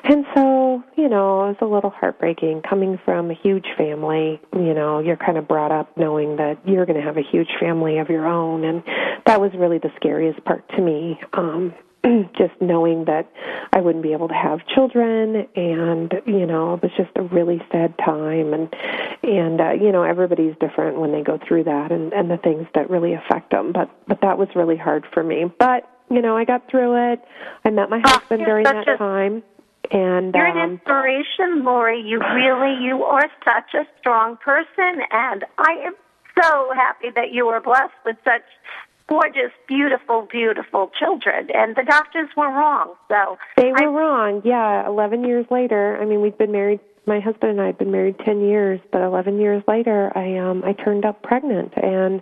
And 0.04 0.26
so, 0.34 0.84
you 0.96 1.10
know, 1.10 1.44
it 1.44 1.48
was 1.50 1.56
a 1.62 1.66
little 1.66 1.90
heartbreaking 1.90 2.62
coming 2.68 3.00
from 3.04 3.30
a 3.30 3.34
huge 3.34 3.66
family. 3.78 4.40
You 4.54 4.74
know, 4.74 5.00
you're 5.00 5.18
kind 5.18 5.38
of 5.38 5.48
brought 5.48 5.72
up 5.72 5.98
knowing 5.98 6.38
that 6.38 6.60
you're 6.66 6.86
going 6.86 7.00
to 7.00 7.06
have 7.06 7.18
a 7.18 7.24
huge 7.24 7.50
family 7.60 7.98
of 7.98 8.10
your 8.10 8.26
own, 8.26 8.64
and 8.64 8.84
that 9.26 9.42
was 9.42 9.52
really 9.56 9.80
the 9.80 9.92
scariest 9.98 10.44
part 10.46 10.68
to 10.70 10.82
me. 10.82 11.20
Um, 11.34 11.74
just 12.38 12.54
knowing 12.62 13.06
that 13.06 13.30
I 13.74 13.82
wouldn't 13.82 14.04
be 14.04 14.14
able 14.14 14.28
to 14.28 14.34
have 14.34 14.60
children, 14.68 15.48
and 15.56 16.14
you 16.26 16.46
know, 16.46 16.76
it 16.76 16.84
was 16.84 16.92
just 16.96 17.12
a 17.16 17.24
really 17.24 17.62
sad 17.72 17.98
time, 17.98 18.54
and 18.54 18.74
and 19.24 19.60
uh, 19.60 19.72
you 19.72 19.92
know, 19.92 20.04
everybody's 20.04 20.56
different 20.60 21.00
when 21.00 21.12
they 21.12 21.22
go 21.22 21.40
through 21.48 21.66
that, 21.66 21.92
and 21.92 22.14
and 22.14 22.30
the 22.30 22.38
things 22.38 22.68
that 22.76 22.90
really 22.90 23.14
affect 23.14 23.52
them. 23.52 23.74
But 23.74 23.90
but 24.08 24.22
that 24.22 24.38
was 24.38 24.48
really 24.56 24.78
hard 24.78 25.06
for 25.14 25.24
me. 25.24 25.52
But 25.60 25.90
you 26.10 26.22
know, 26.22 26.38
I 26.38 26.46
got 26.46 26.70
through 26.70 27.14
it. 27.14 27.22
I 27.66 27.70
met 27.70 27.90
my 27.90 28.02
Oh, 28.04 28.10
husband 28.10 28.42
you're 28.42 28.50
during 28.50 28.64
that 28.66 28.88
a- 28.88 28.98
time, 28.98 29.44
and 29.92 30.34
You're 30.34 30.46
an 30.46 30.58
um, 30.58 30.72
inspiration, 30.74 31.64
Lori. 31.64 32.02
You 32.02 32.20
really, 32.20 32.84
you 32.84 33.04
are 33.04 33.30
such 33.46 33.74
a 33.74 33.86
strong 34.00 34.38
person, 34.38 35.02
and 35.12 35.46
I 35.58 35.72
am 35.86 35.96
so 36.42 36.72
happy 36.76 37.10
that 37.16 37.32
you 37.32 37.46
were 37.48 37.60
blessed 37.60 37.94
with 38.06 38.16
such 38.24 38.44
gorgeous, 39.10 39.52
beautiful, 39.68 40.28
beautiful 40.30 40.92
children. 41.00 41.48
And 41.54 41.76
the 41.76 41.84
doctors 41.84 42.30
were 42.36 42.50
wrong. 42.50 42.94
So 43.08 43.38
They 43.56 43.72
were 43.72 43.82
I- 43.84 43.86
wrong. 43.86 44.42
Yeah, 44.44 44.86
11 44.88 45.24
years 45.24 45.46
later. 45.50 45.98
I 46.02 46.06
mean, 46.06 46.22
we've 46.22 46.38
been 46.38 46.52
married. 46.52 46.80
My 47.08 47.22
husband 47.22 47.52
and 47.52 47.62
I 47.62 47.68
had 47.68 47.78
been 47.78 47.92
married 47.92 48.20
10 48.26 48.42
years, 48.42 48.82
but 48.92 49.02
11 49.02 49.40
years 49.40 49.64
later, 49.68 50.12
I 50.16 50.38
um 50.38 50.62
I 50.66 50.74
turned 50.74 51.06
up 51.06 51.24
pregnant, 51.24 51.74
and 51.78 52.22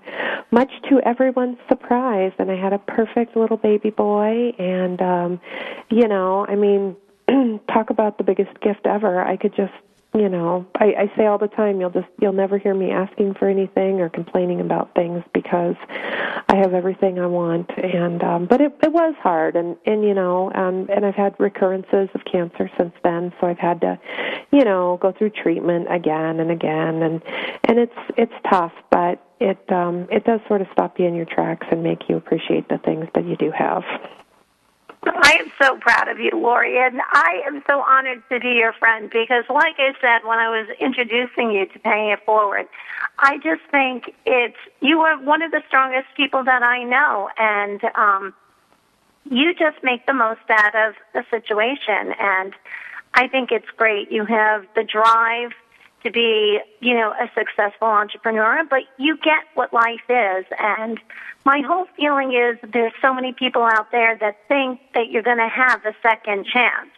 much 0.51 0.71
to 0.89 1.01
everyone's 1.01 1.57
surprise, 1.67 2.31
and 2.37 2.51
I 2.51 2.55
had 2.55 2.71
a 2.71 2.77
perfect 2.77 3.35
little 3.35 3.57
baby 3.57 3.89
boy. 3.89 4.53
And 4.59 5.01
um, 5.01 5.41
you 5.89 6.07
know, 6.07 6.45
I 6.47 6.55
mean, 6.55 6.95
talk 7.73 7.89
about 7.89 8.19
the 8.19 8.23
biggest 8.23 8.59
gift 8.61 8.85
ever. 8.85 9.21
I 9.21 9.37
could 9.37 9.55
just 9.55 9.73
you 10.15 10.29
know 10.29 10.65
I, 10.75 10.85
I 10.85 11.17
say 11.17 11.25
all 11.25 11.37
the 11.37 11.47
time 11.47 11.79
you'll 11.79 11.89
just 11.89 12.07
you'll 12.21 12.33
never 12.33 12.57
hear 12.57 12.73
me 12.73 12.91
asking 12.91 13.35
for 13.35 13.47
anything 13.49 13.99
or 13.99 14.09
complaining 14.09 14.61
about 14.61 14.93
things 14.95 15.23
because 15.33 15.75
I 15.89 16.55
have 16.57 16.73
everything 16.73 17.19
I 17.19 17.25
want. 17.27 17.69
And 17.77 18.23
um 18.23 18.47
but 18.47 18.61
it 18.61 18.73
it 18.81 18.91
was 18.91 19.15
hard. 19.21 19.55
And 19.55 19.77
and 19.85 20.03
you 20.03 20.13
know 20.13 20.51
um 20.53 20.87
and 20.89 21.05
I've 21.05 21.15
had 21.15 21.35
recurrences 21.39 22.09
of 22.13 22.21
cancer 22.31 22.69
since 22.77 22.93
then. 23.03 23.33
So 23.39 23.47
I've 23.47 23.59
had 23.59 23.81
to 23.81 23.99
you 24.51 24.63
know 24.63 24.97
go 25.01 25.11
through 25.11 25.31
treatment 25.31 25.87
again 25.93 26.39
and 26.39 26.51
again. 26.51 27.03
And 27.03 27.21
and 27.65 27.79
it's 27.79 27.99
it's 28.17 28.33
tough 28.49 28.73
but 28.91 29.21
it 29.39 29.59
um 29.71 30.07
it 30.11 30.23
does 30.23 30.39
sort 30.47 30.61
of 30.61 30.67
stop 30.71 30.99
you 30.99 31.05
in 31.05 31.15
your 31.15 31.25
tracks 31.25 31.67
and 31.71 31.83
make 31.83 32.07
you 32.07 32.15
appreciate 32.15 32.69
the 32.69 32.77
things 32.79 33.07
that 33.15 33.25
you 33.25 33.35
do 33.35 33.51
have. 33.51 33.83
I 35.07 35.37
am 35.39 35.51
so 35.61 35.77
proud 35.77 36.07
of 36.07 36.19
you, 36.19 36.31
Lori, 36.33 36.77
and 36.77 37.01
I 37.11 37.41
am 37.45 37.63
so 37.67 37.81
honored 37.81 38.23
to 38.29 38.39
be 38.39 38.49
your 38.49 38.73
friend 38.73 39.09
because, 39.09 39.43
like 39.49 39.75
I 39.77 39.93
said 40.01 40.27
when 40.27 40.39
I 40.39 40.49
was 40.49 40.67
introducing 40.79 41.51
you 41.51 41.65
to 41.67 41.79
Paying 41.79 42.09
It 42.09 42.19
Forward, 42.25 42.67
I 43.19 43.37
just 43.37 43.61
think 43.71 44.13
it's 44.25 44.57
you 44.81 44.99
are 45.01 45.21
one 45.21 45.41
of 45.41 45.51
the 45.51 45.61
strongest 45.67 46.07
people 46.17 46.43
that 46.43 46.63
I 46.63 46.83
know, 46.83 47.29
and 47.37 47.81
um, 47.95 48.33
you 49.29 49.53
just 49.53 49.83
make 49.83 50.05
the 50.05 50.13
most 50.13 50.41
out 50.49 50.75
of 50.75 50.95
the 51.13 51.23
situation, 51.29 52.13
and 52.19 52.53
I 53.13 53.27
think 53.27 53.51
it's 53.51 53.69
great. 53.77 54.11
You 54.11 54.25
have 54.25 54.65
the 54.75 54.83
drive 54.83 55.51
to 56.05 56.11
be, 56.11 56.59
you 56.79 56.93
know, 56.93 57.11
a 57.11 57.29
successful 57.37 57.87
entrepreneur, 57.87 58.63
but 58.69 58.81
you 58.97 59.17
get 59.17 59.43
what 59.55 59.73
life 59.73 60.05
is. 60.07 60.45
And 60.57 60.99
my 61.45 61.61
whole 61.67 61.87
feeling 61.97 62.31
is 62.33 62.57
there's 62.71 62.93
so 63.01 63.13
many 63.13 63.33
people 63.33 63.63
out 63.63 63.91
there 63.91 64.17
that 64.19 64.37
think 64.47 64.79
that 64.93 65.09
you're 65.09 65.23
going 65.23 65.37
to 65.37 65.49
have 65.49 65.83
a 65.85 65.93
second 66.01 66.45
chance. 66.45 66.89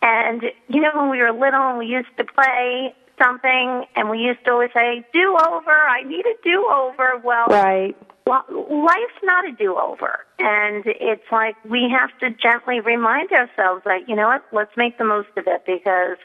And, 0.00 0.42
you 0.68 0.80
know, 0.80 0.90
when 0.94 1.10
we 1.10 1.18
were 1.18 1.32
little 1.32 1.68
and 1.68 1.78
we 1.78 1.86
used 1.86 2.16
to 2.18 2.24
play 2.24 2.94
something 3.22 3.84
and 3.96 4.10
we 4.10 4.18
used 4.18 4.44
to 4.44 4.52
always 4.52 4.70
say, 4.72 5.04
do 5.12 5.36
over, 5.36 5.70
I 5.70 6.02
need 6.02 6.24
a 6.26 6.34
do 6.44 6.66
over. 6.72 7.20
Well, 7.22 7.46
Right. 7.48 7.96
life's 8.26 9.20
not 9.22 9.46
a 9.48 9.52
do-over, 9.52 10.26
and 10.38 10.82
it's 10.86 11.30
like 11.30 11.54
we 11.64 11.88
have 11.88 12.10
to 12.18 12.30
gently 12.30 12.80
remind 12.80 13.30
ourselves 13.30 13.82
that 13.84 14.08
you 14.08 14.16
know 14.16 14.26
what, 14.26 14.44
let's 14.52 14.76
make 14.76 14.98
the 14.98 15.04
most 15.04 15.28
of 15.36 15.46
it 15.46 15.62
because 15.64 16.18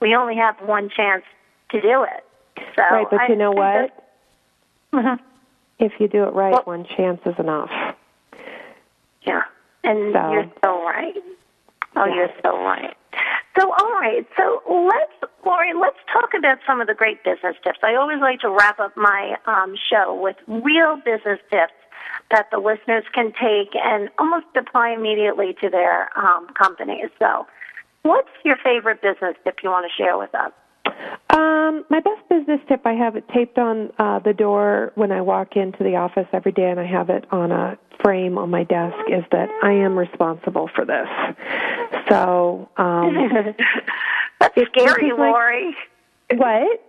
we 0.00 0.14
only 0.16 0.34
have 0.36 0.56
one 0.66 0.90
chance 0.90 1.22
to 1.74 1.80
do 1.80 2.04
it. 2.04 2.24
So, 2.76 2.82
right, 2.90 3.06
but 3.10 3.20
I 3.20 3.26
you 3.28 3.36
know 3.36 3.50
what? 3.50 3.92
Mhm. 4.92 5.18
If 5.78 5.92
you 5.98 6.08
do 6.08 6.24
it 6.24 6.32
right, 6.32 6.52
Well- 6.52 6.62
one 6.62 6.84
chance 6.84 7.20
is 7.26 7.38
enough. 7.38 7.70
Yeah, 9.22 9.42
and 9.82 10.12
So- 10.12 10.32
you're 10.32 10.50
so 10.64 10.84
right. 10.86 11.16
Oh, 11.96 12.04
Yeah. 12.06 12.14
you're 12.14 12.30
so 12.42 12.56
right. 12.64 12.96
So, 13.58 13.72
all 13.72 13.92
right. 13.92 14.26
So 14.36 14.62
let's, 14.68 15.32
Lori, 15.44 15.72
let's 15.74 15.98
talk 16.12 16.34
about 16.34 16.58
some 16.66 16.80
of 16.80 16.88
the 16.88 16.94
great 16.94 17.22
business 17.22 17.56
tips. 17.62 17.78
I 17.84 17.94
always 17.94 18.18
like 18.20 18.40
to 18.40 18.50
wrap 18.50 18.80
up 18.80 18.96
my 18.96 19.38
um, 19.46 19.76
show 19.76 20.12
with 20.14 20.36
real 20.48 20.96
business 20.96 21.38
tips 21.52 21.72
that 22.30 22.50
the 22.50 22.58
listeners 22.58 23.04
can 23.12 23.32
take 23.32 23.76
and 23.76 24.10
almost 24.18 24.46
apply 24.56 24.90
immediately 24.90 25.54
to 25.62 25.70
their 25.70 26.10
um, 26.18 26.48
companies. 26.54 27.10
So, 27.20 27.46
what's 28.02 28.28
your 28.44 28.56
favorite 28.56 29.00
business 29.00 29.36
tip 29.44 29.62
you 29.62 29.70
want 29.70 29.86
to 29.86 29.92
share 30.02 30.18
with 30.18 30.34
us? 30.34 30.52
Um, 31.30 31.84
my 31.90 32.00
best 32.00 32.28
business 32.28 32.60
tip, 32.68 32.82
I 32.84 32.92
have 32.92 33.16
it 33.16 33.24
taped 33.34 33.58
on 33.58 33.90
uh, 33.98 34.18
the 34.20 34.32
door 34.32 34.92
when 34.94 35.10
I 35.12 35.20
walk 35.20 35.56
into 35.56 35.82
the 35.82 35.96
office 35.96 36.26
every 36.32 36.52
day, 36.52 36.70
and 36.70 36.78
I 36.78 36.86
have 36.86 37.10
it 37.10 37.24
on 37.30 37.50
a 37.50 37.78
frame 38.02 38.38
on 38.38 38.50
my 38.50 38.64
desk, 38.64 38.96
is 39.08 39.24
that 39.32 39.48
I 39.62 39.72
am 39.72 39.98
responsible 39.98 40.68
for 40.74 40.84
this. 40.84 41.08
So, 42.08 42.68
um, 42.76 43.14
That's 44.40 44.54
scary, 44.54 45.08
it's 45.08 45.18
like- 45.18 45.32
Lori. 45.32 45.76
what? 46.36 46.80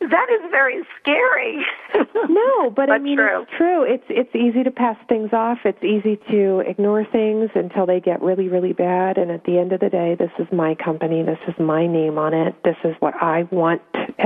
That 0.00 0.28
is 0.30 0.50
very 0.50 0.82
scary. 1.00 1.64
No, 2.30 2.70
but, 2.70 2.90
I 2.90 2.98
mean 2.98 3.16
true. 3.16 3.42
it's 3.42 3.50
true. 3.56 3.82
It's 3.84 4.04
it's 4.08 4.34
easy 4.34 4.62
to 4.62 4.70
pass 4.70 4.96
things 5.08 5.32
off. 5.32 5.58
It's 5.64 5.82
easy 5.82 6.20
to 6.30 6.60
ignore 6.60 7.04
things 7.04 7.50
until 7.54 7.86
they 7.86 8.00
get 8.00 8.20
really 8.20 8.48
really 8.48 8.72
bad 8.72 9.18
and 9.18 9.30
at 9.30 9.44
the 9.44 9.58
end 9.58 9.72
of 9.72 9.80
the 9.80 9.88
day 9.88 10.14
this 10.14 10.30
is 10.38 10.46
my 10.52 10.74
company. 10.74 11.22
This 11.22 11.38
is 11.48 11.54
my 11.58 11.86
name 11.86 12.18
on 12.18 12.34
it. 12.34 12.54
This 12.64 12.76
is 12.84 12.94
what 13.00 13.14
I 13.22 13.44
want 13.50 13.82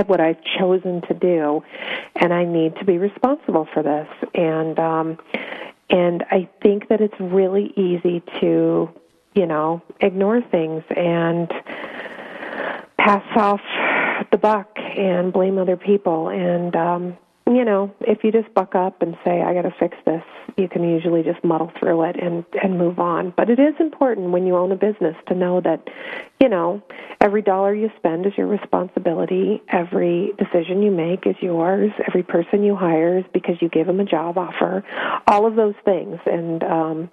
what 0.06 0.20
I've 0.20 0.42
chosen 0.58 1.02
to 1.02 1.14
do 1.14 1.62
and 2.16 2.32
I 2.32 2.44
need 2.44 2.76
to 2.76 2.84
be 2.84 2.98
responsible 2.98 3.68
for 3.72 3.82
this. 3.82 4.08
And 4.34 4.78
um 4.78 5.18
and 5.88 6.24
I 6.30 6.48
think 6.62 6.88
that 6.88 7.00
it's 7.00 7.18
really 7.20 7.72
easy 7.76 8.22
to, 8.40 8.90
you 9.34 9.46
know, 9.46 9.82
ignore 10.00 10.40
things 10.40 10.82
and 10.96 11.48
pass 12.98 13.24
off 13.36 13.60
the 14.30 14.38
buck 14.38 14.76
and 14.76 15.32
blame 15.32 15.58
other 15.58 15.76
people. 15.76 16.28
And 16.28 16.74
um 16.76 17.18
you 17.46 17.64
know 17.64 17.92
if 18.02 18.22
you 18.22 18.30
just 18.30 18.54
buck 18.54 18.76
up 18.76 19.02
and 19.02 19.16
say 19.24 19.42
i 19.42 19.52
got 19.52 19.62
to 19.62 19.74
fix 19.80 19.96
this 20.06 20.22
you 20.56 20.68
can 20.68 20.82
usually 20.82 21.22
just 21.22 21.42
muddle 21.44 21.72
through 21.78 22.02
it 22.02 22.16
and 22.20 22.44
and 22.62 22.78
move 22.78 22.98
on. 22.98 23.32
But 23.36 23.50
it 23.50 23.58
is 23.58 23.74
important 23.80 24.30
when 24.30 24.46
you 24.46 24.56
own 24.56 24.72
a 24.72 24.76
business 24.76 25.16
to 25.28 25.34
know 25.34 25.60
that 25.60 25.88
you 26.40 26.48
know 26.48 26.82
every 27.20 27.42
dollar 27.42 27.74
you 27.74 27.90
spend 27.96 28.26
is 28.26 28.32
your 28.36 28.46
responsibility. 28.46 29.62
Every 29.68 30.32
decision 30.38 30.82
you 30.82 30.90
make 30.90 31.26
is 31.26 31.36
yours. 31.40 31.90
Every 32.06 32.22
person 32.22 32.62
you 32.62 32.76
hire 32.76 33.18
is 33.18 33.24
because 33.32 33.56
you 33.60 33.68
gave 33.68 33.86
them 33.86 34.00
a 34.00 34.04
job 34.04 34.38
offer. 34.38 34.84
All 35.26 35.46
of 35.46 35.56
those 35.56 35.74
things. 35.84 36.18
And 36.26 36.62
um 36.62 37.10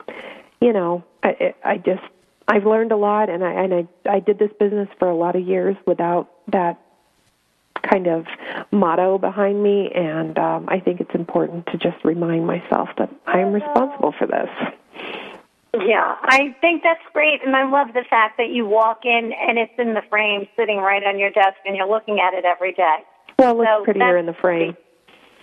you 0.61 0.73
know 0.73 1.03
i 1.23 1.53
i 1.63 1.77
just 1.77 2.03
I've 2.47 2.65
learned 2.65 2.91
a 2.91 2.97
lot, 2.97 3.29
and 3.29 3.43
I 3.43 3.51
and 3.51 3.73
I 3.73 3.87
I 4.09 4.19
did 4.19 4.39
this 4.39 4.51
business 4.59 4.89
for 4.97 5.07
a 5.07 5.15
lot 5.15 5.35
of 5.35 5.47
years 5.47 5.75
without 5.85 6.31
that 6.51 6.81
kind 7.83 8.07
of 8.07 8.25
motto 8.71 9.17
behind 9.17 9.61
me, 9.61 9.91
and 9.93 10.37
um, 10.37 10.67
I 10.69 10.79
think 10.79 10.99
it's 11.01 11.13
important 11.13 11.65
to 11.67 11.77
just 11.77 12.03
remind 12.03 12.45
myself 12.45 12.89
that 12.97 13.09
I 13.25 13.39
am 13.39 13.53
responsible 13.53 14.13
for 14.17 14.27
this. 14.27 14.49
Yeah, 15.73 16.15
I 16.23 16.55
think 16.61 16.81
that's 16.83 17.01
great, 17.13 17.45
and 17.45 17.55
I 17.55 17.69
love 17.69 17.89
the 17.93 18.03
fact 18.09 18.37
that 18.37 18.49
you 18.49 18.65
walk 18.65 19.05
in 19.05 19.31
and 19.33 19.59
it's 19.59 19.73
in 19.77 19.93
the 19.93 20.01
frame, 20.09 20.47
sitting 20.55 20.77
right 20.77 21.03
on 21.03 21.19
your 21.19 21.29
desk, 21.29 21.57
and 21.65 21.75
you're 21.75 21.89
looking 21.89 22.19
at 22.19 22.33
it 22.33 22.43
every 22.43 22.73
day. 22.73 22.97
Well, 23.37 23.51
it 23.51 23.57
looks 23.57 23.69
So 23.69 23.83
prettier 23.83 24.17
in 24.17 24.25
the 24.25 24.33
frame. 24.33 24.75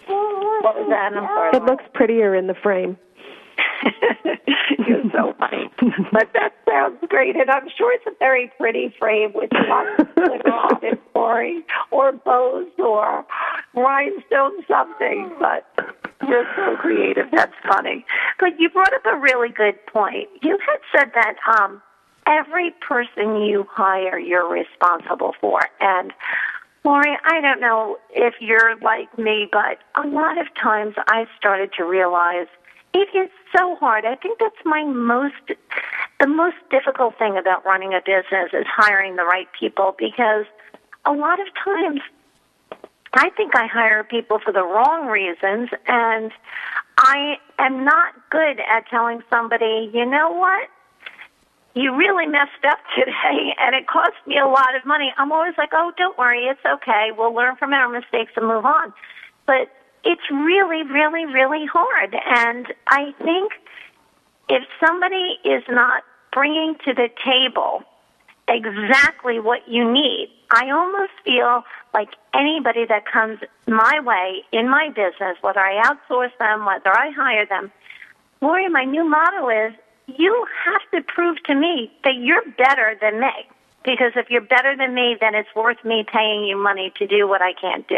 What 0.08 0.76
was 0.76 0.86
that? 0.90 1.12
I'm 1.16 1.24
sorry. 1.24 1.56
It 1.56 1.64
looks 1.64 1.84
prettier 1.94 2.34
in 2.34 2.46
the 2.46 2.54
frame. 2.54 2.96
You're 4.86 5.10
so 5.12 5.34
funny. 5.38 5.70
but 6.12 6.28
that 6.34 6.54
sounds 6.68 6.98
great, 7.08 7.36
and 7.36 7.50
I'm 7.50 7.68
sure 7.76 7.92
it's 7.92 8.06
a 8.06 8.16
very 8.18 8.50
pretty 8.58 8.94
frame 8.98 9.32
with 9.34 9.50
lots 9.52 10.00
of 10.00 10.14
glitter 10.14 10.52
on 10.52 10.84
it, 10.84 11.00
Lori, 11.14 11.64
or 11.90 12.12
bows, 12.12 12.68
or 12.78 13.24
rhinestone 13.74 14.64
something. 14.68 15.32
But 15.38 15.66
you're 16.26 16.46
so 16.56 16.76
creative. 16.76 17.26
That's 17.32 17.54
funny. 17.68 18.04
But 18.38 18.58
you 18.58 18.70
brought 18.70 18.92
up 18.92 19.06
a 19.06 19.16
really 19.16 19.50
good 19.50 19.84
point. 19.86 20.28
You 20.42 20.58
had 20.66 20.78
said 20.98 21.12
that 21.14 21.34
um, 21.58 21.82
every 22.26 22.74
person 22.86 23.42
you 23.42 23.66
hire, 23.70 24.18
you're 24.18 24.48
responsible 24.48 25.34
for, 25.40 25.60
and 25.80 26.12
Lori, 26.86 27.18
I 27.24 27.40
don't 27.40 27.60
know 27.60 27.98
if 28.14 28.34
you're 28.38 28.76
like 28.76 29.18
me, 29.18 29.48
but 29.50 29.78
a 29.96 30.06
lot 30.06 30.38
of 30.38 30.46
times 30.54 30.94
I 31.08 31.26
started 31.36 31.72
to 31.78 31.84
realize 31.84 32.46
it 32.96 33.14
is 33.14 33.30
so 33.54 33.76
hard. 33.76 34.04
I 34.06 34.14
think 34.14 34.38
that's 34.38 34.56
my 34.64 34.82
most, 34.84 35.34
the 36.18 36.26
most 36.26 36.56
difficult 36.70 37.18
thing 37.18 37.36
about 37.36 37.64
running 37.66 37.92
a 37.92 38.00
business 38.00 38.50
is 38.52 38.64
hiring 38.66 39.16
the 39.16 39.24
right 39.24 39.48
people 39.58 39.94
because 39.98 40.46
a 41.04 41.12
lot 41.12 41.38
of 41.40 41.46
times 41.62 42.00
I 43.12 43.30
think 43.30 43.54
I 43.54 43.66
hire 43.66 44.02
people 44.02 44.38
for 44.42 44.52
the 44.52 44.64
wrong 44.64 45.08
reasons 45.08 45.68
and 45.86 46.32
I 46.96 47.36
am 47.58 47.84
not 47.84 48.14
good 48.30 48.60
at 48.60 48.88
telling 48.88 49.22
somebody, 49.30 49.90
you 49.92 50.06
know 50.06 50.30
what? 50.32 50.68
you 51.74 51.94
really 51.94 52.26
messed 52.26 52.64
up 52.66 52.78
today 52.96 53.54
and 53.60 53.76
it 53.76 53.86
cost 53.86 54.16
me 54.26 54.38
a 54.38 54.48
lot 54.48 54.74
of 54.74 54.86
money. 54.86 55.12
I'm 55.18 55.30
always 55.30 55.52
like, 55.58 55.68
oh, 55.72 55.92
don't 55.98 56.16
worry, 56.16 56.44
it's 56.44 56.64
okay. 56.64 57.10
We'll 57.16 57.34
learn 57.34 57.56
from 57.56 57.74
our 57.74 57.88
mistakes 57.90 58.32
and 58.36 58.46
move 58.46 58.64
on. 58.64 58.94
But 59.46 59.68
it's 60.06 60.30
really, 60.30 60.84
really, 60.84 61.26
really 61.26 61.66
hard. 61.66 62.14
And 62.14 62.72
I 62.86 63.12
think 63.22 63.52
if 64.48 64.62
somebody 64.78 65.38
is 65.44 65.64
not 65.68 66.04
bringing 66.32 66.76
to 66.84 66.94
the 66.94 67.08
table 67.24 67.82
exactly 68.46 69.40
what 69.40 69.68
you 69.68 69.90
need, 69.90 70.30
I 70.52 70.70
almost 70.70 71.10
feel 71.24 71.64
like 71.92 72.10
anybody 72.32 72.84
that 72.86 73.04
comes 73.04 73.40
my 73.66 73.98
way 74.00 74.44
in 74.52 74.68
my 74.68 74.90
business, 74.90 75.36
whether 75.40 75.58
I 75.58 75.82
outsource 75.82 76.30
them, 76.38 76.64
whether 76.64 76.96
I 76.96 77.10
hire 77.10 77.46
them, 77.46 77.72
Lori, 78.40 78.68
my 78.68 78.84
new 78.84 79.02
motto 79.02 79.48
is 79.48 79.72
you 80.06 80.46
have 80.64 80.82
to 80.92 81.12
prove 81.12 81.42
to 81.44 81.54
me 81.56 81.90
that 82.04 82.14
you're 82.14 82.44
better 82.56 82.96
than 83.00 83.18
me. 83.18 83.32
Because 83.84 84.12
if 84.14 84.30
you're 84.30 84.40
better 84.40 84.76
than 84.76 84.94
me, 84.94 85.16
then 85.20 85.34
it's 85.34 85.52
worth 85.56 85.84
me 85.84 86.04
paying 86.12 86.44
you 86.44 86.56
money 86.56 86.92
to 86.98 87.06
do 87.06 87.26
what 87.26 87.42
I 87.42 87.52
can't 87.54 87.86
do. 87.88 87.96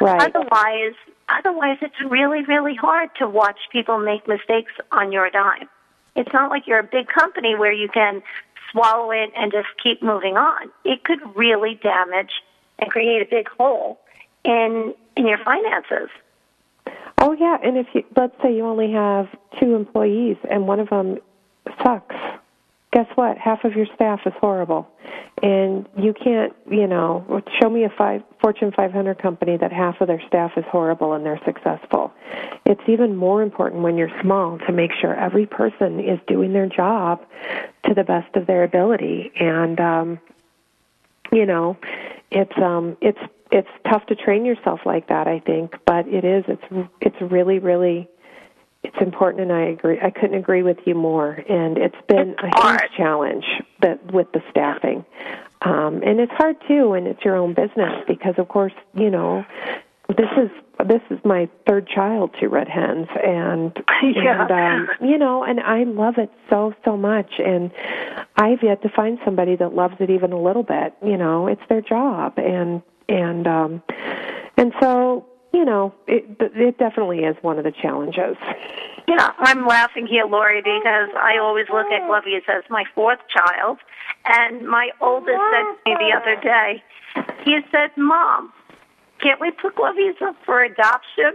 Right. 0.00 0.20
Otherwise, 0.20 0.94
otherwise 1.38 1.78
it's 1.82 2.00
really, 2.08 2.42
really 2.42 2.74
hard 2.74 3.10
to 3.18 3.28
watch 3.28 3.58
people 3.70 3.98
make 3.98 4.26
mistakes 4.28 4.72
on 4.92 5.12
your 5.12 5.30
dime. 5.30 5.68
It's 6.16 6.32
not 6.32 6.50
like 6.50 6.66
you're 6.66 6.78
a 6.78 6.82
big 6.82 7.08
company 7.08 7.54
where 7.54 7.72
you 7.72 7.88
can 7.88 8.22
swallow 8.70 9.10
it 9.10 9.30
and 9.36 9.52
just 9.52 9.68
keep 9.82 10.02
moving 10.02 10.36
on. 10.36 10.70
It 10.84 11.04
could 11.04 11.20
really 11.34 11.78
damage 11.82 12.32
and 12.78 12.90
create 12.90 13.22
a 13.22 13.30
big 13.30 13.48
hole 13.48 14.00
in 14.44 14.94
in 15.16 15.26
your 15.26 15.38
finances. 15.38 16.10
Oh 17.18 17.32
yeah, 17.32 17.58
and 17.62 17.76
if 17.78 17.86
you 17.94 18.04
let's 18.16 18.34
say 18.42 18.54
you 18.54 18.64
only 18.64 18.92
have 18.92 19.28
two 19.60 19.74
employees 19.74 20.36
and 20.50 20.66
one 20.66 20.80
of 20.80 20.90
them 20.90 21.18
sucks, 21.82 22.16
guess 22.94 23.08
what? 23.16 23.36
Half 23.36 23.64
of 23.64 23.74
your 23.74 23.86
staff 23.94 24.20
is 24.24 24.32
horrible. 24.40 24.88
And 25.42 25.86
you 25.98 26.14
can't, 26.14 26.54
you 26.70 26.86
know, 26.86 27.42
show 27.60 27.68
me 27.68 27.82
a 27.84 27.90
five, 27.98 28.22
Fortune 28.40 28.72
500 28.74 29.20
company 29.20 29.56
that 29.56 29.72
half 29.72 30.00
of 30.00 30.06
their 30.06 30.22
staff 30.28 30.52
is 30.56 30.64
horrible 30.70 31.12
and 31.12 31.26
they're 31.26 31.40
successful. 31.44 32.12
It's 32.64 32.80
even 32.86 33.16
more 33.16 33.42
important 33.42 33.82
when 33.82 33.98
you're 33.98 34.12
small 34.22 34.58
to 34.58 34.72
make 34.72 34.92
sure 35.00 35.12
every 35.12 35.44
person 35.44 35.98
is 35.98 36.20
doing 36.28 36.52
their 36.52 36.68
job 36.68 37.26
to 37.86 37.94
the 37.94 38.04
best 38.04 38.34
of 38.36 38.46
their 38.46 38.62
ability. 38.62 39.32
And, 39.40 39.80
um, 39.80 40.20
you 41.32 41.46
know, 41.46 41.76
it's, 42.30 42.56
um, 42.56 42.96
it's, 43.00 43.18
it's 43.50 43.68
tough 43.90 44.06
to 44.06 44.14
train 44.14 44.44
yourself 44.44 44.80
like 44.86 45.08
that, 45.08 45.26
I 45.26 45.40
think, 45.40 45.74
but 45.84 46.06
it 46.06 46.24
is, 46.24 46.44
it's, 46.46 46.88
it's 47.00 47.20
really, 47.20 47.58
really, 47.58 48.08
it's 48.84 48.96
important 49.00 49.42
and 49.42 49.52
I 49.52 49.62
agree 49.62 49.98
I 50.00 50.10
couldn't 50.10 50.36
agree 50.36 50.62
with 50.62 50.76
you 50.84 50.94
more 50.94 51.32
and 51.32 51.78
it's 51.78 51.96
been 52.06 52.36
a 52.38 52.68
huge 52.68 52.90
challenge 52.96 53.44
that 53.80 54.12
with 54.12 54.30
the 54.32 54.42
staffing. 54.50 55.04
Um 55.62 56.02
and 56.04 56.20
it's 56.20 56.32
hard 56.32 56.56
too 56.68 56.90
when 56.90 57.06
it's 57.06 57.24
your 57.24 57.36
own 57.36 57.54
business 57.54 58.04
because 58.06 58.34
of 58.38 58.48
course, 58.48 58.74
you 58.94 59.10
know, 59.10 59.44
this 60.08 60.28
is 60.36 60.50
this 60.86 61.00
is 61.10 61.18
my 61.24 61.48
third 61.66 61.88
child 61.88 62.34
Two 62.38 62.48
Red 62.48 62.68
Hens 62.68 63.08
and 63.24 63.72
Yeah. 64.02 64.42
and 64.42 64.50
um 64.50 65.08
you 65.08 65.16
know 65.16 65.42
and 65.44 65.60
I 65.60 65.84
love 65.84 66.18
it 66.18 66.30
so 66.50 66.74
so 66.84 66.96
much 66.96 67.32
and 67.38 67.70
I've 68.36 68.62
yet 68.62 68.82
to 68.82 68.90
find 68.90 69.18
somebody 69.24 69.56
that 69.56 69.74
loves 69.74 69.94
it 70.00 70.10
even 70.10 70.32
a 70.32 70.40
little 70.40 70.62
bit, 70.64 70.94
you 71.02 71.16
know, 71.16 71.46
it's 71.46 71.62
their 71.70 71.80
job 71.80 72.34
and 72.36 72.82
and 73.08 73.46
um 73.46 73.82
and 74.58 74.72
so 74.80 75.26
you 75.54 75.64
know, 75.64 75.94
it 76.08 76.24
it 76.40 76.78
definitely 76.78 77.20
is 77.20 77.36
one 77.42 77.58
of 77.58 77.64
the 77.64 77.72
challenges. 77.72 78.36
Yeah, 79.06 79.32
I'm 79.38 79.66
laughing 79.66 80.06
here, 80.06 80.24
Lori, 80.24 80.60
because 80.60 81.10
I 81.16 81.38
always 81.40 81.66
look 81.72 81.86
at 81.86 82.02
Glovius 82.02 82.48
as 82.48 82.64
my 82.70 82.84
fourth 82.94 83.20
child. 83.28 83.78
And 84.24 84.66
my 84.66 84.90
oldest 85.00 85.38
said 85.52 85.92
to 85.92 85.98
me 85.98 86.10
the 86.10 86.16
other 86.16 86.40
day, 86.42 86.82
he 87.44 87.60
said, 87.70 87.90
Mom, 87.96 88.52
can't 89.20 89.40
we 89.40 89.50
put 89.50 89.76
Glovius 89.76 90.20
up 90.22 90.36
for 90.44 90.64
adoption? 90.64 91.34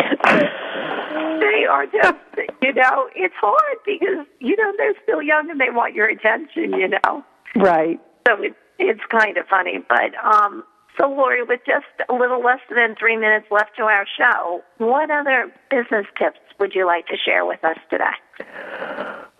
they 0.24 1.66
are 1.68 1.86
just, 1.86 2.18
you 2.62 2.72
know, 2.72 3.08
it's 3.14 3.34
hard 3.36 3.78
because, 3.84 4.26
you 4.40 4.56
know, 4.56 4.72
they're 4.78 4.94
still 5.02 5.22
young 5.22 5.50
and 5.50 5.60
they 5.60 5.70
want 5.70 5.94
your 5.94 6.08
attention, 6.08 6.72
you 6.72 6.88
know. 6.88 7.22
Right. 7.54 8.00
So 8.26 8.42
it, 8.42 8.56
it's 8.78 9.04
kind 9.10 9.36
of 9.36 9.46
funny. 9.48 9.78
But, 9.86 10.14
um, 10.24 10.64
so 11.02 11.08
Lori, 11.08 11.42
with 11.42 11.60
just 11.66 11.86
a 12.08 12.14
little 12.14 12.42
less 12.42 12.60
than 12.74 12.94
three 12.94 13.16
minutes 13.16 13.46
left 13.50 13.76
to 13.76 13.82
our 13.82 14.06
show, 14.16 14.62
what 14.78 15.10
other 15.10 15.52
business 15.68 16.06
tips 16.16 16.38
would 16.60 16.74
you 16.74 16.86
like 16.86 17.06
to 17.08 17.16
share 17.16 17.44
with 17.44 17.64
us 17.64 17.78
today? 17.90 18.04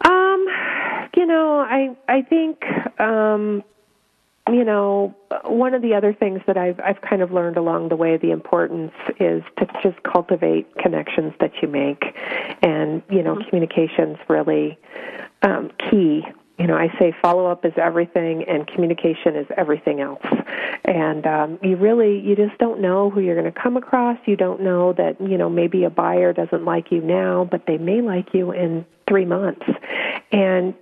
Um, 0.04 0.46
you 1.16 1.24
know, 1.26 1.60
I 1.60 1.96
I 2.08 2.22
think 2.22 2.62
um 2.98 3.62
you 4.50 4.64
know, 4.64 5.14
one 5.44 5.72
of 5.72 5.82
the 5.82 5.94
other 5.94 6.12
things 6.12 6.40
that 6.48 6.56
I've 6.56 6.80
I've 6.80 7.00
kind 7.00 7.22
of 7.22 7.30
learned 7.30 7.56
along 7.56 7.90
the 7.90 7.96
way 7.96 8.16
the 8.16 8.32
importance 8.32 8.92
is 9.20 9.44
to 9.58 9.66
just 9.84 10.02
cultivate 10.02 10.74
connections 10.78 11.32
that 11.38 11.52
you 11.62 11.68
make 11.68 12.02
and, 12.60 13.02
you 13.08 13.22
know, 13.22 13.38
communication's 13.48 14.18
really 14.28 14.78
um 15.42 15.70
key 15.90 16.24
you 16.58 16.66
know, 16.66 16.76
I 16.76 16.88
say 16.98 17.14
follow 17.22 17.46
up 17.46 17.64
is 17.64 17.72
everything 17.76 18.44
and 18.44 18.66
communication 18.66 19.36
is 19.36 19.46
everything 19.56 20.00
else. 20.00 20.24
And 20.84 21.26
um, 21.26 21.58
you 21.62 21.76
really, 21.76 22.20
you 22.20 22.36
just 22.36 22.58
don't 22.58 22.80
know 22.80 23.08
who 23.10 23.20
you're 23.20 23.40
going 23.40 23.52
to 23.52 23.60
come 23.60 23.76
across. 23.76 24.18
You 24.26 24.36
don't 24.36 24.60
know 24.60 24.92
that, 24.94 25.20
you 25.20 25.38
know, 25.38 25.48
maybe 25.48 25.84
a 25.84 25.90
buyer 25.90 26.32
doesn't 26.32 26.64
like 26.64 26.92
you 26.92 27.00
now, 27.00 27.48
but 27.50 27.66
they 27.66 27.78
may 27.78 28.00
like 28.02 28.34
you 28.34 28.52
in 28.52 28.84
three 29.08 29.24
months. 29.24 29.66
And 30.30 30.74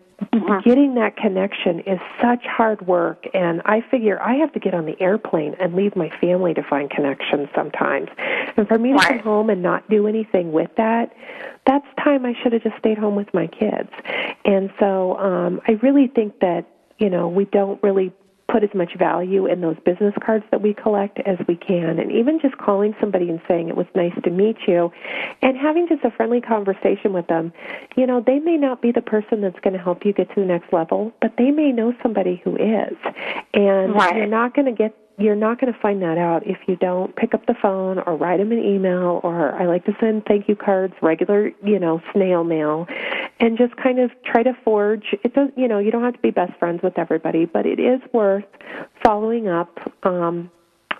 getting 0.64 0.95
that 0.95 1.16
connection 1.16 1.81
is 1.81 1.99
such 2.21 2.45
hard 2.45 2.87
work 2.87 3.25
and 3.35 3.62
i 3.64 3.81
figure 3.91 4.21
i 4.23 4.35
have 4.35 4.53
to 4.53 4.61
get 4.61 4.75
on 4.75 4.85
the 4.85 5.01
airplane 5.01 5.55
and 5.59 5.75
leave 5.75 5.97
my 5.97 6.11
family 6.21 6.53
to 6.55 6.62
find 6.62 6.91
connections 6.91 7.49
sometimes. 7.55 8.09
And 8.57 8.68
for 8.68 8.79
me 8.79 8.93
to 8.93 8.99
come 8.99 9.18
home 9.21 9.51
and 9.51 9.62
not 9.62 9.89
do 9.89 10.07
anything 10.07 10.53
with 10.53 10.71
that 10.77 11.12
that's 11.66 11.87
time 12.03 12.27
i 12.27 12.35
should 12.43 12.53
have 12.53 12.62
just 12.62 12.77
stayed 12.79 12.99
home 12.99 13.16
with 13.16 13.33
my 13.33 13.47
kids. 13.47 13.91
And 14.45 14.71
so 14.79 15.16
um 15.16 15.61
i 15.66 15.73
really 15.83 16.09
think 16.09 16.41
that 16.41 16.66
you 16.99 17.11
know 17.11 17.29
we 17.29 17.47
don't 17.47 17.83
really 17.83 18.12
put 18.51 18.64
as 18.64 18.70
much 18.74 18.94
value 18.98 19.46
in 19.46 19.61
those 19.61 19.76
business 19.84 20.14
cards 20.24 20.44
that 20.51 20.61
we 20.61 20.74
collect 20.74 21.18
as 21.26 21.38
we 21.46 21.57
can. 21.57 21.98
And 21.98 22.11
even 22.11 22.40
just 22.40 22.57
calling 22.59 22.94
somebody 23.01 23.28
and 23.28 23.40
saying 23.46 23.68
it 23.68 23.76
was 23.76 23.86
nice 23.94 24.12
to 24.22 24.30
meet 24.30 24.57
you 24.66 24.90
and 25.42 25.57
having 25.57 25.86
just 25.88 26.05
a 26.05 26.11
friendly 26.11 26.40
conversation 26.40 27.12
with 27.12 27.26
them. 27.28 27.53
You 27.96 28.07
know, 28.07 28.22
they 28.24 28.38
may 28.38 28.57
not 28.57 28.82
be 28.82 28.92
the 28.92 29.03
person 29.03 29.40
that's 29.40 29.59
going 29.61 29.74
to 29.74 29.78
help 29.82 30.05
you 30.05 30.12
get 30.12 30.28
to 30.34 30.40
the 30.40 30.46
next 30.46 30.72
level, 30.72 31.12
but 31.20 31.34
they 31.38 31.51
may 31.51 31.72
know 31.72 31.94
somebody 32.03 32.40
who 32.44 32.57
is. 32.57 32.96
And 33.55 33.94
Right. 33.94 34.16
you're 34.16 34.26
not 34.26 34.55
going 34.55 34.66
to 34.66 34.72
get 34.72 34.94
you're 35.21 35.37
not 35.37 35.61
going 35.61 35.73
to 35.73 35.79
find 35.79 36.03
that 36.03 36.18
out 36.18 36.47
if 36.47 36.57
you 36.66 36.77
don't 36.77 37.14
pick 37.14 37.35
up 37.35 37.47
the 37.47 37.55
phone 37.61 37.99
or 37.99 38.16
write 38.16 38.39
them 38.39 38.53
an 38.53 38.59
email 38.59 39.21
or 39.23 39.53
I 39.53 39.66
like 39.66 39.85
to 39.85 39.93
send 40.01 40.25
thank 40.27 40.49
you 40.49 40.57
cards, 40.57 40.95
regular, 41.03 41.51
you 41.62 41.79
know, 41.79 42.01
snail 42.12 42.45
mail 42.45 42.87
and 43.39 43.59
just 43.59 43.77
kind 43.77 43.99
of 43.99 44.11
try 44.25 44.43
to 44.43 44.53
forge. 44.64 45.14
It 45.25 45.35
does 45.35 45.51
you 45.57 45.68
know, 45.68 45.79
you 45.79 45.91
don't 45.91 46.05
have 46.05 46.14
to 46.14 46.21
be 46.21 46.31
best 46.31 46.59
friends 46.59 46.83
with 46.83 46.99
everybody, 46.99 47.45
but 47.45 47.66
it 47.66 47.79
is 47.79 48.01
worth 48.12 48.45
following 49.05 49.49
up 49.49 49.79
um 50.05 50.51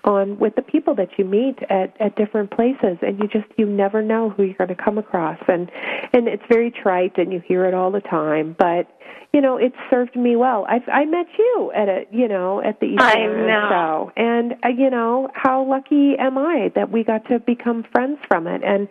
on 0.03 0.37
with 0.39 0.55
the 0.55 0.61
people 0.61 0.95
that 0.95 1.09
you 1.17 1.25
meet 1.25 1.57
at 1.69 1.95
at 1.99 2.15
different 2.15 2.51
places 2.51 2.97
and 3.01 3.19
you 3.19 3.27
just 3.27 3.45
you 3.57 3.65
never 3.65 4.01
know 4.01 4.29
who 4.29 4.43
you're 4.43 4.53
going 4.55 4.67
to 4.69 4.75
come 4.75 4.97
across. 4.97 5.39
And 5.47 5.71
and 6.13 6.27
it's 6.27 6.43
very 6.49 6.71
trite 6.71 7.17
and 7.17 7.31
you 7.31 7.41
hear 7.45 7.65
it 7.65 7.73
all 7.73 7.91
the 7.91 8.01
time 8.01 8.55
but 8.57 8.87
you 9.33 9.41
know 9.41 9.57
it's 9.57 9.75
served 9.89 10.15
me 10.15 10.35
well. 10.35 10.65
I've 10.69 10.87
i 10.91 11.05
met 11.05 11.27
you 11.37 11.71
at 11.75 11.87
a 11.87 12.05
you 12.11 12.27
know 12.27 12.61
at 12.61 12.79
the 12.79 12.87
East 12.87 13.01
I 13.01 13.25
know. 13.25 13.67
show. 13.69 14.11
and 14.17 14.53
uh, 14.63 14.69
you 14.69 14.89
know 14.89 15.29
how 15.33 15.63
lucky 15.63 16.15
am 16.17 16.37
i 16.37 16.71
that 16.75 16.91
we 16.91 17.03
got 17.03 17.25
to 17.29 17.39
become 17.39 17.83
friends 17.91 18.19
from 18.27 18.47
it? 18.47 18.61
And 18.63 18.87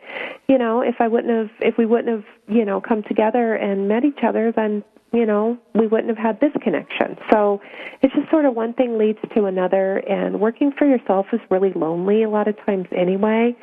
you 0.48 0.58
know 0.58 0.80
if 0.80 0.96
i 1.00 1.08
wouldn't 1.08 1.32
have 1.36 1.50
if 1.60 1.76
we 1.76 1.86
wouldn't 1.86 2.08
have 2.08 2.24
you 2.48 2.64
know 2.64 2.80
come 2.80 3.02
together 3.02 3.54
and 3.54 3.88
met 3.88 4.04
each 4.04 4.20
other 4.22 4.52
then 4.52 4.82
you 5.12 5.26
know, 5.26 5.58
we 5.74 5.86
wouldn't 5.86 6.08
have 6.08 6.18
had 6.18 6.40
this 6.40 6.52
connection. 6.62 7.18
So 7.30 7.60
it's 8.00 8.14
just 8.14 8.30
sort 8.30 8.44
of 8.44 8.54
one 8.54 8.74
thing 8.74 8.96
leads 8.96 9.18
to 9.34 9.44
another, 9.46 9.98
and 9.98 10.40
working 10.40 10.72
for 10.72 10.86
yourself 10.86 11.26
is 11.32 11.40
really 11.50 11.72
lonely 11.72 12.22
a 12.22 12.30
lot 12.30 12.46
of 12.46 12.56
times 12.64 12.86
anyway. 12.92 13.56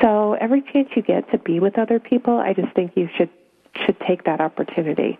So 0.00 0.34
every 0.34 0.62
chance 0.62 0.88
you 0.94 1.02
get 1.02 1.30
to 1.32 1.38
be 1.38 1.60
with 1.60 1.78
other 1.78 1.98
people, 1.98 2.38
I 2.38 2.52
just 2.52 2.72
think 2.74 2.92
you 2.96 3.08
should 3.16 3.30
should 3.86 3.98
take 4.00 4.24
that 4.24 4.40
opportunity. 4.40 5.18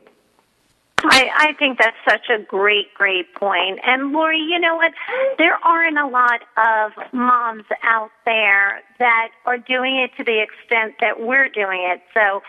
I, 1.04 1.30
I 1.34 1.52
think 1.54 1.78
that's 1.78 1.96
such 2.08 2.28
a 2.28 2.38
great, 2.38 2.94
great 2.94 3.34
point. 3.34 3.80
And 3.84 4.12
Lori, 4.12 4.38
you 4.38 4.58
know 4.60 4.76
what? 4.76 4.92
There 5.38 5.54
aren't 5.64 5.98
a 5.98 6.06
lot 6.06 6.42
of 6.56 6.92
moms 7.12 7.64
out 7.82 8.10
there 8.24 8.82
that 8.98 9.30
are 9.46 9.58
doing 9.58 9.96
it 9.96 10.14
to 10.18 10.24
the 10.24 10.40
extent 10.40 10.94
that 11.00 11.20
we're 11.20 11.48
doing 11.48 11.80
it. 11.82 12.02
So 12.14 12.42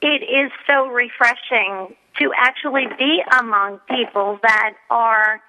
it 0.00 0.22
is 0.22 0.50
so 0.66 0.88
refreshing 0.88 1.94
to 2.18 2.32
actually 2.36 2.86
be 2.98 3.22
among 3.38 3.80
people 3.88 4.38
that 4.42 4.74
are 4.90 5.40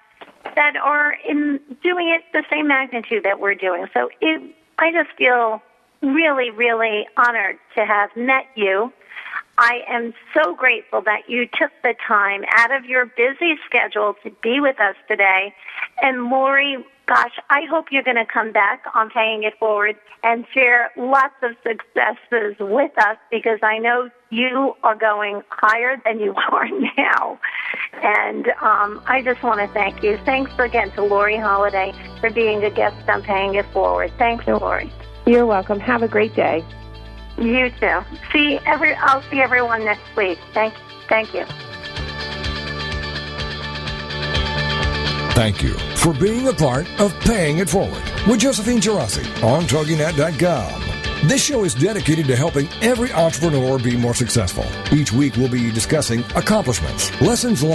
that 0.54 0.76
are 0.76 1.16
in 1.28 1.60
doing 1.82 2.08
it 2.08 2.22
the 2.32 2.44
same 2.50 2.68
magnitude 2.68 3.24
that 3.24 3.40
we're 3.40 3.54
doing. 3.54 3.86
So 3.94 4.10
it, 4.20 4.54
I 4.78 4.92
just 4.92 5.16
feel 5.16 5.62
really, 6.02 6.50
really 6.50 7.06
honored 7.16 7.58
to 7.76 7.84
have 7.84 8.10
met 8.16 8.46
you. 8.54 8.92
I 9.58 9.80
am 9.88 10.14
so 10.34 10.54
grateful 10.54 11.02
that 11.02 11.28
you 11.28 11.46
took 11.46 11.70
the 11.82 11.94
time 12.06 12.42
out 12.56 12.74
of 12.74 12.84
your 12.84 13.06
busy 13.06 13.56
schedule 13.66 14.14
to 14.24 14.30
be 14.42 14.60
with 14.60 14.80
us 14.80 14.96
today. 15.08 15.54
And 16.00 16.30
Lori, 16.30 16.84
gosh, 17.12 17.32
I 17.50 17.66
hope 17.70 17.86
you're 17.90 18.02
going 18.02 18.16
to 18.16 18.24
come 18.24 18.52
back 18.52 18.84
on 18.94 19.10
Paying 19.10 19.42
It 19.42 19.58
Forward 19.58 19.96
and 20.22 20.46
share 20.54 20.90
lots 20.96 21.34
of 21.42 21.52
successes 21.62 22.56
with 22.58 22.92
us 22.98 23.18
because 23.30 23.58
I 23.62 23.78
know 23.78 24.08
you 24.30 24.74
are 24.82 24.96
going 24.96 25.42
higher 25.50 26.00
than 26.06 26.20
you 26.20 26.34
are 26.50 26.68
now. 26.96 27.38
And 28.02 28.48
um, 28.62 29.02
I 29.06 29.20
just 29.22 29.42
want 29.42 29.60
to 29.60 29.68
thank 29.74 30.02
you. 30.02 30.18
Thanks 30.24 30.52
again 30.58 30.90
to 30.92 31.02
Lori 31.02 31.36
Holliday 31.36 31.92
for 32.20 32.30
being 32.30 32.64
a 32.64 32.70
guest 32.70 33.06
on 33.08 33.22
Paying 33.22 33.56
It 33.56 33.66
Forward. 33.72 34.10
Thanks, 34.16 34.46
Lori. 34.46 34.90
You're 35.26 35.46
welcome. 35.46 35.80
Have 35.80 36.02
a 36.02 36.08
great 36.08 36.34
day. 36.34 36.64
You 37.36 37.70
too. 37.78 38.00
See 38.32 38.58
every. 38.64 38.94
I'll 38.94 39.22
see 39.30 39.40
everyone 39.40 39.84
next 39.84 40.16
week. 40.16 40.38
Thank. 40.52 40.74
Thank 41.08 41.34
you. 41.34 41.44
Thank 45.34 45.62
you 45.62 45.72
for 45.96 46.12
being 46.12 46.48
a 46.48 46.52
part 46.52 46.86
of 47.00 47.18
Paying 47.20 47.56
It 47.56 47.70
Forward 47.70 48.02
with 48.28 48.40
Josephine 48.40 48.80
Geraci 48.80 49.24
on 49.42 49.62
TogiNet.com. 49.62 51.26
This 51.26 51.42
show 51.42 51.64
is 51.64 51.74
dedicated 51.74 52.26
to 52.26 52.36
helping 52.36 52.68
every 52.82 53.10
entrepreneur 53.12 53.78
be 53.78 53.96
more 53.96 54.12
successful. 54.12 54.66
Each 54.92 55.10
week 55.10 55.36
we'll 55.36 55.48
be 55.48 55.70
discussing 55.70 56.22
accomplishments, 56.34 57.18
lessons 57.22 57.62
learned, 57.62 57.70